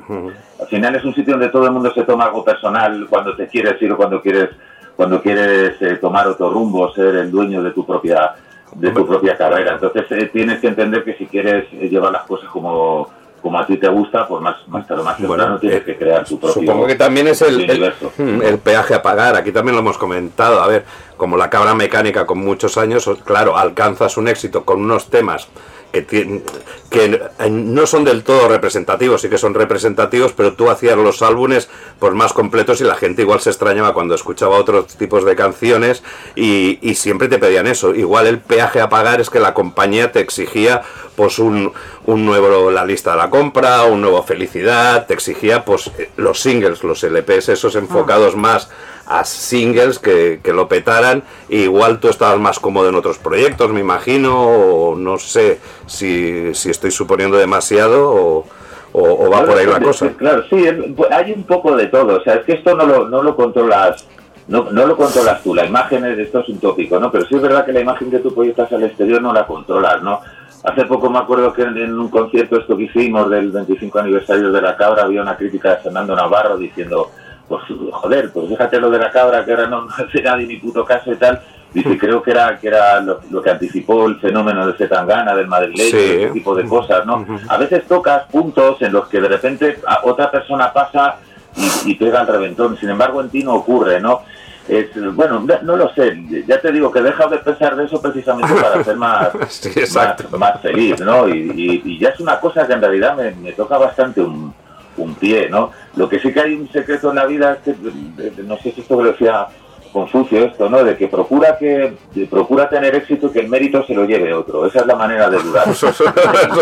al 0.60 0.66
final 0.68 0.94
es 0.94 1.04
un 1.04 1.14
sitio 1.14 1.34
donde 1.34 1.48
todo 1.48 1.66
el 1.66 1.72
mundo 1.72 1.92
se 1.92 2.02
toma 2.04 2.24
algo 2.26 2.44
personal 2.44 3.06
cuando 3.08 3.34
te 3.36 3.46
quieres 3.48 3.80
ir 3.82 3.92
o 3.92 3.96
cuando 3.96 4.20
quieres 4.22 4.50
cuando 4.96 5.22
quieres 5.22 5.80
eh, 5.80 5.96
tomar 5.96 6.26
otro 6.28 6.50
rumbo, 6.50 6.92
ser 6.92 7.14
el 7.16 7.30
dueño 7.30 7.62
de 7.62 7.70
tu 7.70 7.86
propia 7.86 8.34
de 8.74 8.90
tu 8.92 9.06
propia 9.06 9.36
carrera. 9.36 9.72
Entonces 9.74 10.04
eh, 10.10 10.30
tienes 10.32 10.60
que 10.60 10.68
entender 10.68 11.02
que 11.04 11.14
si 11.14 11.26
quieres 11.26 11.64
eh, 11.72 11.88
llevar 11.88 12.12
las 12.12 12.22
cosas 12.22 12.48
como, 12.50 13.08
como 13.40 13.58
a 13.58 13.66
ti 13.66 13.76
te 13.76 13.88
gusta, 13.88 14.26
pues 14.26 14.42
más, 14.42 14.56
más 14.68 14.86
tarde 14.86 15.02
más 15.02 15.16
temprano 15.16 15.42
Bueno, 15.44 15.58
tienes 15.58 15.80
eh, 15.80 15.84
que 15.84 15.96
crear 15.96 16.24
tu 16.24 16.38
propio 16.38 16.62
Supongo 16.62 16.86
que 16.86 16.94
también 16.94 17.28
es 17.28 17.42
el, 17.42 17.92
mm, 18.18 18.42
el 18.42 18.58
peaje 18.58 18.94
a 18.94 19.02
pagar. 19.02 19.36
Aquí 19.36 19.52
también 19.52 19.74
lo 19.74 19.80
hemos 19.80 19.98
comentado. 19.98 20.60
A 20.60 20.66
ver, 20.66 20.84
como 21.16 21.36
la 21.36 21.50
cabra 21.50 21.74
mecánica 21.74 22.26
con 22.26 22.38
muchos 22.38 22.76
años, 22.78 23.08
claro, 23.24 23.56
alcanzas 23.56 24.16
un 24.16 24.28
éxito 24.28 24.64
con 24.64 24.80
unos 24.80 25.10
temas 25.10 25.48
que, 25.92 26.42
que 26.90 27.20
no 27.50 27.86
son 27.86 28.04
del 28.04 28.22
todo 28.22 28.48
representativos, 28.48 29.22
sí 29.22 29.28
que 29.28 29.38
son 29.38 29.54
representativos, 29.54 30.32
pero 30.32 30.54
tú 30.54 30.70
hacías 30.70 30.96
los 30.96 31.22
álbumes 31.22 31.68
pues, 31.98 32.12
más 32.14 32.32
completos 32.32 32.80
y 32.80 32.84
la 32.84 32.94
gente 32.94 33.22
igual 33.22 33.40
se 33.40 33.50
extrañaba 33.50 33.94
cuando 33.94 34.14
escuchaba 34.14 34.56
otros 34.56 34.86
tipos 34.96 35.24
de 35.24 35.36
canciones 35.36 36.02
y, 36.34 36.78
y 36.82 36.94
siempre 36.94 37.28
te 37.28 37.38
pedían 37.38 37.66
eso. 37.66 37.94
Igual 37.94 38.26
el 38.26 38.38
peaje 38.38 38.80
a 38.80 38.88
pagar 38.88 39.20
es 39.20 39.30
que 39.30 39.40
la 39.40 39.54
compañía 39.54 40.12
te 40.12 40.20
exigía 40.20 40.82
pues 41.16 41.38
un, 41.38 41.72
un 42.06 42.24
nuevo 42.24 42.70
la 42.70 42.84
lista 42.84 43.12
de 43.12 43.18
la 43.18 43.30
compra, 43.30 43.84
un 43.84 44.00
nuevo 44.00 44.22
felicidad, 44.22 45.06
te 45.06 45.14
exigía 45.14 45.64
pues 45.64 45.90
los 46.16 46.40
singles, 46.40 46.82
los 46.82 47.02
LPs 47.02 47.50
esos 47.50 47.76
enfocados 47.76 48.36
más 48.36 48.70
a 49.10 49.24
singles 49.24 49.98
que, 49.98 50.40
que 50.42 50.52
lo 50.52 50.68
petaran. 50.68 51.22
Igual 51.48 51.98
tú 52.00 52.08
estabas 52.08 52.38
más 52.38 52.58
cómodo 52.60 52.88
en 52.88 52.94
otros 52.94 53.18
proyectos, 53.18 53.70
me 53.72 53.80
imagino, 53.80 54.40
o 54.40 54.94
no 54.96 55.18
sé 55.18 55.58
si, 55.86 56.54
si 56.54 56.70
estoy 56.70 56.90
suponiendo 56.92 57.36
demasiado 57.36 58.10
o, 58.12 58.46
o- 58.92 59.26
o 59.26 59.30
va 59.30 59.44
por 59.44 59.58
ahí 59.58 59.66
la 59.66 59.80
cosa. 59.80 60.08
Claro, 60.16 60.44
sí, 60.48 60.64
es- 60.66 60.76
hay 61.12 61.32
un 61.32 61.42
poco 61.44 61.76
de 61.76 61.86
todo. 61.88 62.18
O 62.18 62.22
sea, 62.22 62.34
es 62.36 62.44
que 62.44 62.52
esto 62.52 62.74
no 62.76 62.86
lo, 62.86 63.08
no 63.08 63.22
lo 63.22 63.34
controlas. 63.36 64.06
No, 64.48 64.68
no 64.72 64.84
lo 64.86 64.96
controlas 64.96 65.42
tú, 65.44 65.54
la 65.54 65.64
imagen 65.64 66.04
es, 66.06 66.18
esto 66.18 66.40
es 66.40 66.48
un 66.48 66.58
tópico, 66.58 66.98
¿no? 66.98 67.12
Pero 67.12 67.24
sí 67.26 67.36
es 67.36 67.42
verdad 67.42 67.64
que 67.64 67.72
la 67.72 67.80
imagen 67.82 68.10
que 68.10 68.18
tú 68.18 68.34
proyectas 68.34 68.72
al 68.72 68.82
exterior 68.82 69.22
no 69.22 69.32
la 69.32 69.46
controlas, 69.46 70.02
¿no? 70.02 70.20
Hace 70.64 70.86
poco 70.86 71.08
me 71.08 71.18
acuerdo 71.18 71.52
que 71.52 71.62
en 71.62 71.96
un 71.98 72.08
concierto 72.08 72.58
esto 72.58 72.76
que 72.76 72.84
hicimos 72.84 73.30
del 73.30 73.50
25 73.52 73.98
aniversario 74.00 74.50
de 74.50 74.60
la 74.60 74.76
cabra 74.76 75.04
había 75.04 75.22
una 75.22 75.36
crítica 75.36 75.70
de 75.70 75.76
Fernando 75.82 76.16
Navarro 76.16 76.56
diciendo, 76.58 77.12
pues 77.50 77.62
joder, 77.92 78.30
pues 78.32 78.48
fíjate 78.48 78.78
lo 78.80 78.88
de 78.90 78.98
la 79.00 79.10
cabra 79.10 79.44
que 79.44 79.50
ahora 79.50 79.66
no, 79.66 79.82
no 79.82 79.90
hace 79.92 80.22
nadie 80.22 80.46
ni 80.46 80.56
puto 80.58 80.84
caso 80.84 81.12
y 81.12 81.16
tal. 81.16 81.42
Dice, 81.74 81.98
creo 81.98 82.20
que 82.22 82.30
era 82.32 82.58
que 82.58 82.66
era 82.68 83.00
lo, 83.00 83.20
lo 83.30 83.42
que 83.42 83.50
anticipó 83.50 84.06
el 84.06 84.18
fenómeno 84.20 84.66
de 84.66 84.72
Zetangana, 84.76 85.34
del 85.34 85.46
madrileño, 85.48 85.90
Sí. 85.90 85.96
ese 86.22 86.30
tipo 86.30 86.54
de 86.54 86.64
cosas, 86.64 87.04
¿no? 87.06 87.24
A 87.48 87.56
veces 87.58 87.86
tocas 87.86 88.24
puntos 88.30 88.80
en 88.82 88.92
los 88.92 89.06
que 89.08 89.20
de 89.20 89.28
repente 89.28 89.78
a- 89.86 90.00
otra 90.04 90.30
persona 90.30 90.72
pasa 90.72 91.16
y, 91.56 91.90
y 91.90 91.94
pega 91.96 92.22
el 92.22 92.26
reventón, 92.28 92.76
sin 92.76 92.88
embargo 92.90 93.20
en 93.20 93.30
ti 93.30 93.42
no 93.44 93.54
ocurre, 93.54 94.00
¿no? 94.00 94.22
Es, 94.68 94.88
bueno, 95.14 95.44
no, 95.62 95.76
lo 95.76 95.92
sé, 95.94 96.16
ya 96.46 96.60
te 96.60 96.70
digo 96.70 96.90
que 96.92 97.00
he 97.00 97.02
dejado 97.02 97.30
de 97.30 97.38
pensar 97.38 97.74
de 97.76 97.84
eso 97.86 98.00
precisamente 98.00 98.52
para 98.54 98.84
ser 98.84 98.96
más, 98.96 99.30
Sí, 99.48 99.68
exacto. 99.70 100.24
más, 100.32 100.40
más 100.54 100.60
feliz, 100.62 101.00
¿no? 101.00 101.28
Y, 101.28 101.32
y- 101.54 101.82
y 101.84 101.98
ya 101.98 102.10
es 102.10 102.20
una 102.20 102.38
cosa 102.40 102.66
que 102.66 102.72
en 102.74 102.80
realidad 102.80 103.16
me, 103.16 103.30
me 103.32 103.52
toca 103.52 103.78
bastante 103.78 104.20
un, 104.20 104.52
un 104.96 105.14
pie, 105.14 105.48
¿no? 105.48 105.70
Lo 105.96 106.08
que 106.08 106.18
sí 106.20 106.32
que 106.32 106.40
hay 106.40 106.54
un 106.54 106.70
secreto 106.70 107.10
en 107.10 107.16
la 107.16 107.26
vida 107.26 107.52
es 107.54 107.58
que, 107.58 107.70
eh, 107.70 108.32
no 108.44 108.56
sé 108.58 108.72
si 108.72 108.80
esto 108.80 109.00
lo 109.02 109.10
decía 109.12 109.46
Confucio 109.92 110.44
esto, 110.44 110.68
¿no? 110.70 110.84
De 110.84 110.96
que 110.96 111.08
procura 111.08 111.58
que 111.58 111.94
de 112.14 112.26
procura 112.26 112.68
tener 112.68 112.94
éxito 112.94 113.26
y 113.26 113.30
que 113.30 113.40
el 113.40 113.48
mérito 113.48 113.84
se 113.84 113.92
lo 113.92 114.04
lleve 114.04 114.32
otro. 114.32 114.64
Esa 114.64 114.80
es 114.80 114.86
la 114.86 114.94
manera 114.94 115.28
de 115.28 115.38
durar 115.42 115.68
Eso- 115.70 115.88
eso 115.88 116.04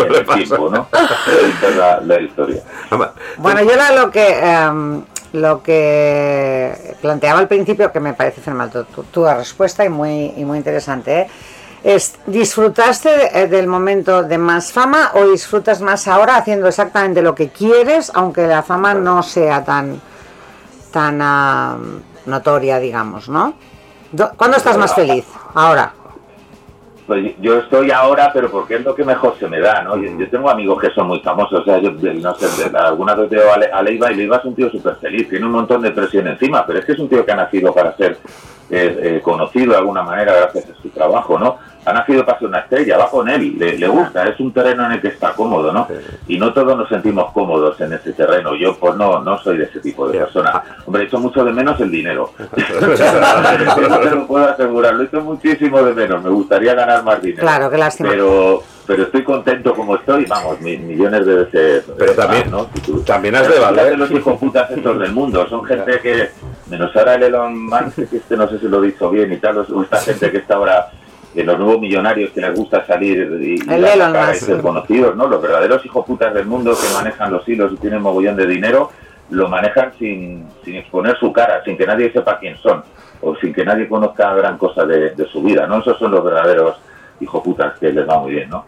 le 0.09 0.17
el 0.17 0.25
pasa. 0.25 0.37
tiempo, 0.39 0.69
¿no? 0.71 0.87
Esa 0.91 1.67
es 1.69 1.75
la, 1.75 2.01
la 2.01 2.19
historia. 2.21 2.63
Bueno, 3.37 3.61
yo 3.61 3.75
la- 3.75 3.91
lo 3.91 4.09
que 4.09 4.27
em, 4.39 5.03
lo 5.33 5.61
que 5.61 6.95
planteaba 7.01 7.39
al 7.39 7.47
principio, 7.47 7.91
que 7.91 7.99
me 7.99 8.13
parece 8.15 8.41
fenomenal 8.41 8.71
tu, 8.71 8.83
tu- 8.85 9.03
tu 9.03 9.25
respuesta 9.25 9.85
y 9.85 9.89
muy, 9.89 10.33
y 10.35 10.43
muy 10.43 10.57
interesante, 10.57 11.19
¿eh? 11.21 11.27
Es 11.83 12.19
¿disfrutaste 12.25 13.09
de- 13.09 13.47
del 13.47 13.67
momento 13.67 14.23
de 14.23 14.37
más 14.37 14.71
fama 14.71 15.11
o 15.13 15.25
disfrutas 15.27 15.81
más 15.81 16.07
ahora 16.07 16.35
haciendo 16.37 16.67
exactamente 16.67 17.21
lo 17.21 17.33
que 17.35 17.49
quieres, 17.49 18.11
aunque 18.15 18.47
la 18.47 18.63
fama 18.63 18.93
no 18.93 19.23
sea 19.23 19.63
tan 19.63 20.01
tan 20.91 21.19
ah, 21.21 21.77
notoria, 22.25 22.79
digamos, 22.79 23.29
¿no? 23.29 23.53
Do- 24.11 24.31
¿Cuándo 24.35 24.57
estás 24.57 24.77
más 24.77 24.93
feliz? 24.95 25.25
Ahora. 25.53 25.93
Pues 27.05 27.33
yo 27.39 27.57
estoy 27.57 27.89
ahora, 27.89 28.29
pero 28.31 28.51
porque 28.51 28.75
es 28.75 28.83
lo 28.83 28.93
que 28.93 29.03
mejor 29.03 29.35
se 29.39 29.47
me 29.47 29.59
da, 29.59 29.81
¿no? 29.81 29.97
Yo, 29.97 30.29
tengo 30.29 30.47
amigos 30.47 30.79
que 30.79 30.91
son 30.91 31.07
muy 31.07 31.19
famosos, 31.21 31.61
o 31.61 31.63
sea, 31.63 31.79
yo 31.79 31.91
no 31.91 32.35
sé, 32.35 32.69
de- 32.69 32.77
alguna 32.77 33.15
vez 33.15 33.29
veo 33.31 33.51
a 33.51 33.81
Leiva 33.81 34.11
y 34.11 34.15
Leiva 34.15 34.37
es 34.37 34.45
un 34.45 34.53
tío 34.55 34.69
súper 34.69 34.95
feliz, 34.97 35.27
tiene 35.27 35.45
un 35.45 35.51
montón 35.53 35.81
de 35.81 35.89
presión 35.91 36.27
encima, 36.27 36.65
pero 36.67 36.77
es 36.79 36.85
que 36.85 36.91
es 36.91 36.99
un 36.99 37.09
tío 37.09 37.25
que 37.25 37.31
ha 37.31 37.35
nacido 37.35 37.73
para 37.73 37.95
ser 37.97 38.17
eh, 38.71 38.99
eh, 39.17 39.21
conocido 39.23 39.71
de 39.71 39.77
alguna 39.79 40.03
manera 40.03 40.33
gracias 40.35 40.65
a 40.69 40.81
su 40.83 40.89
trabajo, 40.89 41.39
¿no? 41.39 41.57
Ha 41.85 41.93
nacido 41.93 42.25
ser 42.25 42.47
una 42.47 42.59
estrella, 42.59 42.97
va 42.97 43.09
con 43.09 43.27
él, 43.29 43.55
le, 43.57 43.77
le 43.77 43.87
gusta, 43.87 44.27
es 44.27 44.39
un 44.39 44.51
terreno 44.53 44.85
en 44.85 44.91
el 44.93 45.01
que 45.01 45.07
está 45.09 45.31
cómodo, 45.33 45.71
¿no? 45.71 45.87
Y 46.27 46.37
no 46.37 46.53
todos 46.53 46.77
nos 46.77 46.87
sentimos 46.89 47.31
cómodos 47.31 47.79
en 47.81 47.93
ese 47.93 48.13
terreno, 48.13 48.53
yo 48.55 48.75
pues 48.77 48.95
no, 48.95 49.19
no 49.21 49.37
soy 49.39 49.57
de 49.57 49.63
ese 49.63 49.79
tipo 49.79 50.07
de 50.07 50.19
persona. 50.19 50.61
Hombre, 50.85 51.03
echo 51.03 51.19
mucho 51.19 51.43
de 51.43 51.51
menos 51.53 51.79
el 51.81 51.89
dinero. 51.89 52.31
Eso 52.55 53.99
te 53.99 54.09
lo 54.11 54.27
puedo 54.27 54.49
asegurar, 54.49 54.93
lo 54.95 55.03
echo 55.03 55.21
muchísimo 55.21 55.81
de 55.81 55.93
menos, 55.93 56.23
me 56.23 56.29
gustaría 56.29 56.73
ganar 56.73 57.03
más 57.03 57.21
dinero. 57.21 57.41
Claro, 57.41 57.69
qué 57.69 57.77
lástima. 57.77 58.09
Pero, 58.09 58.61
pero 58.85 59.03
estoy 59.03 59.23
contento 59.23 59.73
como 59.73 59.95
estoy, 59.95 60.25
vamos, 60.25 60.59
mi- 60.61 60.77
millones 60.77 61.25
de 61.25 61.35
veces. 61.35 61.85
Pero 61.97 62.13
también- 62.13 62.51
más, 62.51 62.51
¿no? 62.51 62.67
Si 62.73 62.81
tú- 62.81 63.01
también 63.01 63.35
has 63.35 63.47
de 63.49 63.59
valer. 63.59 63.97
los 63.97 64.11
hijos 64.11 64.37
putas 64.37 64.69
estos 64.71 64.99
del 64.99 65.11
mundo, 65.11 65.47
son 65.47 65.63
gente 65.65 65.99
que, 66.01 66.29
menos 66.69 66.95
ahora 66.95 67.15
el 67.15 67.23
Elon 67.23 67.65
Musk, 67.65 68.09
que 68.09 68.17
este 68.17 68.35
no 68.37 68.47
sé 68.49 68.59
si 68.59 68.67
lo 68.67 68.83
he 68.83 68.87
dicho 68.87 69.09
bien 69.09 69.31
y 69.31 69.37
tal, 69.37 69.57
o 69.59 69.83
esta 69.83 69.97
gente 69.97 70.31
que 70.31 70.37
está 70.37 70.55
ahora 70.55 70.89
los 71.43 71.57
nuevos 71.57 71.79
millonarios 71.79 72.31
que 72.31 72.41
les 72.41 72.55
gusta 72.55 72.85
salir 72.85 73.39
y, 73.41 73.55
y 73.55 74.35
ser 74.35 74.61
conocidos, 74.61 75.15
¿no? 75.15 75.27
Los 75.27 75.41
verdaderos 75.41 75.85
hijos 75.85 76.05
putas 76.05 76.33
del 76.33 76.45
mundo 76.45 76.71
que 76.71 76.93
manejan 76.93 77.31
los 77.31 77.47
hilos 77.47 77.73
y 77.73 77.77
tienen 77.77 78.01
mogollón 78.01 78.35
de 78.35 78.45
dinero, 78.47 78.91
lo 79.29 79.47
manejan 79.47 79.91
sin, 79.99 80.47
sin 80.63 80.75
exponer 80.75 81.17
su 81.17 81.31
cara, 81.31 81.63
sin 81.63 81.77
que 81.77 81.85
nadie 81.85 82.11
sepa 82.11 82.39
quién 82.39 82.57
son, 82.57 82.83
o 83.21 83.35
sin 83.35 83.53
que 83.53 83.63
nadie 83.63 83.87
conozca 83.87 84.33
gran 84.33 84.57
cosa 84.57 84.85
de, 84.85 85.11
de 85.11 85.25
su 85.27 85.41
vida, 85.43 85.67
¿no? 85.67 85.79
Esos 85.79 85.97
son 85.97 86.11
los 86.11 86.23
verdaderos 86.23 86.77
hijos 87.19 87.43
putas 87.43 87.77
que 87.79 87.89
les 87.89 88.07
va 88.07 88.19
muy 88.19 88.31
bien, 88.31 88.49
¿no? 88.49 88.65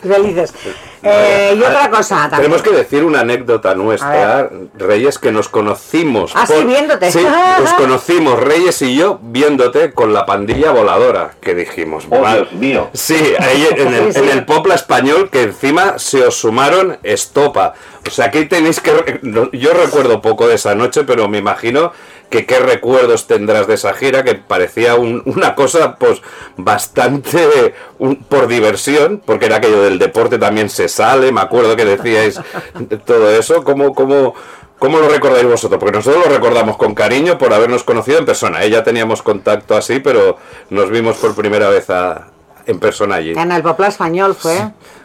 Felices. 0.00 0.54
Eh, 1.02 1.54
y 1.56 1.62
otra 1.62 1.88
cosa 1.88 2.28
también. 2.28 2.42
Tenemos 2.42 2.60
que 2.60 2.72
decir 2.72 3.04
una 3.04 3.20
anécdota 3.20 3.74
nuestra, 3.74 4.50
Reyes, 4.76 5.18
que 5.18 5.32
nos 5.32 5.48
conocimos. 5.48 6.32
Ah, 6.34 6.46
sí, 6.46 6.62
viéndote. 6.62 7.10
Sí, 7.10 7.26
nos 7.58 7.72
conocimos, 7.72 8.38
Reyes 8.38 8.82
y 8.82 8.96
yo, 8.96 9.18
viéndote 9.22 9.94
con 9.94 10.12
la 10.12 10.26
pandilla 10.26 10.72
voladora, 10.72 11.30
que 11.40 11.54
dijimos. 11.54 12.06
¡Oh. 12.10 12.18
Dios 12.18 12.52
mío! 12.52 12.90
Sí, 12.92 13.18
ahí 13.38 13.66
en 13.78 13.94
el, 13.94 14.12
Sí, 14.12 14.20
sí. 14.20 14.28
en 14.28 14.28
el 14.28 14.44
Popla 14.44 14.74
español, 14.74 15.30
que 15.30 15.44
encima 15.44 15.98
se 15.98 16.22
os 16.26 16.34
sumaron 16.34 16.98
estopa. 17.02 17.72
O 18.06 18.10
sea, 18.10 18.26
aquí 18.26 18.44
tenéis 18.44 18.80
que... 18.80 19.20
Yo 19.52 19.72
recuerdo 19.72 20.20
poco 20.20 20.48
de 20.48 20.56
esa 20.56 20.74
noche, 20.74 21.04
pero 21.04 21.28
me 21.28 21.38
imagino 21.38 21.92
que 22.30 22.46
qué 22.46 22.60
recuerdos 22.60 23.26
tendrás 23.26 23.66
de 23.66 23.74
esa 23.74 23.92
gira, 23.92 24.22
que 24.24 24.36
parecía 24.36 24.94
un- 24.94 25.22
una 25.26 25.54
cosa, 25.54 25.96
pues, 25.96 26.22
bastante 26.56 27.74
un- 27.98 28.16
por 28.24 28.46
diversión, 28.46 29.20
porque 29.24 29.46
era 29.46 29.56
aquello 29.56 29.82
del 29.82 29.98
deporte 29.98 30.38
también 30.38 30.70
se 30.70 30.88
sale, 30.88 31.32
me 31.32 31.40
acuerdo 31.40 31.76
que 31.76 31.84
decíais 31.84 32.40
de 32.78 32.96
todo 32.96 33.30
eso. 33.30 33.64
¿Cómo, 33.64 33.94
cómo, 33.94 34.34
¿Cómo 34.78 34.96
lo 34.98 35.10
recordáis 35.10 35.44
vosotros? 35.44 35.78
Porque 35.78 35.98
nosotros 35.98 36.24
lo 36.26 36.32
recordamos 36.32 36.78
con 36.78 36.94
cariño 36.94 37.36
por 37.36 37.52
habernos 37.52 37.84
conocido 37.84 38.18
en 38.18 38.24
persona. 38.24 38.64
¿eh? 38.64 38.70
Ya 38.70 38.82
teníamos 38.82 39.20
contacto 39.20 39.76
así, 39.76 40.00
pero 40.00 40.38
nos 40.70 40.88
vimos 40.88 41.18
por 41.18 41.34
primera 41.34 41.68
vez 41.68 41.90
a- 41.90 42.28
en 42.64 42.78
persona 42.80 43.16
allí. 43.16 43.32
En 43.36 43.52
el 43.52 43.62
Popla 43.62 43.88
español 43.88 44.34
fue. 44.34 44.56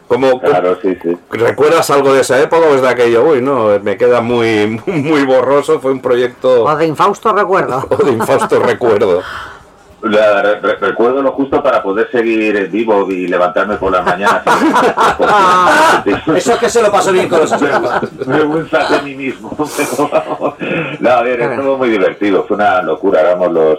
¿Cómo, 0.08 0.40
Claro, 0.40 0.78
sí, 0.80 0.96
sí. 1.02 1.16
¿Recuerdas 1.32 1.90
algo 1.90 2.12
de 2.14 2.20
esa 2.20 2.40
época 2.40 2.66
o 2.68 2.74
es 2.74 2.82
de 2.82 2.88
aquello? 2.88 3.24
Uy, 3.24 3.42
no, 3.42 3.70
me 3.82 3.96
queda 3.96 4.20
muy, 4.20 4.80
muy 4.86 5.24
borroso. 5.24 5.80
Fue 5.80 5.90
un 5.92 6.00
proyecto 6.00 6.64
O 6.64 6.76
de 6.76 6.86
infausto 6.86 7.32
recuerdo. 7.32 7.84
o 7.90 7.96
de 8.04 8.12
infausto 8.12 8.60
recuerdo. 8.60 9.22
La- 10.02 10.42
re- 10.42 10.60
re- 10.60 10.76
recuerdo 10.76 11.20
lo 11.22 11.32
justo 11.32 11.60
para 11.62 11.82
poder 11.82 12.08
seguir 12.12 12.68
vivo 12.68 13.10
y 13.10 13.26
levantarme 13.26 13.76
por 13.76 13.90
las 13.90 14.04
mañanas. 14.04 14.42
Eso 16.36 16.52
es 16.52 16.58
que 16.58 16.68
se 16.68 16.82
lo 16.82 16.92
pasó 16.92 17.10
bien 17.12 17.28
con 17.28 17.40
los. 17.40 17.50
Me 18.26 18.42
gusta 18.44 18.88
de 18.88 19.02
mí 19.02 19.14
mismo. 19.14 19.56
no, 21.00 21.10
a 21.10 21.22
ver, 21.22 21.40
estuvo 21.40 21.78
muy 21.78 21.88
divertido. 21.88 22.44
Fue 22.46 22.56
una 22.56 22.82
locura. 22.82 23.22
Éramos 23.22 23.50
los, 23.50 23.78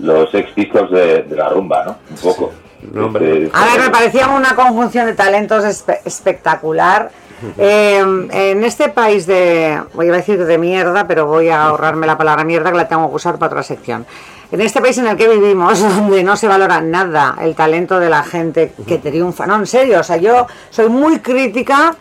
los 0.00 0.34
ex 0.34 0.54
de, 0.90 1.22
de 1.22 1.36
la 1.36 1.48
rumba, 1.48 1.84
¿no? 1.84 1.96
Un 2.10 2.16
poco. 2.16 2.52
No, 2.92 3.06
hombre. 3.06 3.44
Este, 3.44 3.56
A 3.56 3.64
ver, 3.64 3.80
me 3.80 3.90
parecía 3.90 4.28
una 4.28 4.54
conjunción 4.54 5.06
de 5.06 5.14
talentos 5.14 5.64
espe- 5.64 6.00
espectacular. 6.04 7.10
Eh, 7.58 7.98
en 7.98 8.64
este 8.64 8.88
país 8.88 9.26
de, 9.26 9.78
voy 9.92 10.08
a 10.08 10.12
decir 10.12 10.42
de 10.46 10.56
mierda, 10.56 11.06
pero 11.06 11.26
voy 11.26 11.50
a 11.50 11.64
ahorrarme 11.64 12.06
la 12.06 12.16
palabra 12.16 12.42
mierda 12.42 12.70
que 12.70 12.76
la 12.78 12.88
tengo 12.88 13.10
que 13.10 13.16
usar 13.16 13.34
para 13.38 13.48
otra 13.52 13.62
sección. 13.62 14.06
En 14.50 14.62
este 14.62 14.80
país 14.80 14.96
en 14.96 15.08
el 15.08 15.16
que 15.18 15.28
vivimos, 15.28 15.78
donde 15.96 16.22
no 16.22 16.36
se 16.36 16.48
valora 16.48 16.80
nada 16.80 17.36
el 17.42 17.54
talento 17.54 18.00
de 18.00 18.08
la 18.08 18.22
gente 18.22 18.72
que 18.86 18.96
triunfa, 18.98 19.46
no, 19.46 19.56
en 19.56 19.66
serio, 19.66 20.00
o 20.00 20.02
sea, 20.02 20.16
yo 20.16 20.46
soy 20.70 20.88
muy 20.88 21.18
crítica 21.18 21.94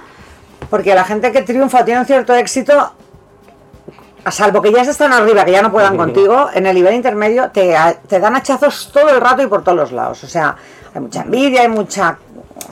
porque 0.70 0.96
la 0.96 1.04
gente 1.04 1.32
que 1.34 1.42
triunfa 1.42 1.84
tiene 1.84 2.02
un 2.02 2.06
cierto 2.06 2.34
éxito, 2.36 2.94
a 4.26 4.32
salvo 4.32 4.62
que 4.62 4.72
ya 4.72 4.84
se 4.86 4.92
están 4.92 5.12
arriba, 5.14 5.44
que 5.46 5.52
ya 5.52 5.62
no 5.62 5.72
puedan 5.72 5.98
contigo, 5.98 6.50
en 6.54 6.66
el 6.66 6.76
nivel 6.76 6.94
intermedio 6.94 7.50
te, 7.52 7.76
te 8.08 8.20
dan 8.20 8.36
hachazos 8.36 8.90
todo 8.94 9.10
el 9.10 9.20
rato 9.20 9.42
y 9.42 9.48
por 9.48 9.64
todos 9.64 9.78
los 9.78 9.92
lados. 9.92 10.24
O 10.24 10.28
sea, 10.28 10.56
hay 10.94 11.02
mucha 11.02 11.22
envidia, 11.24 11.62
hay 11.62 11.68
mucha... 11.70 12.18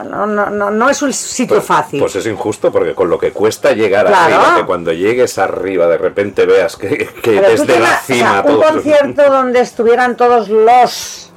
No, 0.09 0.25
no, 0.25 0.49
no, 0.49 0.71
no 0.71 0.89
es 0.89 1.01
un 1.01 1.11
sitio 1.11 1.57
Pues, 1.57 1.67
fácil. 1.67 1.99
pues 1.99 2.15
es 2.15 2.25
injusto 2.25 2.71
porque 2.71 2.93
con 2.93 3.09
lo 3.09 3.17
que 3.19 3.31
cuesta 3.31 3.73
llegar 3.73 4.05
Claro. 4.07 4.35
arriba, 4.35 4.55
que 4.57 4.65
cuando 4.65 4.93
llegues 4.93 5.37
arriba 5.37 5.87
de 5.87 5.97
repente 5.97 6.45
veas 6.45 6.77
que, 6.77 7.09
desde 7.23 7.79
la 7.79 7.89
ima- 7.89 7.99
o 7.99 8.05
sea, 8.05 8.41
cima 8.41 8.43
un 8.47 8.61
concierto 8.61 9.23
donde 9.29 9.59
estuvieran 9.59 10.15
todos 10.15 10.47
los 10.49 11.33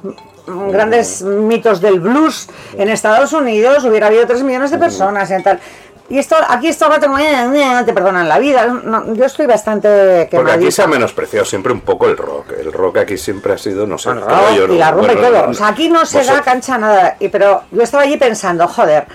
mm, 0.47 0.69
grandes 0.69 1.21
mitos 1.23 1.81
del 1.81 1.99
blues 1.99 2.47
en 2.77 2.87
Estados 2.89 3.33
Unidos 3.33 3.83
hubiera 3.83 4.07
habido 4.07 4.25
3 4.25 4.43
millones 4.43 4.71
de 4.71 4.77
personas 4.77 5.29
en 5.31 5.43
tal 5.43 5.59
y 6.07 6.19
esto 6.19 6.35
aquí 6.47 6.67
esto 6.67 6.87
tengo 6.99 7.17
eh, 7.17 7.83
te 7.85 7.91
perdonan 7.93 8.29
la 8.29 8.37
vida 8.37 8.65
No, 8.67 9.13
yo 9.15 9.25
estoy 9.25 9.47
bastante 9.47 10.27
Porque 10.31 10.51
aquí 10.51 10.71
se 10.71 10.83
ha 10.83 10.87
menospreciado 10.87 11.45
siempre 11.45 11.73
un 11.73 11.81
poco 11.81 12.07
el 12.07 12.15
rock. 12.15 12.51
El 12.59 12.71
rock 12.71 12.97
aquí 12.97 13.17
siempre 13.17 13.53
ha 13.53 13.57
sido, 13.57 13.87
no 13.87 13.97
sé, 13.97 14.11
El 14.11 14.21
rock 14.21 14.31
yo, 14.55 14.65
y 14.65 14.67
¿no? 14.67 14.75
la 14.75 14.91
rumba 14.91 15.13
y 15.13 15.15
todo. 15.15 15.31
no- 15.45 15.49
O 15.49 15.53
sea, 15.53 15.67
aquí 15.69 15.89
no 15.89 16.05
se 16.05 16.23
da 16.23 16.41
cancha 16.41 16.77
nada. 16.77 17.17
Y, 17.19 17.29
pero 17.29 17.63
yo 17.71 17.81
estaba 17.81 18.03
allí 18.03 18.17
pensando, 18.17 18.67
joder, 18.67 19.05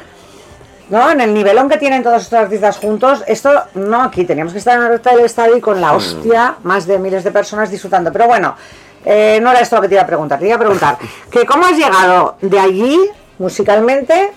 ¿no? 0.89 1.11
En 1.11 1.21
el 1.21 1.33
nivelón 1.33 1.69
que 1.69 1.77
tienen 1.77 2.03
todos 2.03 2.23
estos 2.23 2.39
artistas 2.41 2.77
juntos, 2.79 3.23
esto 3.29 3.51
no 3.75 4.03
aquí, 4.03 4.25
teníamos 4.25 4.53
que 4.53 4.59
estar 4.59 4.77
en 4.77 4.83
el 4.83 4.89
recta 4.89 5.15
del 5.15 5.25
estadio 5.25 5.57
y 5.57 5.61
con 5.61 5.81
la 5.81 5.93
hostia, 5.93 6.57
más 6.65 6.87
de 6.87 6.99
miles 6.99 7.23
de 7.23 7.31
personas 7.31 7.71
disfrutando. 7.71 8.11
Pero 8.13 8.27
bueno, 8.27 8.57
eh, 9.05 9.39
no 9.41 9.53
era 9.53 9.61
esto 9.61 9.77
lo 9.77 9.83
que 9.83 9.89
te 9.89 9.95
iba 9.95 10.03
a 10.03 10.07
preguntar, 10.07 10.41
te 10.41 10.47
iba 10.47 10.57
a 10.57 10.59
preguntar 10.59 10.99
que 11.31 11.47
cómo 11.47 11.67
has 11.67 11.77
llegado 11.77 12.37
de 12.41 12.59
allí, 12.59 12.99
musicalmente, 13.39 14.33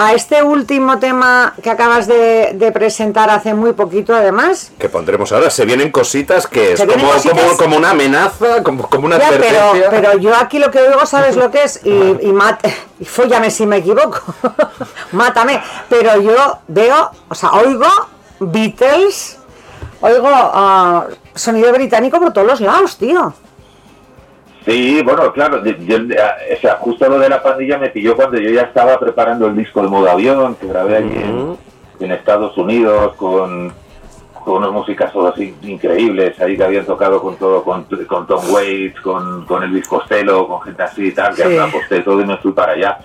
a 0.00 0.12
este 0.12 0.42
último 0.42 0.98
tema 0.98 1.54
que 1.62 1.70
acabas 1.70 2.06
de, 2.06 2.52
de 2.54 2.70
presentar 2.72 3.30
hace 3.30 3.52
muy 3.54 3.72
poquito, 3.72 4.14
además. 4.14 4.70
Que 4.78 4.88
pondremos 4.88 5.32
ahora, 5.32 5.50
se 5.50 5.64
vienen 5.64 5.90
cositas 5.90 6.46
que 6.46 6.72
es 6.74 6.80
como, 6.80 7.10
cositas- 7.10 7.36
como, 7.42 7.56
como 7.56 7.76
una 7.76 7.90
amenaza, 7.90 8.62
como, 8.62 8.88
como 8.88 9.06
una 9.06 9.18
Ya, 9.18 9.28
pero, 9.30 9.44
advertencia. 9.44 9.90
pero 9.90 10.18
yo 10.18 10.36
aquí 10.36 10.58
lo 10.58 10.70
que 10.70 10.78
oigo, 10.80 11.04
¿sabes 11.06 11.36
lo 11.36 11.50
que 11.50 11.64
es? 11.64 11.80
Y, 11.84 11.90
y, 11.90 12.32
mat- 12.32 12.64
y 13.00 13.04
fóllame 13.04 13.50
si 13.50 13.66
me 13.66 13.78
equivoco. 13.78 14.20
Mátame. 15.12 15.60
Pero 15.88 16.20
yo 16.22 16.58
veo, 16.68 17.10
o 17.28 17.34
sea, 17.34 17.50
oigo 17.52 17.86
Beatles, 18.40 19.38
oigo 20.00 20.28
ah, 20.30 21.06
sonido 21.34 21.72
británico 21.72 22.20
por 22.20 22.32
todos 22.32 22.46
los 22.46 22.60
lados, 22.60 22.96
tío. 22.98 23.34
Sí, 24.68 25.00
bueno, 25.02 25.32
claro, 25.32 25.64
yo- 25.64 25.72
yo- 25.78 25.96
o 25.98 26.60
sea, 26.60 26.74
justo 26.76 27.08
lo 27.08 27.18
de 27.18 27.28
la 27.30 27.42
pandilla 27.42 27.78
me 27.78 27.88
pilló 27.88 28.14
cuando 28.14 28.38
yo 28.38 28.50
ya 28.50 28.62
estaba 28.62 28.98
preparando 29.00 29.46
el 29.46 29.56
disco 29.56 29.80
El 29.80 29.88
Modo 29.88 30.10
Avión, 30.10 30.54
que 30.56 30.66
grabé 30.66 30.96
allí 30.96 31.16
en, 31.16 31.56
en 32.00 32.12
Estados 32.12 32.56
Unidos 32.58 33.14
con, 33.16 33.72
con 34.44 34.56
unos 34.58 34.72
musicazos 34.72 35.32
así 35.32 35.54
increíbles, 35.62 36.38
ahí 36.40 36.56
que 36.56 36.64
habían 36.64 36.84
tocado 36.84 37.20
con 37.22 37.36
todo, 37.36 37.62
con, 37.64 37.84
con 38.06 38.26
Tom 38.26 38.42
Waits, 38.50 39.00
con, 39.00 39.44
con 39.46 39.62
Elvis 39.62 39.88
Costello, 39.88 40.46
con 40.46 40.60
gente 40.62 40.82
así 40.82 41.06
y 41.08 41.12
tal, 41.12 41.34
que 41.34 41.42
Sí. 41.44 41.56
aposté 41.56 42.00
todo 42.00 42.20
y 42.20 42.26
me 42.26 42.36
fui 42.38 42.52
para 42.52 42.72
allá. 42.72 42.98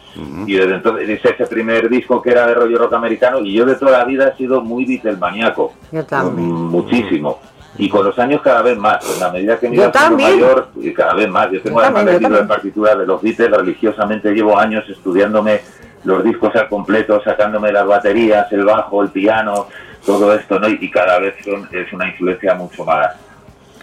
Y 0.46 0.56
desde 0.56 0.76
entonces 0.76 1.10
hice 1.10 1.30
ese 1.30 1.46
primer 1.48 1.90
disco 1.90 2.22
que 2.22 2.32
era 2.32 2.46
de 2.46 2.54
rollo 2.56 2.78
rock 2.78 2.94
americano 2.94 3.40
y 3.40 3.54
yo 3.54 3.66
de 3.66 3.76
toda 3.76 3.92
la 4.00 4.06
vida 4.06 4.28
he 4.34 4.38
sido 4.38 4.62
muy 4.62 4.86
Beatlemaníaco. 4.86 5.74
Yo 5.92 6.06
también. 6.06 6.50
Mm, 6.52 6.70
Muchísimo. 6.72 7.40
Y 7.78 7.90
con 7.90 8.06
los 8.06 8.18
años 8.20 8.42
cada 8.42 8.62
vez 8.62 8.78
más, 8.78 9.04
en 9.16 9.20
la 9.20 9.32
medida 9.32 9.58
que 9.60 9.68
me 9.70 9.76
iba 9.78 9.92
mayor, 10.36 10.68
y 10.76 10.94
cada 10.94 11.14
vez 11.16 11.28
más. 11.30 11.52
Yo 11.52 11.62
tengo 11.62 11.80
Yo 11.80 11.84
además 11.86 12.06
también, 12.06 12.22
de 12.42 12.48
partituras 12.48 12.98
de 13.00 13.06
los 13.08 13.22
Beatles 13.22 13.52
religiosamente, 13.52 14.32
llevo 14.32 14.60
años 14.60 14.84
estudiándome 14.90 15.62
los 16.04 16.24
discos 16.24 16.56
al 16.56 16.70
completo, 16.70 17.22
sacándome 17.24 17.72
las 17.72 17.88
baterías, 17.88 18.52
el 18.52 18.66
bajo, 18.66 19.02
el 19.02 19.10
piano, 19.10 19.68
todo 20.06 20.34
esto, 20.36 20.60
¿no? 20.60 20.68
Y, 20.68 20.92
cada 20.92 21.18
vez 21.20 21.34
son- 21.44 21.68
es 21.72 21.92
una 21.94 22.08
influencia 22.08 22.54
mucho 22.54 22.84
más, 22.86 23.08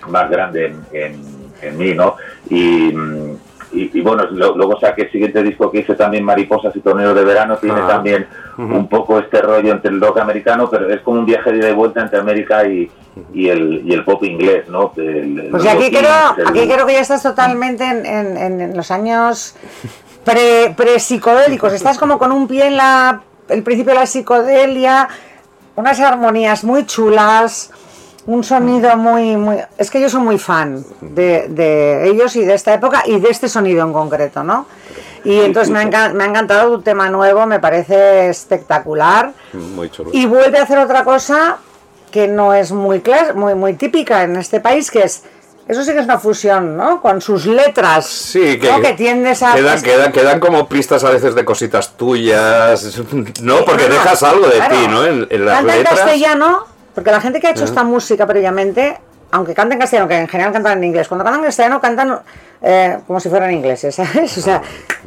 más 0.08 0.30
grande 0.30 0.66
en, 0.66 0.84
en- 0.92 1.50
en 1.62 1.76
mí, 1.78 1.94
¿no? 1.94 2.16
Y, 2.48 2.92
mm, 2.94 3.36
y, 3.72 3.96
y 3.98 4.00
bueno, 4.00 4.24
lo- 4.30 4.56
luego 4.56 4.78
saqué 4.80 5.02
el 5.02 5.12
siguiente 5.12 5.42
disco 5.42 5.70
que 5.70 5.78
hice 5.80 5.94
también, 5.94 6.24
Mariposas 6.24 6.74
y 6.74 6.80
Torneos 6.80 7.14
de 7.14 7.24
Verano, 7.24 7.56
tiene 7.56 7.80
Ah. 7.80 7.86
también 7.88 8.26
un 8.58 8.88
poco 8.88 9.18
este 9.18 9.40
rollo 9.40 9.72
entre 9.72 9.90
el 9.90 10.00
rock 10.00 10.18
americano, 10.18 10.68
pero 10.70 10.90
es 10.92 11.00
como 11.00 11.20
un 11.20 11.26
viaje 11.26 11.50
de 11.52 11.58
ida 11.58 11.70
y 11.70 11.74
vuelta 11.74 12.02
entre 12.02 12.18
América 12.18 12.66
y, 12.66 12.90
y, 13.32 13.48
el, 13.48 13.82
y 13.86 13.92
el 13.94 14.04
pop 14.04 14.22
inglés, 14.24 14.68
¿no? 14.68 14.92
El- 14.96 15.48
Pues 15.50 15.66
aquí 15.66 15.90
creo, 15.90 16.34
el- 16.36 16.46
aquí 16.48 16.68
creo 16.68 16.86
que 16.86 16.92
ya 16.94 17.00
estás 17.00 17.22
totalmente 17.22 17.84
en, 17.84 18.04
en- 18.36 18.76
los 18.76 18.90
años 18.90 19.54
pre, 20.24 20.74
pre-psicodélicos. 20.76 21.72
Estás 21.72 21.96
como 21.98 22.18
con 22.18 22.32
un 22.32 22.46
pie 22.48 22.66
en 22.66 22.76
la, 22.76 23.22
el 23.48 23.62
principio 23.62 23.94
de 23.94 24.00
la 24.00 24.06
psicodelia, 24.06 25.08
unas 25.76 25.98
armonías 26.00 26.62
muy 26.64 26.84
chulas, 26.84 27.70
un 28.34 28.44
sonido 28.44 28.96
muy, 28.96 29.36
muy... 29.36 29.56
Es 29.78 29.90
que 29.90 30.00
yo 30.00 30.08
soy 30.08 30.20
muy 30.20 30.38
fan 30.38 30.84
de, 31.00 31.46
de 31.48 32.08
ellos 32.08 32.36
y 32.36 32.44
de 32.44 32.54
esta 32.54 32.72
época 32.74 33.02
y 33.06 33.18
de 33.18 33.28
este 33.28 33.48
sonido 33.48 33.84
en 33.84 33.92
concreto, 33.92 34.42
¿no? 34.44 34.66
Y 35.24 35.40
entonces 35.40 35.70
me 35.70 35.80
ha, 35.80 35.82
encan- 35.82 36.12
me 36.14 36.24
ha 36.24 36.26
encantado 36.28 36.76
tu 36.76 36.82
tema 36.82 37.10
nuevo, 37.10 37.44
me 37.46 37.60
parece 37.60 38.28
espectacular. 38.28 39.32
Muy 39.52 39.90
chulo. 39.90 40.10
Y 40.12 40.26
vuelve 40.26 40.58
a 40.58 40.62
hacer 40.62 40.78
otra 40.78 41.04
cosa 41.04 41.58
que 42.10 42.26
no 42.28 42.54
es 42.54 42.72
muy, 42.72 43.02
muy, 43.34 43.54
muy 43.54 43.74
típica 43.74 44.22
en 44.22 44.36
este 44.36 44.60
país, 44.60 44.90
que 44.90 45.02
es, 45.02 45.22
eso 45.68 45.84
sí 45.84 45.92
que 45.92 45.98
es 45.98 46.04
una 46.04 46.18
fusión, 46.18 46.76
¿no? 46.76 47.00
Con 47.02 47.20
sus 47.20 47.46
letras, 47.46 48.06
Sí, 48.06 48.58
que, 48.58 48.70
¿no? 48.70 48.80
que 48.80 48.94
tiendes 48.94 49.42
a... 49.42 49.54
quedan, 49.54 49.80
quedan, 49.82 50.12
quedan 50.12 50.40
como 50.40 50.68
pistas 50.68 51.04
a 51.04 51.10
veces 51.10 51.34
de 51.34 51.44
cositas 51.44 51.96
tuyas, 51.96 52.82
¿no? 53.42 53.64
Porque 53.64 53.84
No, 53.84 53.88
no, 53.88 53.94
dejas 53.94 54.22
algo 54.22 54.46
de 54.46 54.56
claro. 54.56 54.74
ti, 54.76 54.88
¿no? 54.88 55.04
En, 55.04 55.26
en 55.30 55.44
las 55.44 55.56
Canta 55.56 55.72
en 55.72 55.78
letras. 55.82 56.00
castellano, 56.00 56.64
porque 56.94 57.10
la 57.10 57.20
gente 57.20 57.40
que 57.40 57.46
ha 57.46 57.50
hecho 57.50 57.64
esta 57.64 57.84
música 57.84 58.26
previamente, 58.26 58.98
aunque 59.30 59.54
canta 59.54 59.74
en 59.74 59.80
castellano, 59.80 60.08
que 60.08 60.18
en 60.18 60.28
general 60.28 60.52
cantan 60.52 60.78
en 60.78 60.84
inglés, 60.84 61.08
cuando 61.08 61.24
cantan 61.24 61.40
en 61.40 61.46
castellano 61.46 61.80
cantan 61.80 62.20
eh, 62.62 62.98
como 63.06 63.20
si 63.20 63.28
fueran 63.28 63.50
ingleses, 63.52 63.94
¿sabes? 63.94 64.36
O 64.38 64.40
sea, 64.40 64.60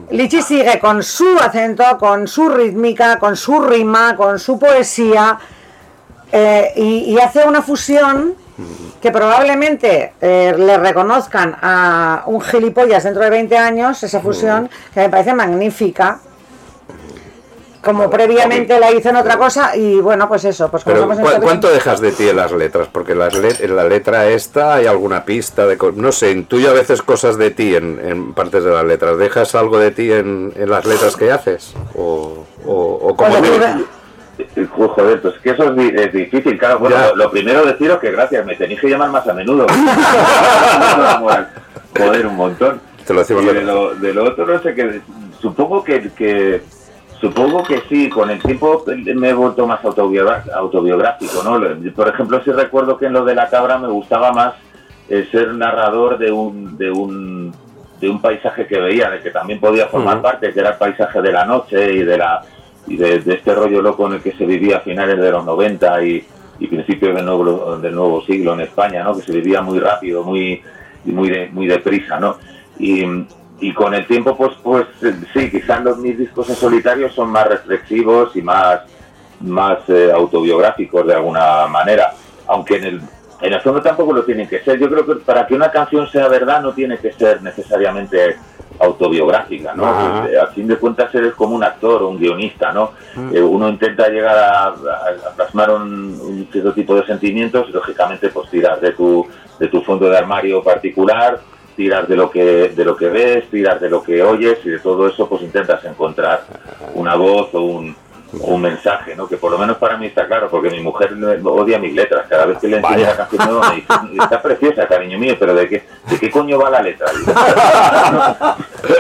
Lichi 0.10 0.42
sigue 0.42 0.80
con 0.80 1.04
su 1.04 1.38
acento, 1.38 1.84
con 2.00 2.28
su 2.28 2.50
rítmica, 2.50 3.20
con 3.20 3.36
su 3.36 3.60
rima, 3.62 4.16
con 4.16 4.40
su 4.40 4.58
poesía, 4.58 5.38
eh, 6.32 6.74
y, 6.76 7.14
y 7.14 7.20
hace 7.20 7.46
una 7.46 7.62
fusión 7.62 8.36
que 9.02 9.12
probablemente 9.12 10.14
eh, 10.22 10.56
le 10.58 10.78
reconozcan 10.78 11.58
a 11.62 12.24
un 12.28 12.40
gilipollas 12.40 13.04
dentro 13.04 13.22
de 13.22 13.30
20 13.30 13.58
años, 13.58 14.02
esa 14.02 14.22
fusión, 14.22 14.70
que 14.94 15.02
me 15.02 15.10
parece 15.10 15.34
magnífica. 15.34 16.20
Como 17.84 18.10
previamente 18.10 18.80
la 18.80 18.92
hizo 18.92 19.10
en 19.10 19.18
otra 19.18 19.38
cosa, 19.38 19.76
y 19.76 20.00
bueno, 20.00 20.28
pues 20.30 20.46
eso, 20.46 20.70
pues 20.72 20.84
como 20.84 20.94
Pero 20.96 21.04
estamos 21.04 21.18
en 21.20 21.24
¿cu- 21.26 21.30
esta- 21.32 21.42
¿cuánto 21.42 21.70
dejas 21.72 22.00
de 22.00 22.12
ti 22.14 22.30
en 22.30 22.38
las 22.38 22.52
letras? 22.54 22.88
Porque 22.92 23.14
las 23.14 23.36
let- 23.38 23.60
en 23.62 23.76
la 23.76 23.84
letra 23.84 24.28
esta 24.28 24.76
hay 24.76 24.86
alguna 24.88 25.26
pista 25.26 25.68
de... 25.68 25.78
co- 25.78 25.92
No 25.94 26.12
sé, 26.14 26.32
intuyo 26.32 26.70
a 26.70 26.74
veces 26.74 27.02
cosas 27.02 27.38
de 27.38 27.52
ti 27.52 27.76
en, 27.76 28.00
en 28.04 28.34
partes 28.34 28.64
de 28.64 28.72
las 28.72 28.86
letras. 28.86 29.18
¿Dejas 29.18 29.54
algo 29.56 29.78
de 29.80 29.92
ti 29.92 30.12
en, 30.12 30.54
en 30.56 30.70
las 30.70 30.86
letras 30.86 31.18
que 31.18 31.30
haces? 31.32 31.74
¿O, 31.96 32.46
o, 32.66 32.74
o 33.02 33.16
cómo 33.18 33.38
Pues 33.38 33.52
Eh, 34.56 34.68
Joder, 34.76 35.22
pues 35.22 35.36
que 35.44 35.50
eso 35.52 35.64
es, 35.66 35.76
di- 35.76 35.94
es 35.96 36.12
difícil, 36.14 36.58
claro. 36.58 36.80
Bueno, 36.80 36.96
lo, 37.10 37.16
lo 37.18 37.32
primero 37.32 37.64
deciros 37.66 38.00
que 38.00 38.12
gracias, 38.12 38.44
me 38.46 38.56
tenéis 38.56 38.80
que 38.82 38.90
llamar 38.90 39.12
más 39.12 39.28
a 39.28 39.34
menudo. 39.34 39.68
Joder, 41.98 42.28
un 42.28 42.36
montón. 42.36 42.82
Te 43.06 43.14
lo 43.14 43.20
decimos 43.20 43.44
Y 43.44 43.48
de- 43.48 43.54
de 43.56 43.62
lo, 43.64 43.96
de 43.96 44.14
lo 44.14 44.24
otro 44.26 44.46
no 44.48 44.62
sé 44.62 44.74
qué. 44.74 45.02
Supongo 45.42 45.84
que, 45.84 46.10
que 46.12 46.62
supongo 47.24 47.64
que 47.64 47.82
sí, 47.88 48.10
con 48.10 48.30
el 48.30 48.44
tiempo 48.44 48.84
me 49.16 49.30
he 49.30 49.34
vuelto 49.34 49.66
más 49.66 49.80
autobiográfico, 49.86 51.42
¿no? 51.42 51.58
Por 51.96 52.10
ejemplo, 52.10 52.42
sí 52.44 52.52
recuerdo 52.52 52.98
que 52.98 53.06
en 53.06 53.14
lo 53.14 53.24
de 53.24 53.34
la 53.34 53.50
cabra 53.50 53.78
me 53.78 53.88
gustaba 53.88 54.34
más 54.34 54.56
eh, 55.08 55.26
ser 55.32 55.54
narrador 55.54 56.18
de 56.18 56.34
un, 56.34 56.78
de 56.78 56.92
un 56.92 57.54
de 58.02 58.10
un 58.10 58.20
paisaje 58.20 58.68
que 58.68 58.78
veía, 58.78 59.10
de 59.10 59.22
que 59.22 59.32
también 59.32 59.62
podía 59.62 59.88
formar 59.88 60.22
parte, 60.22 60.52
que 60.52 60.60
era 60.60 60.72
el 60.72 60.76
paisaje 60.76 61.22
de 61.22 61.32
la 61.32 61.46
noche 61.46 61.94
y 61.94 62.04
de 62.04 62.18
la 62.18 62.42
y 62.88 62.98
de, 62.98 63.20
de 63.20 63.36
este 63.36 63.56
rollo 63.56 63.82
loco 63.82 64.06
en 64.08 64.16
el 64.16 64.22
que 64.22 64.34
se 64.34 64.46
vivía 64.46 64.78
a 64.78 64.82
finales 64.82 65.18
de 65.18 65.32
los 65.32 65.46
90 65.46 66.04
y, 66.04 66.28
y 66.60 66.68
principios 66.68 67.16
del 67.16 67.26
nuevo, 67.26 67.78
del 67.78 67.96
nuevo 67.96 68.22
siglo 68.26 68.54
en 68.54 68.60
España, 68.60 69.02
¿no? 69.02 69.16
Que 69.16 69.22
se 69.22 69.32
vivía 69.32 69.62
muy 69.62 69.80
rápido, 69.80 70.26
muy 70.26 70.62
y 71.06 71.12
muy 71.12 71.30
de, 71.30 71.48
muy 71.54 71.68
deprisa, 71.68 72.20
¿no? 72.20 72.36
Y, 72.78 73.06
y 73.70 73.74
con 73.74 73.94
el 73.94 74.06
tiempo, 74.08 74.36
pues, 74.36 74.52
pues 74.64 74.86
sí, 75.34 75.50
quizás 75.52 75.84
los 75.84 75.98
mis 75.98 76.18
discos 76.18 76.50
en 76.50 76.56
solitario 76.56 77.10
son 77.12 77.30
más 77.32 77.48
reflexivos 77.48 78.36
y 78.36 78.42
más, 78.42 78.82
más 79.42 79.80
eh, 79.88 80.12
autobiográficos 80.14 81.06
de 81.08 81.14
alguna 81.16 81.68
manera, 81.68 82.14
aunque 82.48 82.76
en 82.78 82.84
el, 82.84 83.02
en 83.42 83.54
el 83.54 83.62
fondo 83.62 83.82
tampoco 83.82 84.14
lo 84.14 84.24
tienen 84.24 84.48
que 84.48 84.60
ser. 84.64 84.80
Yo 84.80 84.90
creo 84.90 85.06
que 85.06 85.16
para 85.24 85.46
que 85.48 85.56
una 85.56 85.72
canción 85.72 86.08
sea 86.08 86.28
verdad 86.28 86.62
no 86.62 86.74
tiene 86.74 86.98
que 86.98 87.12
ser 87.14 87.42
necesariamente 87.42 88.38
autobiográfica, 88.80 89.74
¿no? 89.76 89.86
Ajá. 89.86 90.28
Eh, 90.30 90.38
A 90.40 90.48
fin 90.48 90.68
de 90.68 90.78
cuentas 90.78 91.14
eres 91.16 91.34
como 91.34 91.56
un 91.56 91.64
actor 91.64 92.04
o 92.04 92.10
un 92.10 92.18
guionista, 92.20 92.72
¿no? 92.74 92.92
Eh, 93.32 93.42
uno 93.42 93.70
intenta 93.70 94.08
llegar 94.10 94.38
a, 94.38 94.64
a- 94.68 94.72
a 94.72 95.36
plasmar 95.36 95.72
un, 95.72 95.84
un 96.22 96.48
cierto 96.52 96.74
tipo 96.74 96.96
de 96.96 97.06
sentimientos 97.06 97.68
y 97.70 97.72
lógicamente 97.72 98.30
pues 98.30 98.50
tiras 98.50 98.82
de 98.82 98.92
tu, 98.92 99.28
de 99.60 99.68
tu 99.68 99.82
fondo 99.82 100.10
de 100.10 100.18
armario 100.18 100.62
particular, 100.64 101.40
tiras 101.76 102.08
de 102.08 102.16
lo 102.16 102.30
que 102.30 102.70
de 102.70 102.86
lo 102.86 102.96
que 102.96 103.08
ves, 103.08 103.50
tiras 103.50 103.80
de 103.80 103.90
lo 103.90 104.04
que 104.04 104.22
oyes 104.22 104.60
y 104.66 104.70
de 104.70 104.80
todo 104.80 105.08
eso 105.08 105.28
pues 105.28 105.42
intentas 105.42 105.84
encontrar 105.86 106.46
una 106.94 107.16
voz 107.16 107.54
o 107.54 107.62
un, 107.62 107.96
un 108.40 108.62
mensaje, 108.62 109.16
¿no? 109.16 109.28
Que 109.28 109.38
por 109.38 109.52
lo 109.52 109.58
menos 109.58 109.78
para 109.78 109.98
mí 109.98 110.08
está 110.08 110.26
claro, 110.28 110.50
porque 110.50 110.70
mi 110.70 110.80
mujer 110.80 111.14
odia 111.44 111.78
mis 111.80 111.94
letras. 111.94 112.26
Cada 112.30 112.46
vez 112.46 112.58
que 112.60 112.68
le 112.68 112.78
enseño 112.78 113.04
una 113.04 113.16
canción 113.16 113.48
nueva 113.50 113.70
me 113.70 113.76
dice, 113.76 113.88
está 114.24 114.42
preciosa, 114.42 114.88
cariño 114.88 115.18
mío, 115.20 115.36
pero 115.40 115.54
¿de 115.54 115.70
qué, 115.70 115.84
de 116.10 116.20
qué 116.20 116.32
coño 116.32 116.58
va 116.60 116.70
la 116.70 116.82
letra? 116.82 117.08
Digo, 117.14 117.34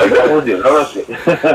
"Me 0.06 0.12
cago 0.12 0.40
en 0.40 0.46
Dios, 0.46 0.60
no 0.62 0.70
lo 0.70 0.86
sé. 0.86 1.06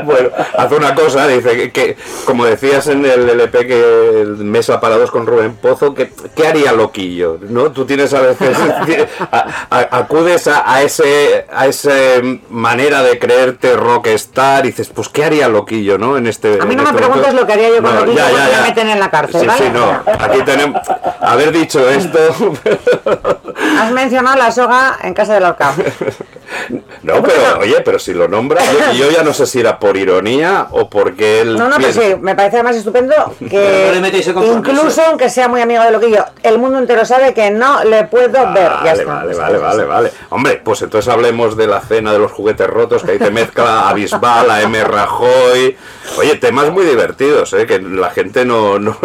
Bueno, 0.03 0.29
hace 0.57 0.75
una 0.75 0.93
cosa, 0.95 1.27
dice 1.27 1.55
que, 1.55 1.71
que, 1.71 1.97
como 2.25 2.45
decías 2.45 2.87
en 2.87 3.05
el 3.05 3.29
LP 3.29 3.65
que 3.67 4.21
el 4.21 4.35
Mesa 4.37 4.79
Parados 4.79 5.09
con 5.11 5.25
Rubén 5.25 5.55
Pozo, 5.55 5.93
que 5.93 6.11
¿qué 6.35 6.47
haría 6.47 6.71
Loquillo? 6.73 7.37
¿No? 7.41 7.71
Tú 7.71 7.85
tienes 7.85 8.13
a 8.13 8.21
veces 8.21 8.57
a- 9.31 9.47
a- 9.69 9.97
acudes 9.99 10.47
a, 10.47 10.71
a 10.71 10.81
ese 10.83 11.45
a 11.51 11.67
esa 11.67 11.91
manera 12.49 13.01
de 13.03 13.17
creerte 13.19 13.75
rockstar 13.75 14.65
y 14.65 14.69
dices, 14.69 14.89
pues 14.89 15.09
¿qué 15.09 15.23
haría 15.25 15.47
Loquillo, 15.49 15.97
no? 15.97 16.17
En 16.17 16.27
este 16.27 16.59
A 16.61 16.65
mí 16.65 16.75
no 16.75 16.83
me 16.83 16.89
este 16.89 17.01
preguntes 17.01 17.33
lo 17.33 17.45
que 17.47 17.53
haría 17.53 17.68
yo 17.75 17.81
con 17.81 17.95
Loquillo, 17.95 18.21
porque 18.29 18.55
me 18.55 18.61
meten 18.67 18.89
en 18.89 18.99
la 18.99 19.09
cárcel, 19.09 19.41
Sí, 19.41 19.47
¿vale? 19.47 19.63
sí, 19.65 19.71
no. 19.73 20.01
Aquí 20.23 20.41
tenemos 20.43 20.81
haber 21.21 21.51
dicho 21.51 21.87
esto 21.89 22.19
Has 23.79 23.91
mencionado 23.91 24.37
la 24.37 24.51
soga 24.51 24.97
en 25.03 25.13
casa 25.13 25.33
del 25.33 25.45
ahorcado. 25.45 25.83
No, 27.03 27.21
pero 27.23 27.59
oye, 27.59 27.81
pero 27.81 27.99
si 27.99 28.13
lo 28.13 28.27
nombra, 28.27 28.61
yo, 28.63 29.05
yo 29.05 29.11
ya 29.11 29.23
no 29.23 29.33
sé 29.33 29.45
si 29.45 29.59
era 29.59 29.79
por 29.79 29.95
ironía 29.95 30.67
o 30.71 30.89
porque 30.89 31.41
él. 31.41 31.57
No, 31.57 31.69
no, 31.69 31.77
pero 31.77 31.93
sí, 31.93 32.15
me 32.19 32.35
parece 32.35 32.57
además 32.57 32.75
estupendo 32.75 33.13
que 33.49 33.91
no 33.93 34.01
le 34.01 34.47
incluso 34.47 35.01
aunque 35.05 35.29
sea 35.29 35.47
muy 35.47 35.61
amigo 35.61 35.83
de 35.83 35.91
Loquillo, 35.91 36.25
el 36.43 36.57
mundo 36.57 36.79
entero 36.79 37.05
sabe 37.05 37.33
que 37.33 37.51
no 37.51 37.83
le 37.83 38.05
puedo 38.05 38.51
ver. 38.53 38.71
Ya 38.83 38.95
Vale, 38.95 39.01
está. 39.01 39.13
vale, 39.13 39.35
vale, 39.35 39.57
vale, 39.57 39.83
vale. 39.85 40.11
Hombre, 40.29 40.61
pues 40.63 40.81
entonces 40.81 41.11
hablemos 41.11 41.55
de 41.55 41.67
la 41.67 41.81
cena 41.81 42.11
de 42.11 42.19
los 42.19 42.31
juguetes 42.31 42.67
rotos, 42.67 43.03
que 43.03 43.11
ahí 43.11 43.19
te 43.19 43.31
mezcla 43.31 43.89
a 43.89 43.93
Bisbal, 43.93 44.49
a 44.49 44.61
M. 44.61 44.83
Rajoy. 44.83 45.77
Oye, 46.17 46.35
temas 46.35 46.71
muy 46.71 46.85
divertidos, 46.85 47.53
¿eh? 47.53 47.65
Que 47.65 47.79
la 47.79 48.09
gente 48.09 48.43
no... 48.45 48.79
no 48.79 48.97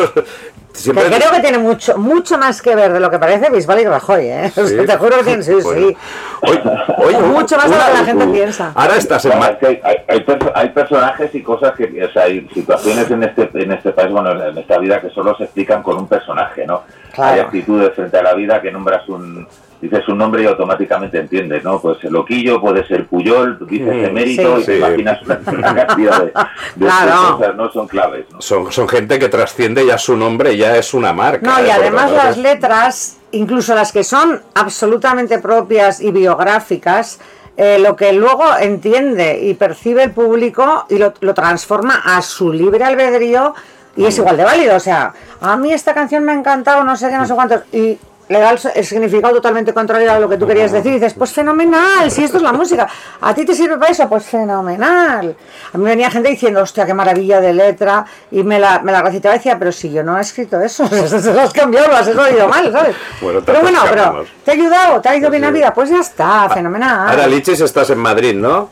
siempre... 0.74 1.04
Que 1.08 1.16
creo 1.16 1.30
que 1.30 1.40
tiene 1.40 1.58
mucho, 1.58 1.96
mucho 1.96 2.36
más 2.38 2.60
que 2.60 2.74
ver 2.74 2.92
de 2.92 3.00
lo 3.00 3.10
que 3.10 3.18
parece 3.18 3.48
Bisbal 3.50 3.80
y 3.80 3.84
Rajoy, 3.86 4.26
¿eh? 4.26 4.52
O 4.56 4.66
sea, 4.66 4.66
Sí. 4.66 4.86
te 4.86 4.96
juro 4.96 5.16
que 5.18 5.24
tiene, 5.24 5.42
sí, 5.42 5.52
Bueno. 5.62 5.88
sí. 5.88 5.96
Oye, 6.42 6.62
oye, 6.98 7.18
Mucho 7.20 7.56
más 7.56 7.70
de 7.70 7.76
lo 7.76 7.84
que 7.86 7.92
la 7.92 8.04
gente 8.04 8.26
piensa. 8.26 8.72
Ahora 8.74 8.96
estás 8.96 9.24
en... 9.24 9.30
Bueno, 9.32 9.46
Ma- 9.46 9.52
es 9.52 9.58
que 9.58 9.66
hay, 9.66 9.80
hay- 9.82 10.04
hay 10.08 10.20
perso- 10.20 10.52
hay 10.54 10.68
personajes 10.70 11.34
y 11.34 11.42
cosas 11.42 11.72
que, 11.74 12.04
o 12.04 12.12
sea, 12.12 12.24
hay 12.24 12.46
situaciones 12.52 13.10
en 13.10 13.22
este, 13.22 13.50
en 13.54 13.72
este 13.72 13.92
país, 13.92 14.10
bueno, 14.12 14.32
en 14.48 14.58
esta 14.58 14.78
vida 14.78 15.00
que 15.00 15.10
solo 15.10 15.36
se 15.36 15.44
explican 15.44 15.82
con 15.82 15.96
un 15.96 16.06
personaje, 16.08 16.66
¿no? 16.66 16.82
Claro. 17.12 17.34
Hay 17.34 17.40
actitudes 17.40 17.94
frente 17.94 18.18
a 18.18 18.22
la 18.22 18.34
vida 18.34 18.60
que 18.60 18.70
nombras 18.72 19.08
un, 19.08 19.46
dices 19.84 20.08
un 20.08 20.18
nombre 20.18 20.42
y 20.42 20.46
automáticamente 20.46 21.18
entiendes, 21.18 21.62
¿no? 21.62 21.80
Pues 21.80 22.02
el 22.04 22.12
loquillo 22.12 22.60
puede 22.60 22.86
ser 22.86 23.06
Puyol, 23.06 23.58
dices 23.68 23.86
Mm, 23.94 24.04
emérito 24.06 24.56
sí. 24.56 24.62
y 24.62 24.64
te 24.66 24.72
Sí. 24.72 24.78
imaginas 24.78 25.22
una, 25.22 25.40
una 25.46 25.74
cantidad 25.86 26.18
de, 26.20 26.32
de 26.76 26.86
Claro. 26.86 27.36
cosas, 27.38 27.54
¿no? 27.56 27.70
Son 27.72 27.86
claves, 27.88 28.26
¿no? 28.32 28.40
Son, 28.40 28.72
son 28.72 28.88
gente 28.88 29.18
que 29.18 29.28
trasciende 29.28 29.86
ya 29.86 29.98
su 29.98 30.16
nombre, 30.16 30.56
ya 30.56 30.76
es 30.76 30.94
una 30.94 31.12
marca. 31.12 31.46
No, 31.46 31.58
¿eh? 31.58 31.62
y 31.62 31.64
Porque 31.66 31.72
además 31.72 32.10
las 32.12 32.36
letras, 32.38 33.16
incluso 33.32 33.74
las 33.74 33.92
que 33.92 34.04
son 34.04 34.40
absolutamente 34.54 35.38
propias 35.38 36.00
y 36.00 36.10
biográficas, 36.12 37.20
eh, 37.56 37.78
lo 37.78 37.94
que 37.94 38.12
luego 38.12 38.44
entiende 38.58 39.38
y 39.42 39.54
percibe 39.54 40.02
el 40.02 40.10
público 40.10 40.86
y 40.88 40.98
lo, 40.98 41.14
lo 41.20 41.34
transforma 41.34 42.02
a 42.04 42.20
su 42.22 42.52
libre 42.52 42.82
albedrío 42.84 43.54
y 43.96 44.06
es 44.06 44.18
igual 44.18 44.36
de 44.36 44.42
válido. 44.44 44.74
O 44.74 44.80
sea, 44.80 45.12
a 45.40 45.56
mí 45.56 45.72
esta 45.72 45.94
canción 45.94 46.24
me 46.24 46.32
ha 46.32 46.34
encantado, 46.34 46.82
no 46.82 46.96
sé 46.96 47.08
qué, 47.10 47.16
no 47.16 47.26
sé 47.26 47.34
cuántos. 47.34 47.60
Y 47.72 47.96
le 48.28 48.38
da 48.38 48.50
el, 48.52 48.84
significado 48.84 49.34
totalmente 49.34 49.74
contrario 49.74 50.10
a 50.10 50.18
lo 50.18 50.28
que 50.28 50.36
tú 50.36 50.46
querías 50.46 50.72
decir. 50.72 50.92
Y 50.92 50.94
dices, 50.94 51.14
pues 51.14 51.32
fenomenal, 51.32 52.10
si 52.10 52.24
esto 52.24 52.38
es 52.38 52.42
la 52.42 52.52
música. 52.52 52.88
¿A 53.20 53.34
ti 53.34 53.44
te 53.44 53.54
sirve 53.54 53.76
para 53.76 53.92
eso? 53.92 54.08
Pues 54.08 54.24
fenomenal. 54.24 55.36
A 55.72 55.78
mí 55.78 55.84
venía 55.84 56.10
gente 56.10 56.30
diciendo, 56.30 56.62
hostia, 56.62 56.86
qué 56.86 56.94
maravilla 56.94 57.40
de 57.40 57.52
letra. 57.52 58.04
Y 58.30 58.42
me 58.42 58.58
la, 58.58 58.80
me 58.80 58.92
la 58.92 59.02
recitaba 59.02 59.34
y 59.34 59.38
decía, 59.38 59.58
pero 59.58 59.72
si 59.72 59.92
yo 59.92 60.02
no 60.02 60.16
he 60.18 60.20
escrito 60.20 60.60
eso, 60.60 60.86
se 60.88 61.32
lo 61.32 61.40
has 61.40 61.52
cambiado, 61.52 61.88
lo 61.88 61.96
has 61.96 62.08
oído 62.30 62.48
mal, 62.48 62.72
¿sabes? 62.72 62.96
Bueno, 63.20 63.40
pero 63.44 63.60
bueno, 63.60 63.80
pero 63.88 64.24
te 64.44 64.50
ha 64.50 64.54
ayudado, 64.54 65.00
te 65.00 65.08
ha 65.08 65.16
ido 65.16 65.30
bien 65.30 65.42
la 65.42 65.50
vida, 65.50 65.74
pues 65.74 65.90
ya 65.90 66.00
está, 66.00 66.48
fenomenal. 66.48 67.08
Ahora, 67.08 67.26
Lichis, 67.26 67.60
estás 67.60 67.90
en 67.90 67.98
Madrid, 67.98 68.34
¿no? 68.34 68.70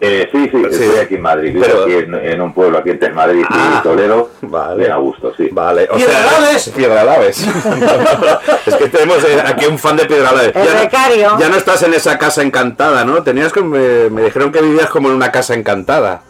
Eh, 0.00 0.28
sí, 0.32 0.50
sí, 0.52 0.58
Sí. 0.70 0.84
estoy 0.84 0.98
aquí 1.00 1.14
en 1.14 1.22
Madrid, 1.22 1.56
Pero- 1.58 1.84
aquí 1.84 1.92
en, 1.94 2.14
en 2.14 2.40
un 2.40 2.52
pueblo 2.52 2.78
aquí 2.78 2.90
entre 2.90 3.10
Madrid 3.10 3.40
y 3.40 3.44
Ah, 3.48 3.80
Toledo, 3.82 4.30
vale. 4.42 4.76
bien 4.80 4.92
a 4.92 4.96
gusto, 4.96 5.32
sí. 5.36 5.48
Vale, 5.52 5.88
o 5.90 5.94
Piedralaves. 5.96 6.62
sea, 6.62 6.74
Piedralaves. 6.74 7.46
es 8.66 8.74
que 8.74 8.88
tenemos 8.88 9.24
eh, 9.24 9.42
aquí 9.46 9.66
un 9.66 9.78
fan 9.78 9.96
de 9.96 10.04
Piedralaves. 10.06 10.54
El 10.54 10.64
Ya 10.66 10.74
no- 10.74 10.80
becario. 10.80 11.36
Ya 11.38 11.48
no 11.48 11.56
estás 11.56 11.82
en 11.84 11.94
esa 11.94 12.18
casa 12.18 12.42
encantada, 12.42 13.04
¿no? 13.04 13.22
Tenías 13.22 13.52
que 13.52 13.62
me, 13.62 14.10
me 14.10 14.22
dijeron 14.24 14.52
que 14.52 14.60
vivías 14.60 14.90
como 14.90 15.08
en 15.08 15.14
una 15.14 15.30
casa 15.32 15.54
encantada 15.54 16.22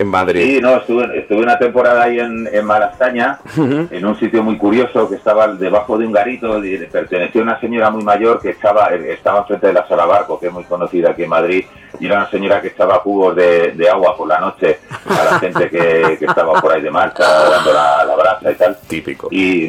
en 0.00 0.08
Madrid. 0.08 0.42
Sí, 0.42 0.60
no, 0.62 0.76
estuve, 0.76 1.18
estuve 1.18 1.42
una 1.42 1.58
temporada 1.58 2.04
ahí 2.04 2.18
en, 2.18 2.48
en 2.50 2.64
Malasaña, 2.64 3.38
en 3.56 4.06
un 4.06 4.18
sitio 4.18 4.42
muy 4.42 4.56
curioso 4.56 5.08
que 5.08 5.16
estaba 5.16 5.46
debajo 5.48 5.98
de 5.98 6.06
un 6.06 6.12
garito, 6.12 6.64
y 6.64 6.78
pertenecía 6.86 7.42
a 7.42 7.44
una 7.44 7.60
señora 7.60 7.90
muy 7.90 8.02
mayor 8.02 8.40
que 8.40 8.50
estaba, 8.50 8.88
estaba 8.94 9.40
enfrente 9.40 9.66
de 9.66 9.72
la 9.74 9.86
sala 9.86 10.06
barco, 10.06 10.40
que 10.40 10.46
es 10.46 10.52
muy 10.52 10.64
conocida 10.64 11.10
aquí 11.10 11.24
en 11.24 11.28
Madrid, 11.28 11.64
y 11.98 12.06
era 12.06 12.16
una 12.16 12.30
señora 12.30 12.62
que 12.62 12.68
echaba 12.68 13.02
cubos 13.02 13.36
de, 13.36 13.72
de 13.72 13.90
agua 13.90 14.16
por 14.16 14.26
la 14.26 14.40
noche 14.40 14.78
a 15.06 15.24
la 15.32 15.38
gente 15.38 15.68
que, 15.68 16.16
que 16.18 16.24
estaba 16.24 16.58
por 16.60 16.72
ahí 16.72 16.80
de 16.80 16.90
marcha, 16.90 17.24
dando 17.50 17.72
la, 17.72 18.04
la 18.04 18.16
brasa 18.16 18.52
y 18.52 18.54
tal. 18.54 18.78
Típico. 18.88 19.28
Y, 19.30 19.64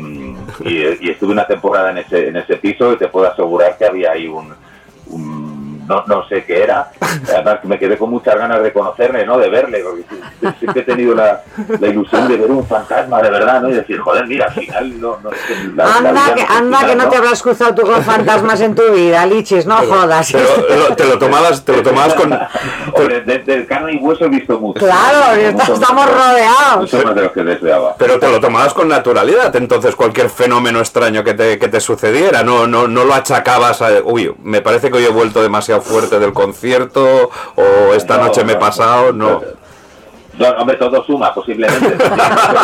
y- 0.63 0.97
y 1.01 1.09
estuve 1.09 1.33
una 1.33 1.45
temporada 1.45 1.91
en 1.91 1.97
ese, 1.97 2.29
en 2.29 2.37
ese 2.37 2.55
piso 2.55 2.93
y 2.93 2.97
te 2.97 3.07
puedo 3.09 3.27
asegurar 3.29 3.77
que 3.77 3.85
había 3.85 4.11
ahí 4.11 4.27
un... 4.27 4.53
no, 5.87 6.03
no 6.07 6.27
sé 6.27 6.43
qué 6.45 6.63
era, 6.63 6.91
además 7.33 7.59
me 7.63 7.77
quedé 7.79 7.97
con 7.97 8.09
muchas 8.09 8.35
ganas 8.35 8.61
de 8.63 8.71
conocerle, 8.73 9.25
¿no? 9.25 9.37
De 9.37 9.49
verle, 9.49 9.83
porque 9.83 10.03
sie- 10.41 10.55
siempre 10.59 10.81
he 10.81 10.85
tenido 10.85 11.15
la, 11.15 11.41
la 11.79 11.87
ilusión 11.87 12.27
de 12.27 12.37
ver 12.37 12.49
un 12.51 12.65
fantasma 12.65 13.21
de 13.21 13.29
verdad, 13.29 13.61
¿no? 13.61 13.69
Y 13.69 13.73
decir, 13.73 13.99
joder, 13.99 14.27
mira, 14.27 14.45
al 14.45 14.53
final 14.53 14.99
no... 15.01 15.17
no 15.23 15.29
la- 15.75 15.85
la 15.85 15.95
Anda, 15.97 16.33
que, 16.35 16.43
no 16.43 16.49
anda 16.55 16.87
que 16.87 16.95
no 16.95 17.09
te 17.09 17.17
habrás 17.17 17.41
cruzado 17.41 17.75
tú 17.75 17.81
con 17.83 18.03
fantasmas 18.03 18.61
en 18.61 18.75
tu 18.75 18.83
vida, 18.91 19.25
Lichis, 19.25 19.65
no 19.65 19.77
jodas. 19.77 20.31
Pero 20.31 20.89
lo- 20.89 20.95
te 20.95 21.05
lo 21.05 21.17
tomabas, 21.19 21.63
te 21.65 21.73
lo 21.73 21.83
tomabas 21.83 22.13
con. 22.13 22.31
Hombre, 22.93 23.21
de, 23.21 23.39
de 23.39 23.65
carne 23.65 23.93
y 23.93 23.97
hueso 23.97 24.25
he 24.25 24.29
visto 24.29 24.59
mucho. 24.59 24.79
Claro, 24.79 25.51
Mucho 25.51 25.73
estamos 25.73 26.05
rodeados. 26.05 26.77
Mucho 26.81 27.03
más 27.05 27.15
de 27.15 27.21
lo 27.21 27.31
que 27.33 27.43
deseaba. 27.43 27.95
Pero 27.97 28.19
te 28.19 28.29
lo 28.29 28.39
tomabas 28.39 28.73
con 28.73 28.87
naturalidad, 28.87 29.55
entonces 29.55 29.95
cualquier 29.95 30.29
fenómeno 30.29 30.79
extraño 30.79 31.23
que 31.23 31.33
te, 31.33 31.57
que 31.59 31.67
te 31.67 31.79
sucediera, 31.79 32.43
no, 32.43 32.67
no, 32.67 32.87
no 32.87 33.05
lo 33.05 33.13
achacabas 33.13 33.81
a, 33.81 33.89
uy, 34.03 34.33
me 34.43 34.61
parece 34.61 34.89
que 34.89 34.97
hoy 34.97 35.05
he 35.05 35.09
vuelto 35.09 35.41
demasiado 35.41 35.70
fuerte 35.79 36.19
del 36.19 36.33
concierto, 36.33 37.29
o 37.55 37.93
esta 37.93 38.17
No, 38.17 38.25
noche 38.25 38.43
me 38.43 38.53
he 38.53 38.57
pasado, 38.57 39.13
no. 39.13 39.41
No, 40.37 40.47
hombre, 40.49 40.77
todo 40.77 41.03
suma, 41.03 41.33
posiblemente. 41.33 41.95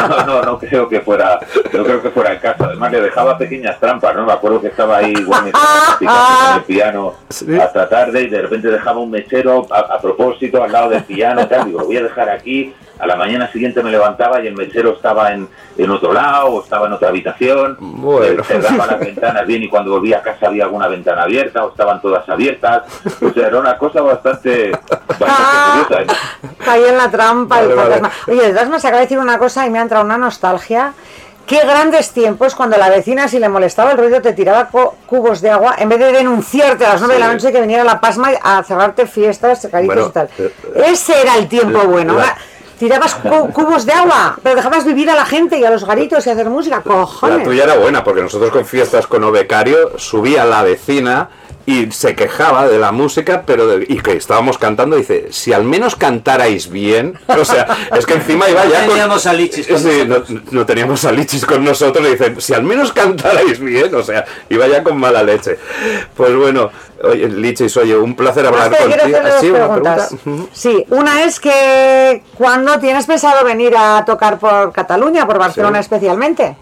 No, 0.08 0.26
no, 0.26 0.42
no 0.42 0.60
creo 0.60 0.88
que 0.88 1.02
fuera, 1.02 1.40
no 1.74 1.84
creo 1.84 2.02
que 2.02 2.10
fuera 2.10 2.32
el 2.34 2.40
caso. 2.40 2.66
Además, 2.66 2.92
le 2.92 3.02
dejaba 3.02 3.38
pequeñas 3.38 3.80
trampas, 3.80 4.16
¿no? 4.16 4.26
Me 4.26 4.34
acuerdo 4.34 4.62
que 4.62 4.68
estaba 4.68 4.98
ahí 4.98 5.14
practicando 5.14 5.98
con 6.00 6.56
el 6.58 6.64
piano 6.64 7.14
hasta 7.62 7.90
tarde 7.90 8.24
y 8.24 8.28
de 8.30 8.42
repente 8.42 8.70
dejaba 8.70 9.00
un 9.00 9.12
mechero 9.12 9.66
a, 9.72 9.80
a 9.96 10.00
propósito 10.00 10.64
al 10.64 10.72
lado 10.72 10.90
del 10.90 11.04
piano, 11.04 11.48
tal. 11.48 11.66
Digo, 11.66 11.80
lo 11.80 11.86
voy 11.86 11.98
a 11.98 12.04
dejar 12.04 12.30
aquí. 12.30 12.74
A 13.00 13.06
la 13.06 13.16
mañana 13.16 13.52
siguiente 13.52 13.84
me 13.84 13.92
levantaba 13.92 14.42
y 14.42 14.48
el 14.48 14.56
mechero 14.56 14.94
estaba 14.96 15.32
en, 15.32 15.48
en 15.78 15.90
otro 15.92 16.12
lado 16.14 16.48
o 16.48 16.64
estaba 16.64 16.88
en 16.88 16.94
otra 16.94 17.10
habitación. 17.10 17.78
Bueno. 17.80 18.42
Eh, 18.42 18.44
Cerraba 18.44 18.88
las 18.88 19.00
ventanas 19.00 19.46
bien 19.46 19.62
y 19.62 19.70
cuando 19.70 19.92
volvía 19.92 20.18
a 20.18 20.22
casa 20.24 20.48
había 20.48 20.64
alguna 20.64 20.88
ventana 20.88 21.22
abierta 21.24 21.64
o 21.64 21.70
estaban 21.70 22.02
todas 22.02 22.28
abiertas. 22.28 22.84
O 23.22 23.30
sea, 23.32 23.48
era 23.48 23.60
una 23.60 23.78
cosa 23.78 24.02
bastante, 24.02 24.72
bastante 24.72 25.86
curiosa. 25.96 26.14
Caí 26.66 26.84
en 26.86 26.98
la 26.98 27.12
trampa 27.12 27.57
Vale. 27.66 28.02
Oye, 28.28 28.42
de 28.44 28.50
todas 28.50 28.64
maneras, 28.66 28.86
acabo 28.86 28.98
de 28.98 29.04
decir 29.04 29.20
una 29.20 29.38
cosa 29.38 29.66
y 29.66 29.70
me 29.70 29.80
ha 29.80 29.82
entrado 29.82 30.06
una 30.06 30.18
nostalgia. 30.18 30.94
Qué 31.46 31.60
grandes 31.62 32.12
tiempos 32.12 32.56
cuando 32.56 32.76
la 32.78 32.90
vecina, 32.90 33.30
si 33.30 33.40
le 33.40 33.48
molestaba 33.48 33.92
el 33.92 33.98
ruido, 33.98 34.22
te 34.22 34.34
tiraba 34.34 34.68
cubos 35.06 35.40
de 35.40 35.50
agua 35.50 35.76
en 35.78 35.88
vez 35.88 35.98
de 36.00 36.12
denunciarte 36.12 36.86
a 36.86 36.90
las 36.94 37.00
9 37.02 37.14
de 37.14 37.20
la 37.22 37.32
noche 37.32 37.54
que 37.54 37.62
viniera 37.62 37.86
la 37.86 38.02
pasma 38.02 38.32
a 38.44 38.62
cerrarte 38.64 39.08
fiestas, 39.08 39.66
caricias 39.72 39.86
Bueno, 39.96 40.08
y 40.10 40.12
tal. 40.12 40.30
eh, 40.38 40.52
Ese 40.88 41.22
era 41.22 41.38
el 41.38 41.48
tiempo 41.48 41.78
la- 41.78 41.84
bueno. 41.86 42.14
la- 42.16 42.36
Tirabas 42.78 43.16
cu- 43.16 43.50
cubos 43.54 43.86
de 43.86 43.94
agua, 43.94 44.38
pero 44.44 44.58
dejabas 44.58 44.84
vivir 44.86 45.10
a 45.10 45.16
la 45.16 45.26
gente 45.26 45.58
y 45.58 45.64
a 45.64 45.72
los 45.72 45.84
garitos 45.86 46.28
y 46.28 46.30
hacer 46.30 46.48
música. 46.50 46.76
La 46.76 46.82
Cojones. 46.84 47.44
tuya 47.44 47.64
era 47.64 47.76
buena, 47.78 48.04
porque 48.04 48.22
nosotros 48.22 48.52
con 48.52 48.66
fiestas 48.66 49.08
con 49.08 49.24
Obecario 49.24 49.98
subía 49.98 50.44
la 50.46 50.62
vecina 50.64 51.30
y 51.70 51.92
se 51.92 52.16
quejaba 52.16 52.66
de 52.70 52.80
la 52.80 52.94
música, 52.94 53.44
pero 53.46 53.68
de- 53.68 53.86
y 53.90 54.00
que 54.00 54.14
estábamos 54.14 54.58
cantando, 54.58 54.96
dice, 54.96 55.28
si 55.32 55.52
al 55.52 55.66
menos 55.66 55.98
cantarais 55.98 56.70
bien, 56.70 57.20
o 57.28 57.44
sea, 57.44 57.68
es 57.94 58.06
que 58.06 58.14
encima 58.14 58.50
iba 58.50 58.64
ya 58.66 58.80
No 58.80 58.86
con... 58.86 58.94
teníamos 58.96 59.26
a 59.28 59.34
Lichis 59.34 59.68
con 59.68 59.78
Sí, 59.78 59.90
no, 60.08 60.24
no 60.52 60.66
teníamos 60.66 61.04
a 61.04 61.12
Lichis 61.12 61.46
con 61.46 61.66
nosotros, 61.66 62.08
y 62.08 62.12
dicen, 62.12 62.40
si 62.40 62.54
al 62.54 62.64
menos 62.64 62.94
cantarais 62.94 63.60
bien, 63.60 63.94
o 63.94 64.02
sea, 64.02 64.24
iba 64.50 64.66
ya 64.66 64.82
con 64.82 64.98
mala 64.98 65.22
leche. 65.24 65.60
Pues 66.16 66.34
bueno, 66.34 66.72
oye, 67.04 67.28
Lichis, 67.28 67.76
oye, 67.76 67.98
un 67.98 68.16
placer 68.16 68.46
hablar 68.46 68.72
Hostia, 68.72 68.88
quiero 68.88 69.02
contigo. 69.04 69.38
Sí, 69.42 69.50
una 69.50 69.60
preguntas. 69.68 70.08
pregunta. 70.08 70.30
Ujú. 70.44 70.50
Sí, 70.54 70.86
una 70.90 71.24
es 71.26 71.40
que 71.42 72.24
cuando 72.36 72.80
tienes 72.80 73.06
pensado 73.06 73.44
venir 73.44 73.76
a 73.78 74.06
tocar 74.06 74.40
por 74.40 74.72
Cataluña, 74.72 75.28
por 75.28 75.38
Barcelona 75.38 75.80
Sí. 75.80 75.82
especialmente. 75.82 76.56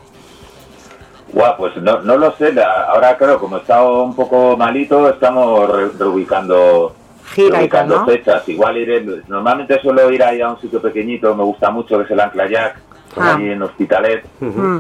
Guau, 1.36 1.57
pues 1.57 1.75
no, 1.77 1.99
no 2.01 2.15
lo 2.17 2.31
sé. 2.31 2.53
Ahora, 2.63 3.17
claro, 3.17 3.39
como 3.39 3.57
he 3.57 3.59
estado 3.59 4.03
un 4.03 4.15
poco 4.15 4.55
malito, 4.57 5.09
estamos 5.09 5.69
re- 5.69 5.89
reubicando, 5.99 6.95
Gira 7.33 7.57
reubicando 7.57 7.97
¿no? 7.99 8.05
fechas. 8.05 8.47
Igual 8.47 8.77
iré, 8.77 9.05
normalmente 9.27 9.79
suelo 9.81 10.09
ir 10.11 10.23
ahí 10.23 10.39
a 10.41 10.49
un 10.49 10.61
sitio 10.61 10.81
pequeñito, 10.81 11.36
me 11.36 11.43
gusta 11.43 11.69
mucho, 11.71 11.97
que 11.97 12.05
es 12.05 12.11
el 12.11 12.19
Ancla 12.21 12.47
Jack, 12.47 12.79
Ah. 13.17 13.36
allí 13.36 13.49
en 13.51 13.61
Hospitalet. 13.61 14.25
Mm. 14.39 14.79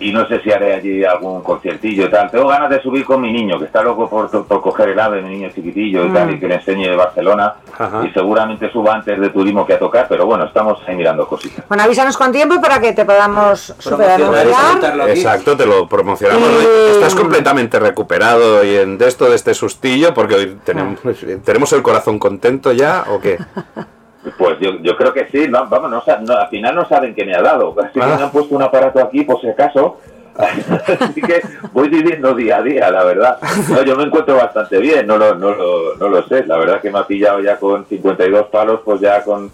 Y 0.00 0.12
no 0.12 0.26
sé 0.28 0.40
si 0.42 0.52
haré 0.52 0.74
allí 0.74 1.04
algún 1.04 1.42
conciertillo 1.42 2.06
y 2.06 2.10
tal. 2.10 2.30
Tengo 2.30 2.46
ganas 2.48 2.70
de 2.70 2.80
subir 2.82 3.04
con 3.04 3.20
mi 3.20 3.32
niño, 3.32 3.58
que 3.58 3.64
está 3.64 3.82
loco 3.82 4.08
por, 4.08 4.30
por 4.46 4.60
coger 4.60 4.90
el 4.90 5.00
ave, 5.00 5.22
mi 5.22 5.30
niño 5.30 5.50
chiquitillo 5.54 6.04
y 6.04 6.08
Mm. 6.08 6.14
tal, 6.14 6.30
y 6.34 6.38
que 6.38 6.46
le 6.48 6.54
enseñe 6.56 6.94
Barcelona. 6.96 7.54
Ajá. 7.78 8.04
Y 8.06 8.10
seguramente 8.12 8.70
suba 8.70 8.94
antes 8.94 9.18
de 9.20 9.28
turismo 9.30 9.66
que 9.66 9.74
a 9.74 9.78
tocar, 9.78 10.06
pero 10.08 10.24
bueno, 10.26 10.44
estamos 10.44 10.78
ahí 10.86 10.94
mirando 10.94 11.26
cositas. 11.26 11.64
Bueno, 11.68 11.82
avísanos 11.82 12.16
con 12.16 12.30
tiempo 12.32 12.60
para 12.60 12.80
que 12.80 12.92
te 12.92 13.04
podamos 13.04 13.74
Promocionar. 13.84 15.08
Exacto, 15.10 15.56
te 15.56 15.66
lo 15.66 15.88
promocionamos. 15.88 16.48
Y- 16.62 16.90
Estás 16.92 17.14
completamente 17.14 17.78
recuperado 17.78 18.64
y 18.64 18.76
en 18.76 18.98
de 18.98 19.08
esto 19.08 19.28
de 19.28 19.36
este 19.36 19.54
sustillo, 19.54 20.14
porque 20.14 20.34
hoy 20.34 20.56
tenemos, 20.64 20.98
tenemos 21.44 21.72
el 21.72 21.82
corazón 21.82 22.18
contento 22.18 22.72
ya, 22.72 23.04
¿o 23.10 23.20
qué? 23.20 23.38
Pues 24.36 24.58
yo, 24.60 24.72
yo 24.82 24.96
creo 24.96 25.12
que 25.12 25.26
sí, 25.28 25.46
no, 25.48 25.66
vamos, 25.68 25.90
no, 25.90 26.02
no, 26.22 26.32
al 26.34 26.48
final 26.48 26.74
no 26.74 26.88
saben 26.88 27.14
qué 27.14 27.24
me 27.24 27.34
ha 27.34 27.42
dado. 27.42 27.74
Así 27.82 27.98
que 27.98 28.02
Ah. 28.04 28.16
me 28.18 28.24
han 28.24 28.30
puesto 28.30 28.54
un 28.54 28.62
aparato 28.62 29.00
aquí 29.02 29.24
por 29.24 29.40
si 29.40 29.48
acaso, 29.48 29.98
Así 30.38 31.20
que 31.20 31.42
voy 31.72 31.88
viviendo 31.88 32.32
día 32.32 32.58
a 32.58 32.62
día, 32.62 32.90
la 32.92 33.02
verdad. 33.02 33.38
No, 33.70 33.82
yo 33.82 33.96
me 33.96 34.04
encuentro 34.04 34.36
bastante 34.36 34.78
bien, 34.78 35.04
no 35.04 35.18
lo, 35.18 35.34
no, 35.34 35.52
lo, 35.52 35.96
no 35.96 36.08
lo 36.08 36.22
sé. 36.28 36.46
La 36.46 36.56
verdad 36.58 36.80
que 36.80 36.92
me 36.92 37.00
ha 37.00 37.06
pillado 37.08 37.40
ya 37.40 37.58
con 37.58 37.84
52 37.86 38.46
palos, 38.46 38.80
pues 38.84 39.00
ya 39.00 39.24
con 39.24 39.50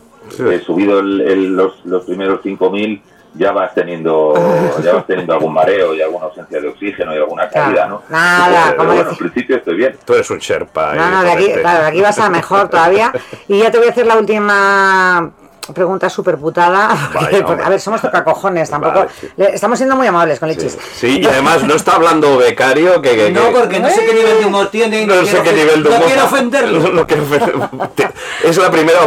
he 0.46 0.58
subido 0.60 1.00
el- 1.00 1.22
el- 1.22 1.56
los, 1.56 1.84
los 1.86 2.04
primeros 2.04 2.40
5.000, 2.42 3.00
ya 3.34 3.52
vas 3.52 3.74
teniendo 3.74 4.34
ya 4.82 4.94
vas 4.94 5.06
teniendo 5.06 5.34
algún 5.34 5.52
mareo 5.52 5.94
y 5.94 6.02
alguna 6.02 6.26
ausencia 6.26 6.60
de 6.60 6.68
oxígeno 6.68 7.14
y 7.14 7.18
alguna 7.18 7.48
caída, 7.48 7.86
¿no? 7.86 8.02
Nada, 8.08 8.66
Pero 8.66 8.76
como 8.76 8.94
bueno, 8.94 9.10
en 9.10 9.16
principio 9.16 9.56
estoy 9.56 9.76
bien. 9.76 9.96
Tú 10.04 10.14
eres 10.14 10.30
un 10.30 10.38
Sherpa. 10.38 10.94
No, 10.94 11.10
no, 11.10 11.22
de 11.22 11.32
aquí, 11.32 11.52
claro, 11.52 11.82
de 11.82 11.86
aquí 11.88 12.00
vas 12.00 12.18
a 12.18 12.30
mejor 12.30 12.68
todavía. 12.68 13.12
Y 13.48 13.58
ya 13.58 13.70
te 13.70 13.78
voy 13.78 13.88
a 13.88 13.90
hacer 13.90 14.06
la 14.06 14.16
última 14.16 15.32
pregunta 15.72 16.10
súper 16.10 16.36
putada. 16.38 16.88
porque- 17.12 17.36
porque, 17.38 17.44
hombre. 17.44 17.64
a 17.64 17.68
ver, 17.70 17.80
somos 17.80 18.00
tocacojones, 18.02 18.68
tampoco. 18.68 18.98
Vale, 19.00 19.10
sí. 19.20 19.28
le- 19.36 19.54
estamos 19.54 19.78
siendo 19.78 19.96
muy 19.96 20.06
amables 20.06 20.38
con 20.38 20.48
Lichis. 20.48 20.76
Sí, 20.94 21.20
y 21.20 21.26
además 21.26 21.62
no 21.62 21.74
está 21.74 21.92
hablando 21.92 22.36
becario 22.36 23.00
que... 23.00 23.16
que- 23.16 23.30
No, 23.30 23.48
que- 23.48 23.58
porque 23.60 23.80
no 23.80 23.88
sé 23.88 24.04
qué 24.04 24.14
nivel 24.14 24.38
de 24.40 24.46
humor 24.46 24.68
tiene 24.70 25.06
no, 25.06 25.16
No 25.16 25.26
sé 25.26 25.42
qué 25.42 25.52
nivel 25.52 25.82
de 25.82 25.88
no 25.90 25.96
humor. 25.96 26.06
quiero 26.08 26.24
ofenderlo. 26.24 26.80
No, 26.84 26.88
no 26.90 27.06
quiero 27.06 27.22
ofender- 27.24 27.90
Te- 27.94 28.10
Es 28.42 28.56
la 28.58 28.70
primera 28.70 28.98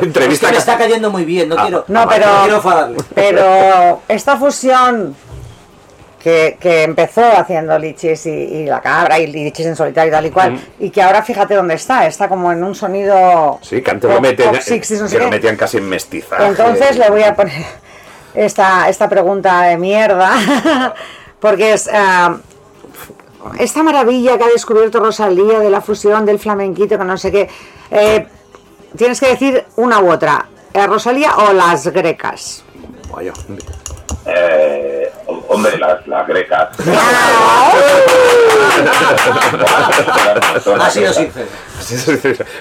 entrevista 0.00 0.46
me 0.46 0.52
que... 0.52 0.58
está 0.58 0.78
cayendo 0.78 1.10
muy 1.10 1.24
bien, 1.24 1.48
no 1.48 1.56
quiero, 1.56 1.84
No, 1.88 2.08
pero- 2.08 2.26
no 2.26 2.40
quiero 2.42 2.56
enfadarle. 2.56 2.96
Pero 3.14 4.00
esta 4.08 4.36
fusión 4.36 5.14
que, 6.24 6.56
que 6.58 6.84
empezó 6.84 7.20
haciendo 7.36 7.78
Lichis 7.78 8.24
y, 8.24 8.30
y 8.30 8.64
la 8.64 8.80
cabra 8.80 9.18
y 9.18 9.26
Lichis 9.26 9.66
en 9.66 9.76
solitario 9.76 10.08
y 10.08 10.12
tal 10.12 10.24
y 10.26 10.30
cual, 10.30 10.58
y 10.78 10.88
que 10.88 11.02
ahora 11.02 11.22
fíjate 11.22 11.54
dónde 11.54 11.74
está, 11.74 12.06
está 12.06 12.28
como 12.28 12.50
en 12.50 12.64
un 12.64 12.74
sonido. 12.74 13.58
Sí, 13.60 13.82
que 13.82 13.90
antes 13.90 14.08
lo 14.08 14.16
pop- 14.16 14.22
metían, 14.22 14.52
pop 14.54 14.58
60s, 14.62 15.00
no 15.00 15.08
sé 15.08 15.16
que 15.16 15.22
lo 15.22 15.28
qué. 15.28 15.36
metían 15.36 15.56
casi 15.56 15.76
en 15.76 15.88
mestizaje. 15.88 16.46
Entonces 16.46 16.96
le 16.96 17.10
voy 17.10 17.22
a 17.24 17.34
poner 17.36 17.52
esta, 18.34 18.88
esta 18.88 19.06
pregunta 19.08 19.62
de 19.64 19.76
mierda, 19.76 20.32
porque 21.40 21.74
es 21.74 21.90
ah, 21.92 22.38
esta 23.58 23.82
maravilla 23.82 24.38
que 24.38 24.44
ha 24.44 24.48
descubierto 24.48 25.00
Rosalía 25.00 25.58
de 25.60 25.68
la 25.68 25.82
fusión 25.82 26.24
del 26.24 26.38
flamenquito, 26.38 26.96
que 26.98 27.04
no 27.04 27.18
sé 27.18 27.30
qué. 27.30 27.50
eh, 27.90 28.26
tienes 28.96 29.20
que 29.20 29.26
decir 29.28 29.62
una 29.76 30.00
u 30.00 30.10
otra, 30.10 30.46
¿eh, 30.72 30.86
Rosalía 30.86 31.36
o 31.36 31.52
las 31.52 31.86
grecas. 31.88 32.64
Vaya. 33.14 33.32
Eh, 34.26 34.93
hombre, 35.54 35.78
las, 35.78 36.06
las 36.06 36.26
grecas. 36.28 36.68
Ha 40.80 40.90
sido 40.90 41.12
sincero. 41.12 41.46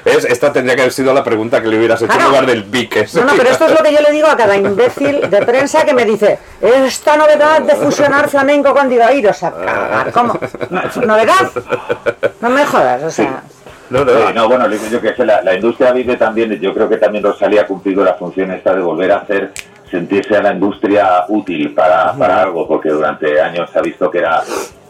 ¿Ves? 0.06 0.26
Esta 0.26 0.52
tendría 0.52 0.76
que 0.76 0.82
haber 0.82 0.94
sido 0.94 1.14
la 1.14 1.24
pregunta 1.24 1.62
que 1.62 1.68
le 1.68 1.78
hubieras 1.78 2.02
hecho 2.02 2.14
en 2.18 2.26
lugar 2.26 2.46
del 2.46 2.64
pique. 2.66 3.06
No, 3.14 3.26
no, 3.26 3.34
pero 3.38 3.50
esto 3.50 3.66
es 3.66 3.72
lo 3.72 3.84
que 3.84 3.94
yo 3.94 4.02
le 4.02 4.12
digo 4.12 4.28
a 4.28 4.36
cada 4.36 4.56
imbécil 4.56 5.30
de 5.30 5.42
prensa 5.46 5.86
que 5.86 5.94
me 5.94 6.06
dice, 6.06 6.40
esta 6.62 7.16
novedad 7.18 7.62
de 7.62 7.76
fusionar 7.76 8.28
flamenco 8.30 8.74
con 8.74 8.90
digo, 8.90 9.04
iros 9.12 9.42
a 9.44 9.52
cagar, 9.52 10.12
¿cómo? 10.12 10.40
No- 10.70 11.06
¿Novedad? 11.06 11.52
No 12.42 12.50
me 12.50 12.66
jodas, 12.66 13.04
o 13.04 13.10
sea... 13.12 13.44
No, 13.90 14.04
no, 14.04 14.12
Sí, 14.12 14.34
no, 14.34 14.48
bueno, 14.48 14.68
yo 14.90 15.02
que 15.02 15.14
la 15.44 15.54
industria 15.54 15.92
vive 15.92 16.16
también, 16.16 16.52
yo 16.60 16.74
creo 16.74 16.90
que 16.90 16.98
también 16.98 17.24
Rosalía 17.24 17.62
ha 17.62 17.68
cumplido 17.68 18.04
la 18.04 18.16
función 18.16 18.50
esta 18.52 18.74
de 18.74 18.82
volver 18.82 19.12
a 19.12 19.18
hacer 19.18 19.52
sentirse 19.94 20.36
a 20.36 20.42
la 20.42 20.54
industria 20.54 21.26
útil 21.28 21.72
para, 21.72 22.14
para 22.14 22.42
algo, 22.42 22.68
porque 22.68 22.90
durante 22.90 23.40
años 23.40 23.70
se 23.72 23.78
ha 23.78 23.82
visto 23.84 24.10
que 24.10 24.18
era 24.18 24.42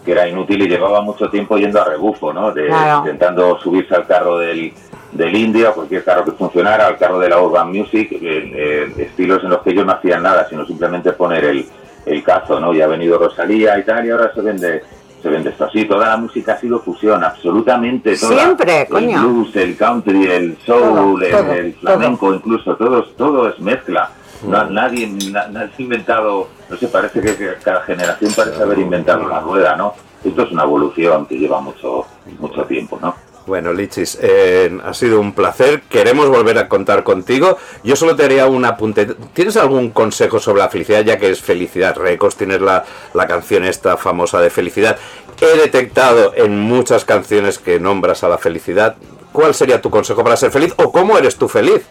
que 0.06 0.12
era 0.12 0.28
inútil 0.28 0.62
y 0.62 0.68
llevaba 0.70 1.01
mucho 1.01 1.30
tiempo 1.30 1.58
yendo 1.58 1.82
a 1.82 1.86
rebufo, 1.86 2.34
¿no? 2.34 2.51
De, 2.54 2.68
Claro. 2.68 2.99
Intentando 2.99 3.58
subirse 3.60 3.95
al 3.95 4.06
carro 4.06 4.38
del, 4.38 4.74
del 5.12 5.36
indie 5.36 5.66
o 5.68 5.74
cualquier 5.74 6.04
carro 6.04 6.26
que 6.26 6.32
funcionara, 6.32 6.88
al 6.88 6.97
carro 6.97 7.20
de 7.20 7.30
la 7.30 7.41
urban 7.41 7.70
music, 7.70 8.12
eh, 8.12 8.20
eh, 8.22 8.93
estilos 8.97 9.43
en 9.43 9.49
los 9.49 9.62
que 9.62 9.72
ellos 9.72 9.86
no 9.86 9.93
hacían 9.93 10.24
nada, 10.24 10.47
sino 10.49 10.66
simplemente 10.66 11.12
poner 11.14 11.43
el, 11.45 11.66
el 12.06 12.24
cazo, 12.24 12.60
¿no? 12.60 12.74
Y 12.74 12.82
ha 12.82 12.88
venido 12.88 13.18
Rosalía 13.18 13.78
y 13.78 13.84
tal, 13.84 14.06
y 14.06 14.10
ahora 14.10 14.32
se 14.34 14.41
vende 14.41 14.84
se 15.22 15.30
vende 15.30 15.51
esto 15.51 15.66
así. 15.66 15.86
Toda 15.86 16.08
la 16.10 16.18
música 16.18 16.54
ha 16.54 16.60
sido 16.60 16.80
fusión, 16.80 17.24
absolutamente 17.24 18.18
toda. 18.18 18.36
Siempre, 18.36 18.82
el 18.82 18.88
coño. 18.88 19.22
blues, 19.22 19.56
el 19.56 19.78
country, 19.78 20.26
el 20.26 20.58
soul, 20.66 20.84
Todo, 20.86 21.22
el, 21.22 21.32
todo, 21.32 21.54
el 21.54 21.74
flamenco, 21.76 22.34
incluso, 22.34 22.76
todo, 22.76 23.04
todo 23.18 23.47
es 23.47 23.60
mezcla. 23.60 24.10
No, 24.44 24.66
nadie, 24.70 25.08
na- 25.08 25.48
nadie 25.48 25.72
ha 25.78 25.82
inventado, 25.82 26.50
no 26.70 26.78
sé, 26.78 26.88
parece 26.88 27.22
que, 27.22 27.56
cada 27.64 27.82
generación 27.82 28.32
parece 28.36 28.62
haber 28.62 28.80
inventado 28.80 29.28
la 29.28 29.39
rueda, 29.39 29.76
¿no? 29.76 29.94
Esto 30.24 30.44
es 30.44 30.52
una 30.52 30.64
evolución 30.64 31.26
que 31.26 31.36
lleva 31.38 31.60
mucho, 31.62 32.06
mucho 32.39 32.64
tiempo, 32.64 32.98
¿no? 33.02 33.16
Bueno, 33.46 33.74
Lichis, 33.74 34.18
eh, 34.22 34.80
ha 34.86 34.94
sido 34.94 35.20
un 35.20 35.34
placer. 35.34 35.82
Queremos 35.89 36.30
volver 36.30 36.58
a 36.58 36.70
contar 36.70 37.04
contigo. 37.04 37.58
Yo 37.84 37.98
solo 37.98 38.16
te 38.16 38.24
haría 38.24 38.48
un 38.48 38.64
apunte. 38.64 39.06
¿Tienes 39.34 39.58
algún 39.58 39.89
consejo 39.89 40.39
sobre 40.39 40.60
la 40.62 40.70
felicidad, 40.70 41.04
ya 41.04 41.18
que 41.18 41.30
es 41.30 41.41
Felicidad 41.41 41.98
Records? 41.98 42.38
Tienes 42.38 42.62
la, 42.62 42.86
la 43.14 43.28
canción 43.28 43.66
esta 43.66 43.98
famosa 43.98 44.39
de 44.39 44.50
felicidad. 44.50 44.98
He 45.41 45.58
detectado 45.58 46.32
en 46.38 46.58
muchas 46.58 47.04
canciones 47.04 47.60
que 47.60 47.82
nombras 47.82 48.24
a 48.24 48.30
la 48.30 48.38
felicidad. 48.38 48.96
¿Cuál 49.34 49.54
sería 49.54 49.82
tu 49.82 49.89
consejo 49.89 50.24
para 50.24 50.38
ser 50.38 50.52
feliz 50.52 50.74
o 50.78 50.89
cómo 50.94 51.18
eres 51.18 51.36
tú 51.36 51.50
feliz? 51.50 51.82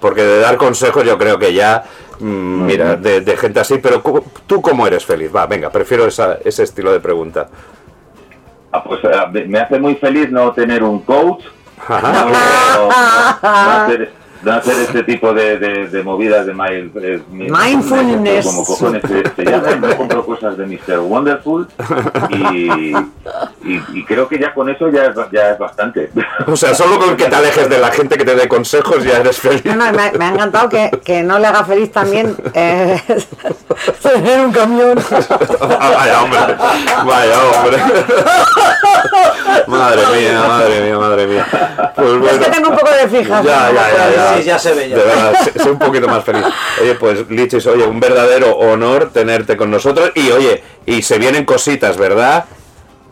Porque 0.00 0.22
de 0.22 0.40
dar 0.40 0.56
consejos 0.56 1.04
yo 1.04 1.18
creo 1.18 1.38
que 1.38 1.52
ya, 1.52 1.84
mm, 2.18 2.64
mira, 2.66 2.96
de, 2.96 3.20
de 3.20 3.36
gente 3.36 3.60
así, 3.60 3.78
pero 3.78 4.02
¿tú 4.46 4.62
cómo 4.62 4.86
eres 4.86 5.04
feliz? 5.04 5.30
Va, 5.34 5.46
venga, 5.46 5.70
prefiero 5.70 6.06
esa- 6.06 6.38
ese 6.44 6.62
estilo 6.62 6.92
de 6.92 7.00
pregunta. 7.00 7.48
Ah, 8.72 8.82
pues 8.84 9.00
eh, 9.04 9.08
me- 9.32 9.44
me 9.46 9.58
hace 9.60 9.78
muy 9.78 9.96
feliz 9.96 10.30
no 10.30 10.52
tener 10.52 10.82
un 10.82 11.00
coach, 11.00 11.44
Ajá. 11.88 12.12
no, 12.12 12.30
no- 12.30 12.88
no 13.42 13.70
hacer, 13.84 14.12
no 14.42 14.52
hacer 14.52 14.74
este 14.80 15.02
tipo 15.04 15.32
de, 15.34 15.58
de- 15.58 15.88
de 15.88 16.02
movidas 16.02 16.46
de 16.46 16.54
mil- 16.54 16.90
eh, 17.02 17.20
mi- 17.30 17.48
Mindfulness. 17.50 18.46
como 18.46 18.64
cojones 18.64 19.02
se, 19.06 19.22
se 19.36 19.50
llaman. 19.50 19.82
Yo 19.82 19.96
compro 19.96 20.24
cosas 20.24 20.56
de 20.56 20.66
Mr. 20.66 20.98
Wonderful 21.00 21.66
y, 22.30 22.92
y- 22.94 23.82
y 23.94 24.04
creo 24.04 24.26
que 24.28 24.38
ya 24.38 24.54
con 24.54 24.68
eso 24.70 24.88
ya 24.90 25.04
es, 25.06 25.16
ya 25.32 25.50
es 25.50 25.58
bastante. 25.58 26.10
O 26.46 26.56
sea, 26.56 26.74
solo 26.74 26.98
con 26.98 27.16
que 27.16 27.26
te 27.26 27.34
alejes 27.36 27.68
de 27.68 27.78
la 27.78 27.90
gente 27.90 28.16
que 28.16 28.24
te 28.24 28.34
dé 28.34 28.48
consejos 28.48 29.04
ya 29.04 29.18
eres 29.18 29.38
feliz. 29.38 29.64
No, 29.64 29.74
no, 29.76 29.92
me, 29.92 30.10
me 30.12 30.24
ha 30.24 30.28
encantado 30.30 30.68
que, 30.68 30.90
que 31.04 31.22
no 31.22 31.38
le 31.38 31.46
haga 31.46 31.64
feliz 31.64 31.92
también 31.92 32.34
eh, 32.54 33.00
tener 34.02 34.40
un 34.40 34.52
camión. 34.52 34.98
Ah, 35.60 35.92
vaya 35.96 36.22
hombre, 36.22 36.40
vaya 37.04 37.34
hombre. 37.44 37.78
Madre 39.66 40.02
mía, 40.16 40.44
madre 40.48 40.80
mía, 40.82 40.98
madre 40.98 41.26
mía. 41.26 41.46
Pues 41.94 42.08
Es 42.08 42.18
bueno. 42.18 42.38
que 42.44 42.50
tengo 42.50 42.68
un 42.70 42.76
poco 42.76 42.90
de 42.92 43.08
fijas. 43.08 43.44
Ya, 43.44 43.70
ya, 43.72 43.90
ya, 43.96 44.14
ya. 44.14 44.29
Sí, 44.38 44.44
ya 44.44 44.58
se 44.58 44.74
ve, 44.74 44.88
ya. 44.88 44.96
De 44.96 45.04
verdad, 45.04 45.34
sé, 45.44 45.58
sé 45.58 45.70
un 45.70 45.78
poquito 45.78 46.08
más 46.08 46.24
feliz. 46.24 46.44
Oye, 46.82 46.94
pues 46.94 47.28
Lichis, 47.30 47.66
oye, 47.66 47.86
un 47.86 48.00
verdadero 48.00 48.56
honor 48.56 49.10
tenerte 49.12 49.56
con 49.56 49.70
nosotros. 49.70 50.12
Y 50.14 50.30
oye, 50.30 50.62
y 50.86 51.02
se 51.02 51.18
vienen 51.18 51.44
cositas, 51.44 51.96
¿verdad? 51.96 52.44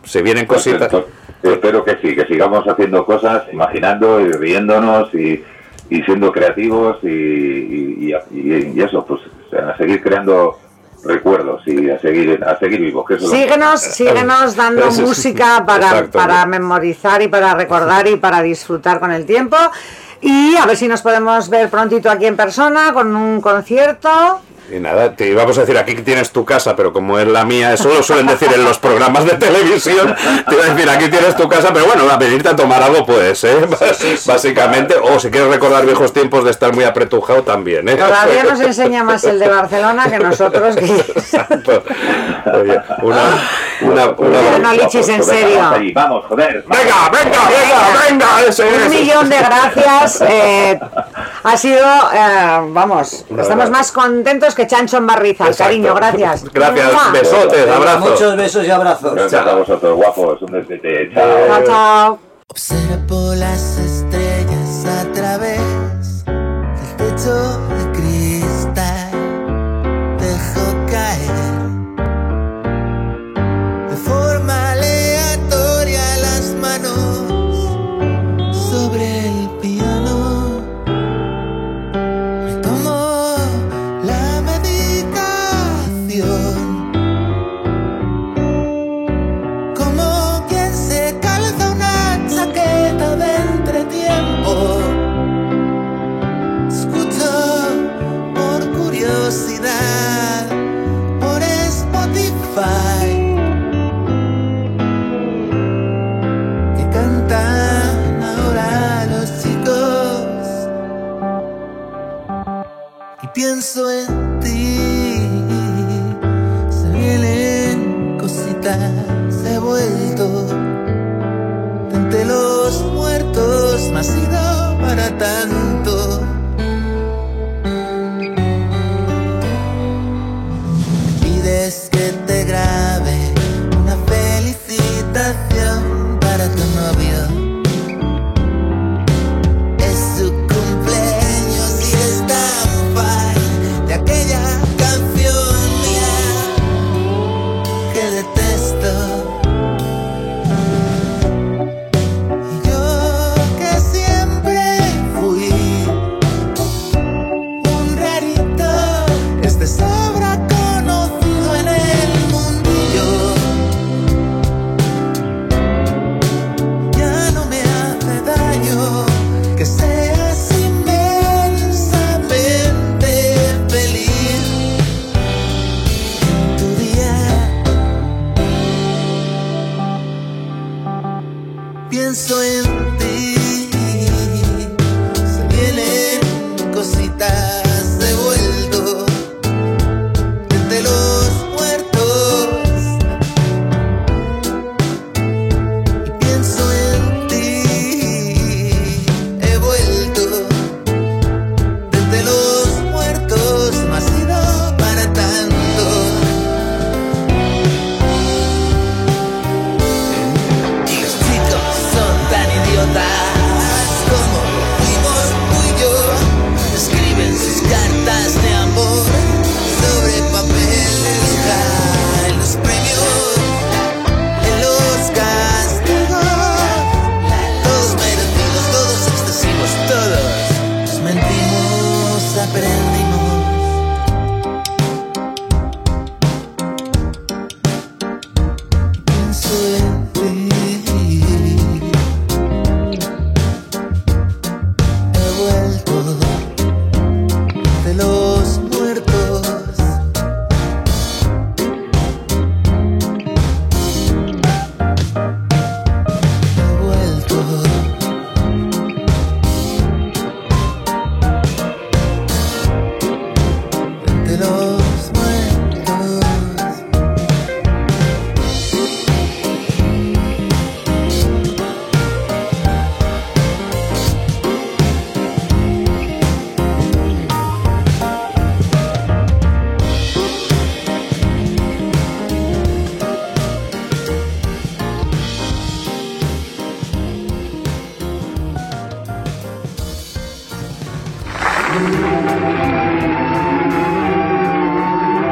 Se 0.03 0.21
vienen 0.21 0.45
cositas. 0.45 0.89
Perfecto. 0.89 1.09
Yo 1.43 1.53
espero 1.53 1.83
que 1.85 1.97
sí, 2.01 2.15
que 2.15 2.25
sigamos 2.25 2.65
haciendo 2.67 3.05
cosas, 3.05 3.43
imaginando 3.53 4.19
y 4.19 4.31
riéndonos 4.31 5.13
y, 5.13 5.43
y 5.89 6.01
siendo 6.03 6.31
creativos 6.31 6.97
y, 7.03 7.07
y- 7.07 8.13
y- 8.31 8.73
y 8.75 8.81
eso, 8.81 9.05
pues 9.05 9.21
a 9.53 9.77
seguir 9.77 10.01
creando 10.01 10.59
recuerdos 11.01 11.61
y 11.65 11.89
a 11.89 11.97
seguir 11.99 12.43
a 12.43 12.59
seguir 12.59 12.81
vivos. 12.81 13.05
Que 13.07 13.13
eso 13.13 13.25
es 13.25 13.31
lo- 13.31 13.37
Síguenos, 13.37 13.79
síguenos 13.81 14.55
dando 14.57 14.85
música 14.91 15.63
para, 15.65 15.87
Exacto. 15.87 16.17
para 16.19 16.45
memorizar 16.45 17.21
y 17.21 17.29
para 17.29 17.53
recordar 17.53 18.05
y 18.07 18.17
para 18.17 18.41
disfrutar 18.41 18.99
con 18.99 19.11
el 19.13 19.25
tiempo. 19.25 19.55
Y 20.21 20.55
a 20.55 20.65
ver 20.65 20.75
si 20.75 20.87
nos 20.87 21.01
podemos 21.01 21.49
ver 21.49 21.69
prontito 21.69 22.09
aquí 22.09 22.25
en 22.25 22.35
persona 22.35 22.93
con 22.93 23.15
un 23.15 23.39
concierto. 23.41 24.41
Y 24.71 24.79
nada, 24.79 25.15
te 25.15 25.27
íbamos 25.27 25.57
a 25.57 25.61
decir 25.61 25.77
aquí 25.77 25.95
que 25.95 26.03
tienes 26.03 26.31
tu 26.31 26.45
casa, 26.45 26.75
pero 26.75 26.93
como 26.93 27.17
es 27.17 27.27
la 27.27 27.43
mía, 27.43 27.73
eso 27.73 27.89
lo 27.89 28.03
suelen 28.03 28.27
decir 28.27 28.49
en 28.53 28.63
los 28.63 28.77
programas 28.77 29.25
de 29.25 29.31
televisión. 29.31 30.15
Te 30.47 30.55
iba 30.55 30.63
a 30.65 30.69
decir 30.73 30.89
aquí 30.89 31.07
tienes 31.09 31.35
tu 31.35 31.49
casa, 31.49 31.69
pero 31.73 31.85
bueno, 31.87 32.03
a 32.09 32.17
venirte 32.17 32.49
a 32.49 32.55
tomar 32.55 32.83
algo 32.83 33.03
puedes, 33.05 33.43
¿eh? 33.45 33.57
Básicamente, 34.25 34.95
o 34.95 35.19
si 35.19 35.31
quieres 35.31 35.49
recordar 35.49 35.85
viejos 35.85 36.13
tiempos 36.13 36.43
de 36.43 36.51
estar 36.51 36.73
muy 36.75 36.83
apretujado 36.83 37.41
también, 37.43 37.87
¿eh? 37.89 37.95
Todavía 37.95 38.43
nos 38.43 38.59
enseña 38.59 39.03
más 39.03 39.23
el 39.23 39.39
de 39.39 39.47
Barcelona 39.47 40.09
que 40.09 40.19
nosotros. 40.19 40.75
Que... 40.75 40.85
Exacto. 40.85 41.83
Oye, 42.53 42.79
una, 43.01 43.21
una, 43.81 44.09
una- 44.09 44.39
Pero 44.39 44.59
no, 44.59 44.73
Lichis, 44.73 45.09
en 45.09 45.23
serio. 45.23 45.57
vamos 45.59 45.77
allí, 45.79 45.91
vamos, 45.93 46.25
joder. 46.27 46.63
Venga, 46.67 47.09
venga, 47.09 47.39
venga, 47.49 48.07
venga, 48.09 48.27
ese 48.47 48.63
Un 48.65 48.81
es. 48.81 48.89
millón 48.89 49.29
de 49.29 49.37
gracias. 49.37 50.21
eh, 50.27 50.79
ha 51.43 51.57
sido, 51.57 51.85
eh, 52.13 52.59
vamos, 52.69 53.25
estamos 53.37 53.69
más 53.69 53.91
contentos 53.91 54.53
que 54.55 54.58
Chancho 54.67 54.97
en 54.97 55.07
Barriza. 55.07 55.47
Exacto. 55.47 55.63
Cariño, 55.63 55.93
gracias. 55.95 56.43
Gracias, 56.53 56.93
¡Mua! 56.93 57.11
besotes, 57.11 57.67
abrazos. 57.67 58.09
Muchos 58.09 58.35
besos 58.35 58.65
y 58.65 58.69
abrazos. 58.71 59.13
Gracias 59.13 59.47
a 59.47 59.55
vosotros, 59.55 59.95
guapos. 59.95 60.41
Un 60.41 60.51
besete. 60.51 61.11
Chao. 61.13 61.47
Chao, 61.47 61.63
chao. 61.65 62.19
Observo 62.47 63.35
las 63.35 63.77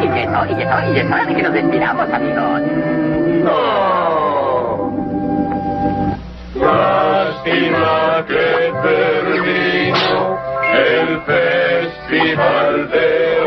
Y 0.02 0.28
no, 0.28 0.46
y 0.46 0.66
no, 0.66 0.94
y 0.94 1.00
es 1.00 1.06
hora 1.12 1.26
de 1.26 1.36
que 1.36 1.44
nos 1.44 1.54
despidamos, 1.54 2.10
amigos. 2.14 2.62
Lástima 6.56 8.26
que 8.28 8.74
terminó 8.84 10.40
el 10.74 11.22
festival 11.22 12.90
de 12.92 13.47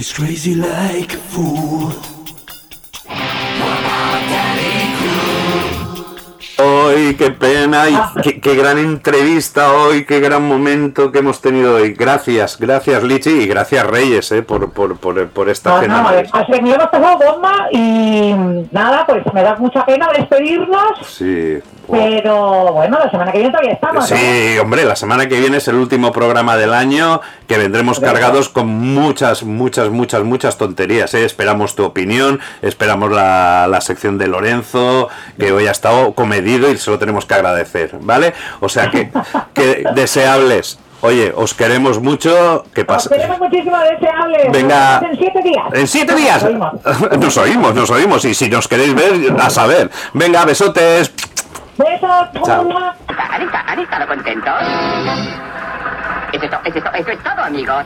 She's 0.00 0.14
crazy 0.14 0.54
like 0.54 1.12
a 1.12 1.18
fool. 1.18 1.92
Hoy, 6.56 7.14
qué 7.16 7.30
pena 7.32 7.90
y 7.90 7.98
qué, 8.22 8.40
qué 8.40 8.54
gran 8.54 8.78
entrevista 8.78 9.74
hoy, 9.74 10.06
qué 10.06 10.20
gran 10.20 10.42
momento 10.48 11.12
que 11.12 11.18
hemos 11.18 11.42
tenido 11.42 11.74
hoy. 11.74 11.92
Gracias, 11.92 12.58
gracias 12.58 13.02
Lichi 13.02 13.28
y 13.28 13.46
gracias 13.46 13.86
Reyes 13.86 14.32
eh, 14.32 14.42
por, 14.42 14.72
por, 14.72 14.96
por, 14.96 15.28
por 15.28 15.50
esta 15.50 15.74
No, 15.74 15.80
cena. 15.82 16.00
no, 16.02 16.10
hemos 16.12 16.88
pasado 16.88 17.18
bomba 17.18 17.66
y 17.70 18.32
nada, 18.72 19.04
pues 19.06 19.22
me 19.34 19.42
da 19.42 19.56
mucha 19.56 19.84
pena 19.84 20.08
despedirnos, 20.16 21.06
Sí. 21.06 21.58
Pero 21.90 22.72
bueno, 22.72 22.98
la 22.98 23.10
semana 23.10 23.32
que 23.32 23.38
viene 23.38 23.50
todavía 23.52 23.72
estamos. 23.72 24.10
¿eh? 24.12 24.52
Sí, 24.54 24.58
hombre, 24.58 24.84
la 24.84 24.96
semana 24.96 25.28
que 25.28 25.38
viene 25.40 25.56
es 25.58 25.68
el 25.68 25.76
último 25.76 26.12
programa 26.12 26.56
del 26.56 26.72
año 26.74 27.20
que 27.46 27.58
vendremos 27.58 28.00
cargados 28.00 28.48
con 28.48 28.68
muchas, 28.68 29.42
muchas, 29.42 29.90
muchas, 29.90 30.22
muchas 30.22 30.56
tonterías. 30.58 31.12
¿eh? 31.14 31.24
Esperamos 31.24 31.74
tu 31.74 31.84
opinión, 31.84 32.40
esperamos 32.62 33.10
la, 33.10 33.66
la 33.68 33.80
sección 33.80 34.18
de 34.18 34.28
Lorenzo, 34.28 35.08
que 35.38 35.52
hoy 35.52 35.66
ha 35.66 35.72
estado 35.72 36.12
comedido 36.14 36.70
y 36.70 36.78
se 36.78 36.90
lo 36.90 36.98
tenemos 36.98 37.26
que 37.26 37.34
agradecer, 37.34 37.90
¿vale? 38.00 38.32
O 38.60 38.68
sea 38.68 38.90
que, 38.90 39.10
que 39.54 39.84
deseables. 39.94 40.78
Oye, 41.02 41.32
os 41.34 41.54
queremos 41.54 41.98
mucho, 41.98 42.62
que 42.74 42.82
Os 42.82 42.86
pase. 42.86 43.08
queremos 43.08 43.38
muchísimo 43.38 43.74
deseables. 43.78 44.52
Venga. 44.52 45.00
En 45.10 45.16
siete 45.16 45.40
días. 45.42 45.64
En 45.72 45.88
siete 45.88 46.14
días. 46.14 46.44
Nos 47.18 47.38
oímos, 47.38 47.74
nos 47.74 47.88
oímos. 47.90 48.22
Y 48.26 48.34
si 48.34 48.50
nos 48.50 48.68
queréis 48.68 48.94
ver, 48.94 49.14
a 49.40 49.48
saber. 49.48 49.90
Venga, 50.12 50.44
besotes. 50.44 51.10
Besos. 51.84 52.46
Chao. 52.46 52.64
mua. 52.64 52.94
¿Han 53.32 53.42
estado, 53.42 53.64
han 53.68 53.78
estado 53.78 54.06
contentos? 54.06 54.54
Eso 56.32 56.44
es, 56.44 56.50
to- 56.50 56.60
eso 56.64 56.78
es 56.78 56.84
to- 56.84 56.92
eso 56.94 57.10
es 57.10 57.22
todo, 57.22 57.42
amigos. 57.44 57.84